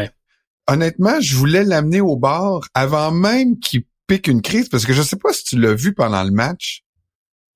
[0.67, 5.03] honnêtement, je voulais l'amener au bar avant même qu'il pique une crise, parce que je
[5.03, 6.83] sais pas si tu l'as vu pendant le match,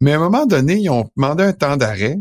[0.00, 2.18] mais à un moment donné, ils ont demandé un temps d'arrêt.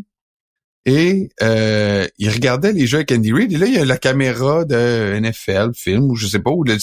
[0.85, 3.53] Et euh, il regardait les jeux avec Andy Reid.
[3.53, 6.65] Et là, il y a la caméra de NFL, film, ou je sais pas, ou
[6.65, 6.77] de,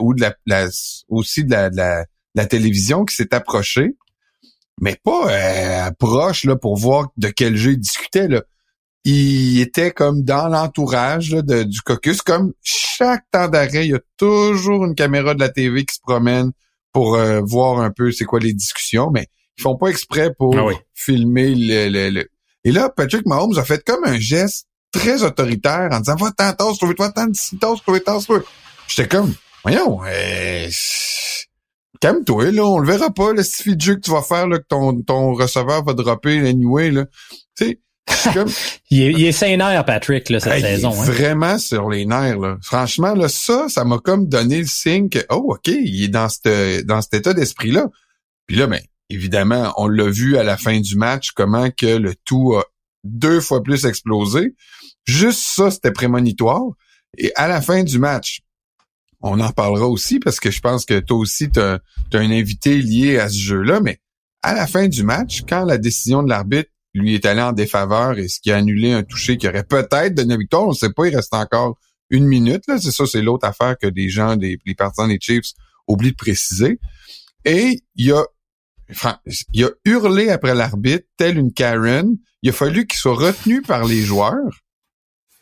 [0.00, 0.68] ou de la,
[1.08, 1.76] aussi de la, de
[2.34, 3.96] la, télévision qui s'est approchée.
[4.80, 8.28] Mais pas euh, proche là, pour voir de quel jeu il discutait.
[8.28, 8.42] Là.
[9.08, 12.22] Il était comme dans l'entourage du caucus.
[12.22, 16.00] Comme chaque temps d'arrêt, il y a toujours une caméra de la TV qui se
[16.00, 16.50] promène
[16.92, 19.12] pour euh, voir un peu c'est quoi les discussions.
[19.12, 19.28] Mais
[19.58, 22.28] ils font pas exprès pour ah filmer le, le
[22.66, 26.94] et là, Patrick Mahomes a fait comme un geste très autoritaire en disant, va-t'en, tasse-toi,
[26.96, 28.42] tant tasse-toi, tasse-toi.
[28.88, 30.68] J'étais comme, voyons, euh,
[32.00, 34.58] calme-toi, là, on le verra pas, le style de jeu que tu vas faire, là,
[34.58, 37.04] que ton, ton receveur va dropper anyway, là.
[37.56, 37.80] Tu sais.
[38.90, 40.92] il, est, il est Patrick, là, cette saison.
[40.92, 41.04] Il est hein.
[41.04, 42.56] Vraiment sur les nerfs, là.
[42.62, 46.28] Franchement, là, ça, ça m'a comme donné le signe que, oh, OK, il est dans,
[46.28, 47.88] cette, dans cet état d'esprit-là.
[48.46, 48.80] Puis là, ben,
[49.10, 52.64] évidemment, on l'a vu à la fin du match, comment que le tout a
[53.04, 54.54] deux fois plus explosé.
[55.04, 56.64] Juste ça, c'était prémonitoire.
[57.18, 58.42] Et à la fin du match,
[59.20, 61.80] on en parlera aussi parce que je pense que toi aussi, tu as,
[62.12, 64.00] un invité lié à ce jeu-là, mais
[64.42, 68.18] à la fin du match, quand la décision de l'arbitre lui est allée en défaveur
[68.18, 70.92] et ce qui a annulé un toucher qui aurait peut-être donné victoire, on ne sait
[70.92, 71.78] pas, il reste encore
[72.10, 72.62] une minute.
[72.68, 75.52] Là, c'est ça, c'est l'autre affaire que des gens, des, les partisans des Chiefs
[75.86, 76.78] oublient de préciser.
[77.44, 78.24] Et il a,
[78.90, 79.18] enfin,
[79.52, 82.16] il a hurlé après l'arbitre, tel une Karen.
[82.42, 84.62] Il a fallu qu'il soit retenu par les joueurs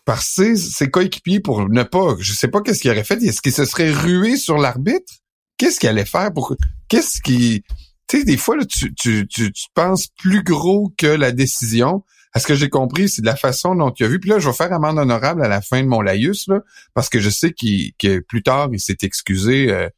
[0.04, 0.56] par ses,
[0.90, 3.22] coéquipiers pour ne pas, je sais pas qu'est-ce qu'il aurait fait.
[3.22, 5.12] Est-ce qu'il se serait rué sur l'arbitre?
[5.56, 6.54] Qu'est-ce qu'il allait faire pour,
[6.88, 7.62] qu'est-ce qui,
[8.08, 12.04] tu sais, des fois, là, tu, tu, tu, penses plus gros que la décision.
[12.36, 14.18] À ce que j'ai compris, c'est de la façon dont tu as vu.
[14.18, 16.60] Puis là, je vais faire amende honorable à la fin de mon laïus, là,
[16.92, 19.70] parce que je sais qu'il, que plus tard, il s'est excusé.
[19.70, 19.88] Euh,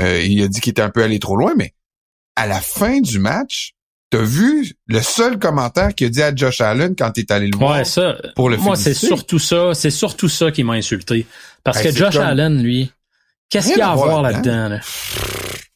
[0.00, 1.74] euh, il a dit qu'il était un peu allé trop loin, mais
[2.34, 3.76] à la fin du match,
[4.10, 7.48] T'as vu le seul commentaire qu'il a dit à Josh Allen quand il est allé
[7.48, 10.74] le voir ouais, ça, pour le Moi, c'est surtout ça, c'est surtout ça qui m'a
[10.74, 11.26] insulté.
[11.64, 12.92] Parce que Josh Allen, lui,
[13.50, 14.68] qu'est-ce qu'il y a à voir là-dedans?
[14.68, 14.80] Là?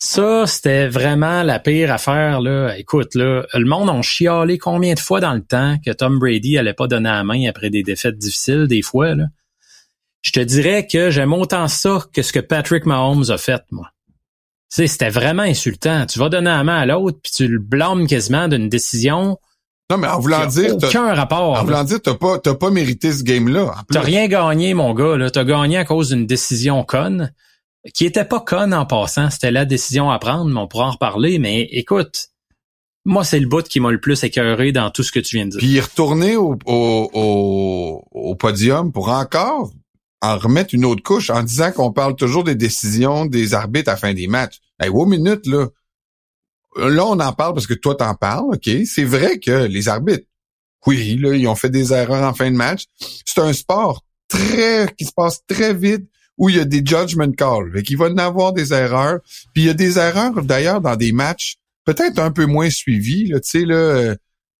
[0.02, 2.40] Ça, c'était vraiment la pire affaire.
[2.40, 2.76] Là.
[2.76, 6.58] Écoute, là, le monde a chialé combien de fois dans le temps que Tom Brady
[6.58, 9.14] allait pas donner la main après des défaites difficiles, des fois.
[9.14, 9.26] Là.
[10.22, 13.90] Je te dirais que j'aime autant ça que ce que Patrick Mahomes a fait, moi
[14.70, 16.06] sais, c'était vraiment insultant.
[16.06, 19.38] Tu vas donner la main à l'autre, puis tu le blâmes quasiment d'une décision.
[19.90, 20.76] Non, mais en voulant dire.
[20.76, 21.58] Aucun rapport.
[21.58, 23.74] En voulant dire, t'as pas, t'as pas mérité ce game-là.
[23.92, 25.30] T'as rien gagné, mon gars, là.
[25.30, 27.32] T'as gagné à cause d'une décision conne,
[27.94, 29.30] qui était pas conne en passant.
[29.30, 31.38] C'était la décision à prendre, mais on pourra en reparler.
[31.38, 32.28] Mais écoute,
[33.04, 35.46] moi, c'est le bout qui m'a le plus écœuré dans tout ce que tu viens
[35.46, 35.58] de dire.
[35.58, 36.56] Puis retourné au,
[38.38, 39.72] podium pour encore
[40.22, 43.96] en remettre une autre couche en disant qu'on parle toujours des décisions des arbitres à
[43.96, 44.60] fin des matchs.
[44.78, 45.68] Hey, wow, minute, là.
[46.76, 48.70] Là, on en parle parce que toi, t'en parles, OK?
[48.84, 50.26] C'est vrai que les arbitres,
[50.86, 52.84] oui, là, ils ont fait des erreurs en fin de match.
[53.24, 56.08] C'est un sport très, qui se passe très vite
[56.40, 57.70] où il y a des judgment calls.
[57.72, 59.20] Fait qu'il va en avoir des erreurs.
[59.52, 63.26] Puis il y a des erreurs, d'ailleurs, dans des matchs peut-être un peu moins suivis,
[63.28, 63.76] là, tu sais, là.
[63.76, 64.14] Euh,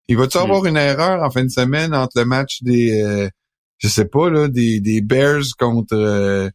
[0.09, 3.29] il va-tu avoir une erreur en fin de semaine entre le match des, euh,
[3.79, 5.95] je sais pas, là, des, des Bears contre...
[5.95, 6.51] Euh,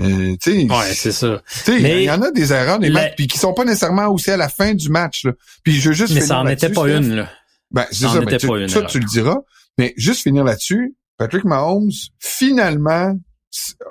[0.00, 1.42] euh ouais, c'est ça.
[1.66, 4.36] Il y en a des erreurs des matchs puis qui sont pas nécessairement aussi à
[4.36, 5.24] la fin du match.
[5.24, 5.32] Là.
[5.62, 7.30] Puis je veux juste Mais ça en était pas une là.
[7.70, 8.20] Ben c'est ça.
[8.20, 9.40] Ben, tu, une, ça tu le diras.
[9.76, 10.94] Mais juste finir là-dessus.
[11.18, 13.14] Patrick Mahomes finalement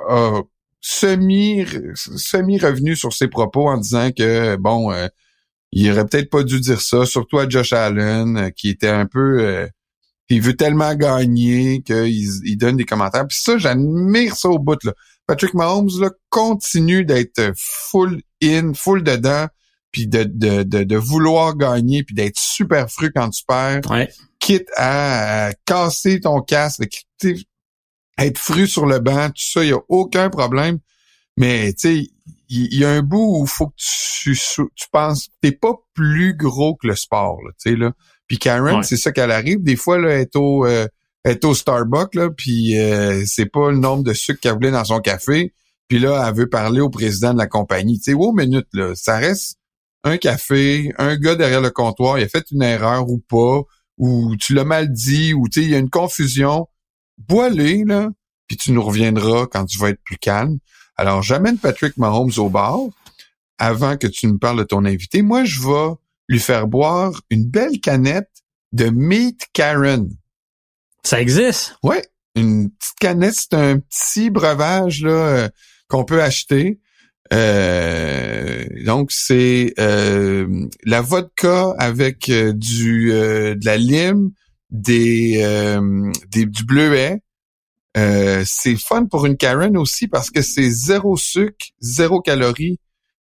[0.10, 0.42] a
[0.86, 1.66] semi
[1.96, 5.08] semi revenu sur ses propos en disant que bon euh,
[5.72, 9.06] il aurait peut-être pas dû dire ça, surtout à Josh Allen euh, qui était un
[9.06, 9.68] peu
[10.30, 13.28] il veut tellement gagner qu'il il donne des commentaires.
[13.28, 14.84] Puis ça, j'admire ça au bout.
[14.84, 14.94] Là.
[15.28, 19.48] Patrick Mahomes là, continue d'être full in, full dedans,
[19.92, 23.82] puis de, de, de, vouloir gagner, puis d'être super fru quand tu perds.
[24.40, 27.06] Quitte à, casser ton casque,
[28.18, 30.80] être fru sur le banc, tout ça, il n'y a aucun problème.
[31.38, 32.08] Mais tu sais,
[32.50, 34.38] il y, a un bout où il faut que tu,
[34.76, 37.92] tu penses, t'es pas plus gros que le sport, tu sais là.
[38.28, 39.62] Puis Karen, c'est ça qu'elle arrive.
[39.64, 40.88] Des fois, là, elle est au, euh,
[41.26, 44.86] est au Starbucks, là, puis euh, c'est pas le nombre de sucre qu'elle voulait dans
[44.86, 45.54] son café.
[45.88, 47.98] Puis là, elle veut parler au président de la compagnie.
[48.00, 49.58] Tu sais, wow, minute, là, ça reste
[50.04, 53.62] un café, un gars derrière le comptoir, il a fait une erreur ou pas,
[53.98, 56.68] ou tu l'as mal dit, ou tu sais, il y a une confusion.
[57.28, 58.10] Bois-les, là,
[58.48, 60.60] puis tu nous reviendras quand tu vas être plus calme.
[60.98, 62.80] Alors, j'amène Patrick Mahomes au bar
[63.58, 65.22] avant que tu nous parles de ton invité.
[65.22, 65.96] Moi, je vais
[66.28, 68.30] lui faire boire une belle canette
[68.72, 70.10] de Meat Karen.
[71.04, 71.78] Ça existe?
[71.84, 71.98] Oui.
[72.36, 75.50] Une petite canette, c'est un petit breuvage là euh,
[75.88, 76.80] qu'on peut acheter.
[77.32, 84.32] Euh, donc c'est euh, la vodka avec du de la lime,
[84.74, 85.42] des,
[86.30, 87.22] des du bleuet.
[87.96, 92.80] c'est fun pour une Karen aussi parce que c'est zéro sucre, zéro calories,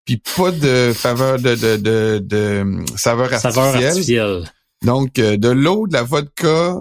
[0.05, 4.45] puis pas de faveur de, de, de, de saveur artificielle.
[4.85, 6.77] Donc, de l'eau, de la vodka,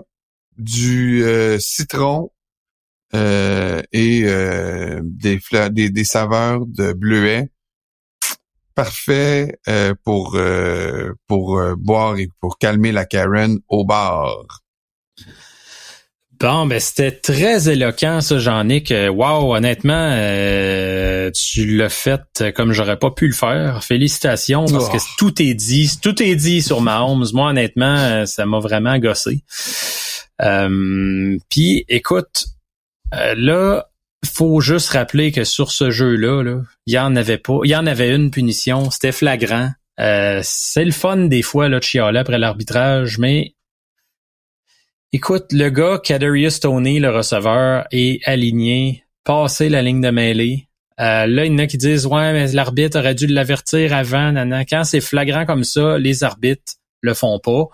[0.58, 2.32] du euh, citron
[3.14, 5.40] euh, et euh, des,
[5.72, 7.50] des, des saveurs de bleuet.
[8.78, 9.58] Parfait
[10.04, 10.38] pour
[11.28, 14.62] pour boire et pour calmer la Karen au bar.
[16.40, 18.94] Bon, ben c'était très éloquent ça, Jean-Nic.
[18.94, 20.12] Wow, honnêtement,
[21.34, 23.84] tu l'as fait comme j'aurais pas pu le faire.
[23.84, 25.16] Félicitations parce que oh.
[25.18, 27.26] tout est dit, tout est dit sur Mahomes.
[27.34, 29.44] Moi, honnêtement, ça m'a vraiment gossé.
[30.42, 32.46] Euh, Puis écoute,
[33.14, 33.90] euh, là,
[34.26, 37.60] faut juste rappeler que sur ce jeu-là, là, il y en avait pas.
[37.64, 39.70] Il y en avait une punition, c'était flagrant.
[40.00, 43.56] Euh, c'est le fun des fois là, de chialer après l'arbitrage, mais
[45.14, 50.68] Écoute, le gars, Kadarius Tony, le receveur, est aligné, passé la ligne de mêlée.
[51.00, 54.34] Euh, là, il y en a qui disent Ouais, mais l'arbitre aurait dû l'avertir avant.
[54.34, 54.66] Nana.
[54.66, 57.68] Quand c'est flagrant comme ça, les arbitres le font pas.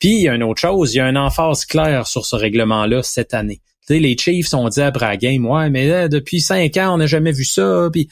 [0.00, 2.34] Puis il y a une autre chose, il y a une emphase claire sur ce
[2.34, 3.60] règlement-là cette année.
[3.88, 7.44] Les Chiefs ont dit après la ouais, mais depuis cinq ans, on n'a jamais vu
[7.44, 7.88] ça.
[7.92, 8.08] Puis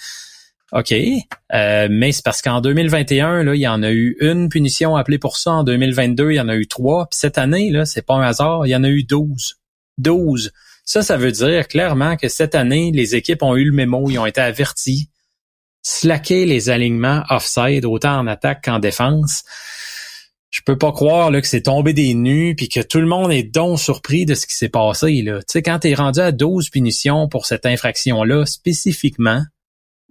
[0.72, 0.92] OK.
[1.54, 5.18] Euh, mais c'est parce qu'en 2021, là, il y en a eu une punition appelée
[5.18, 5.52] pour ça.
[5.52, 7.06] En 2022, il y en a eu trois.
[7.10, 9.56] Puis cette année, là, c'est pas un hasard, il y en a eu douze.
[9.96, 10.52] Douze.
[10.84, 14.18] Ça, ça veut dire clairement que cette année, les équipes ont eu le mémo, ils
[14.18, 15.10] ont été avertis.
[15.82, 19.44] Slacker les alignements offside, autant en attaque qu'en défense.
[20.50, 23.30] Je peux pas croire là, que c'est tombé des nues puis que tout le monde
[23.32, 25.20] est donc surpris de ce qui s'est passé.
[25.22, 25.40] Là.
[25.40, 29.42] Tu sais, quand tu es rendu à 12 punitions pour cette infraction-là spécifiquement,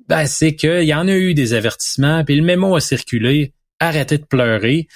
[0.07, 4.17] ben, c'est qu'il y en a eu des avertissements, puis le mémo a circulé, arrêtez
[4.17, 4.87] de pleurer.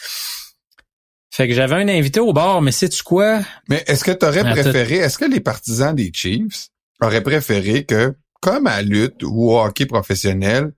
[1.32, 3.42] Fait que j'avais un invité au bar, mais sais-tu quoi?
[3.68, 6.68] Mais est-ce que tu aurais préféré, est-ce que les partisans des Chiefs
[7.02, 10.72] auraient préféré que, comme à lutte ou au hockey professionnel,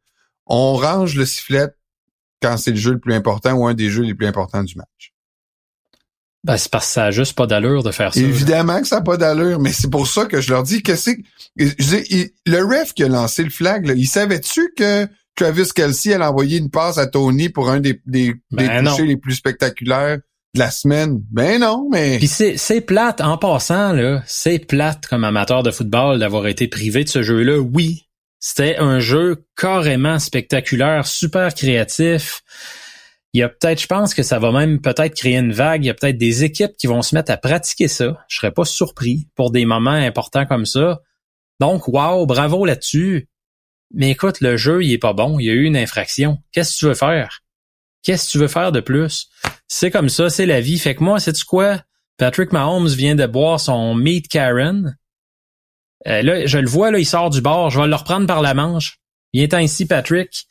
[0.45, 1.67] on range le sifflet
[2.43, 4.75] quand c'est le jeu le plus important ou un des jeux les plus importants du
[4.75, 5.13] match?
[6.43, 8.19] Ben, c'est parce que ça a juste pas d'allure de faire ça.
[8.19, 10.95] Évidemment que ça n'a pas d'allure, mais c'est pour ça que je leur dis que
[10.97, 11.17] c'est...
[11.55, 16.69] Le ref qui a lancé le flag, il savait-tu que Travis Kelsey allait envoyer une
[16.69, 20.17] passe à Tony pour un des, des, ben touchés les plus spectaculaires
[20.53, 21.23] de la semaine?
[21.31, 22.17] Ben non, mais...
[22.17, 26.67] Puis c'est, c'est plate, en passant, là, c'est plate comme amateur de football d'avoir été
[26.67, 27.57] privé de ce jeu-là.
[27.57, 28.02] Oui,
[28.45, 32.43] c'était un jeu carrément spectaculaire, super créatif
[33.33, 35.83] il y a peut-être, je pense que ça va même peut-être créer une vague.
[35.83, 38.23] Il y a peut-être des équipes qui vont se mettre à pratiquer ça.
[38.27, 41.01] Je serais pas surpris pour des moments importants comme ça.
[41.59, 43.27] Donc, wow, bravo là-dessus.
[43.91, 45.39] Mais écoute, le jeu, il est pas bon.
[45.39, 46.37] Il y a eu une infraction.
[46.51, 47.41] Qu'est-ce que tu veux faire?
[48.03, 49.29] Qu'est-ce que tu veux faire de plus?
[49.67, 50.77] C'est comme ça, c'est la vie.
[50.77, 51.81] Fait que moi, sais-tu quoi?
[52.17, 54.95] Patrick Mahomes vient de boire son Meat Karen.
[56.07, 57.69] Euh, là, je le vois, là, il sort du bord.
[57.69, 58.99] Je vais le reprendre par la manche.
[59.33, 60.47] Viens ici, Patrick.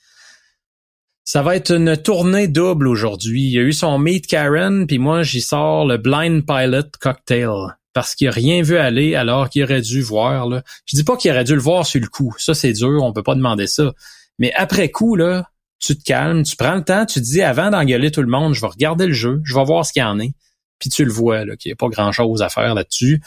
[1.25, 3.43] Ça va être une tournée double aujourd'hui.
[3.43, 7.77] Il y a eu son Meet Karen, puis moi j'y sors le Blind Pilot Cocktail
[7.93, 10.49] parce qu'il a rien vu aller alors qu'il aurait dû voir.
[10.49, 10.63] Là.
[10.85, 12.35] Je dis pas qu'il aurait dû le voir sur le coup.
[12.39, 13.93] Ça c'est dur, on peut pas demander ça.
[14.41, 15.49] Mais après coup là,
[15.79, 18.55] tu te calmes, tu prends le temps, tu te dis avant d'engueuler tout le monde,
[18.55, 20.33] je vais regarder le jeu, je vais voir ce qu'il y en est.
[20.81, 23.23] Puis tu le vois là, qu'il n'y a pas grand chose à faire là-dessus.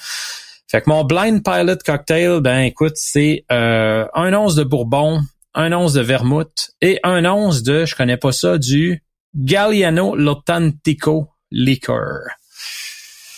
[0.67, 5.21] Fait que mon Blind Pilot Cocktail, ben écoute, c'est euh, un once de bourbon,
[5.53, 9.03] un once de vermouth et un once de, je connais pas ça, du
[9.35, 12.21] Galliano Lotantico Liquor.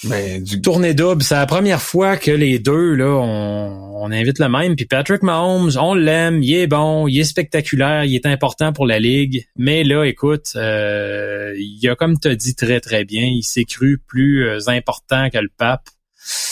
[0.04, 0.62] Mais du...
[0.62, 4.76] Tournée double, c'est la première fois que les deux, là, on, invite le même.
[4.76, 8.86] Puis Patrick Mahomes, on l'aime, il est bon, il est spectaculaire, il est important pour
[8.86, 9.46] la Ligue.
[9.58, 13.66] Mais là, écoute, euh, il a, comme tu as dit très, très bien, il s'est
[13.66, 15.90] cru plus euh, important que le pape.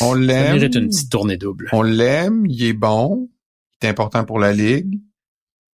[0.02, 0.48] On l'aime.
[0.48, 1.70] Ça mérite une petite tournée double.
[1.72, 3.30] On l'aime, il est bon,
[3.82, 5.00] il est important pour la Ligue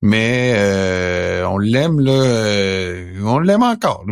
[0.02, 4.06] mais euh, on l'aime là, euh, on l'aime encore.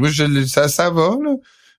[0.47, 1.35] ça, ça va là,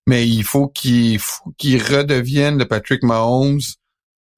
[0.06, 3.60] mais il faut qu'il faut qu'il redevienne le Patrick Mahomes,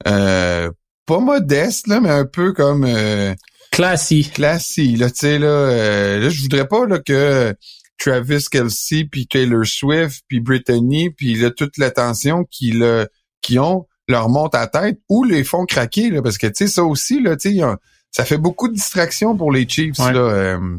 [0.07, 0.71] euh,
[1.07, 3.35] pas modeste là, mais un peu comme euh,
[3.71, 4.29] classy.
[4.29, 7.55] Classy là, tu sais là, là, je voudrais pas là que
[7.99, 13.07] Travis Kelsey puis Taylor Swift puis Brittany puis là toute l'attention qu'ils
[13.43, 16.69] qui ont leur monte à tête ou les font craquer là, parce que tu sais
[16.69, 17.65] ça aussi là, tu sais
[18.11, 19.99] ça fait beaucoup de distractions pour les Chiefs.
[19.99, 20.79] Là, euh,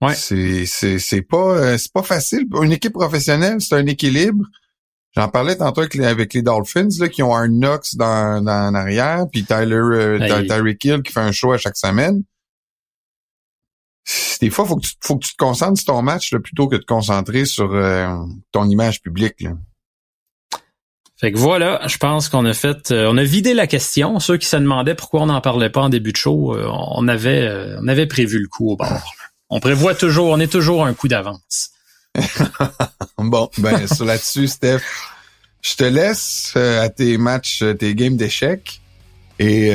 [0.00, 0.14] ouais.
[0.14, 2.46] C'est, c'est, c'est pas euh, c'est pas facile.
[2.62, 4.44] Une équipe professionnelle, c'est un équilibre.
[5.14, 8.68] J'en parlais tantôt avec les, avec les Dolphins là, qui ont un Knox dans, dans
[8.68, 12.22] en arrière, puis Tyler euh, Tyreek Hill qui fait un show à chaque semaine.
[14.40, 16.66] Des fois, faut que tu faut que tu te concentres sur ton match là, plutôt
[16.66, 18.08] que de te concentrer sur euh,
[18.52, 19.40] ton image publique.
[19.42, 19.50] Là.
[21.20, 24.18] Fait que voilà, je pense qu'on a fait, euh, on a vidé la question.
[24.20, 27.08] Ceux qui se demandaient pourquoi on n'en parlait pas en début de show, euh, on
[27.08, 29.12] avait, euh, on avait prévu le coup au bord.
[29.50, 31.72] On prévoit toujours, on est toujours un coup d'avance.
[33.18, 34.80] bon, ben sur là-dessus, Steph,
[35.60, 38.80] je te laisse à tes matchs, tes games d'échecs.
[39.38, 39.72] Et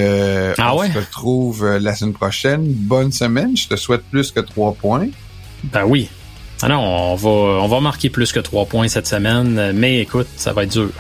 [0.58, 2.66] ah on se retrouve la semaine prochaine.
[2.66, 3.56] Bonne semaine.
[3.56, 5.10] Je te souhaite plus que trois points.
[5.66, 6.10] Ben oui.
[6.64, 10.28] Ah non, on va, on va marquer plus que trois points cette semaine, mais écoute,
[10.38, 10.92] ça va être dur.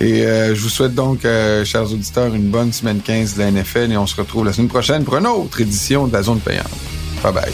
[0.00, 3.50] Et euh, je vous souhaite donc, euh, chers auditeurs, une bonne semaine 15 de la
[3.50, 6.38] NFL et on se retrouve la semaine prochaine pour une autre édition de la zone
[6.38, 6.66] payante.
[7.22, 7.52] Bye bye.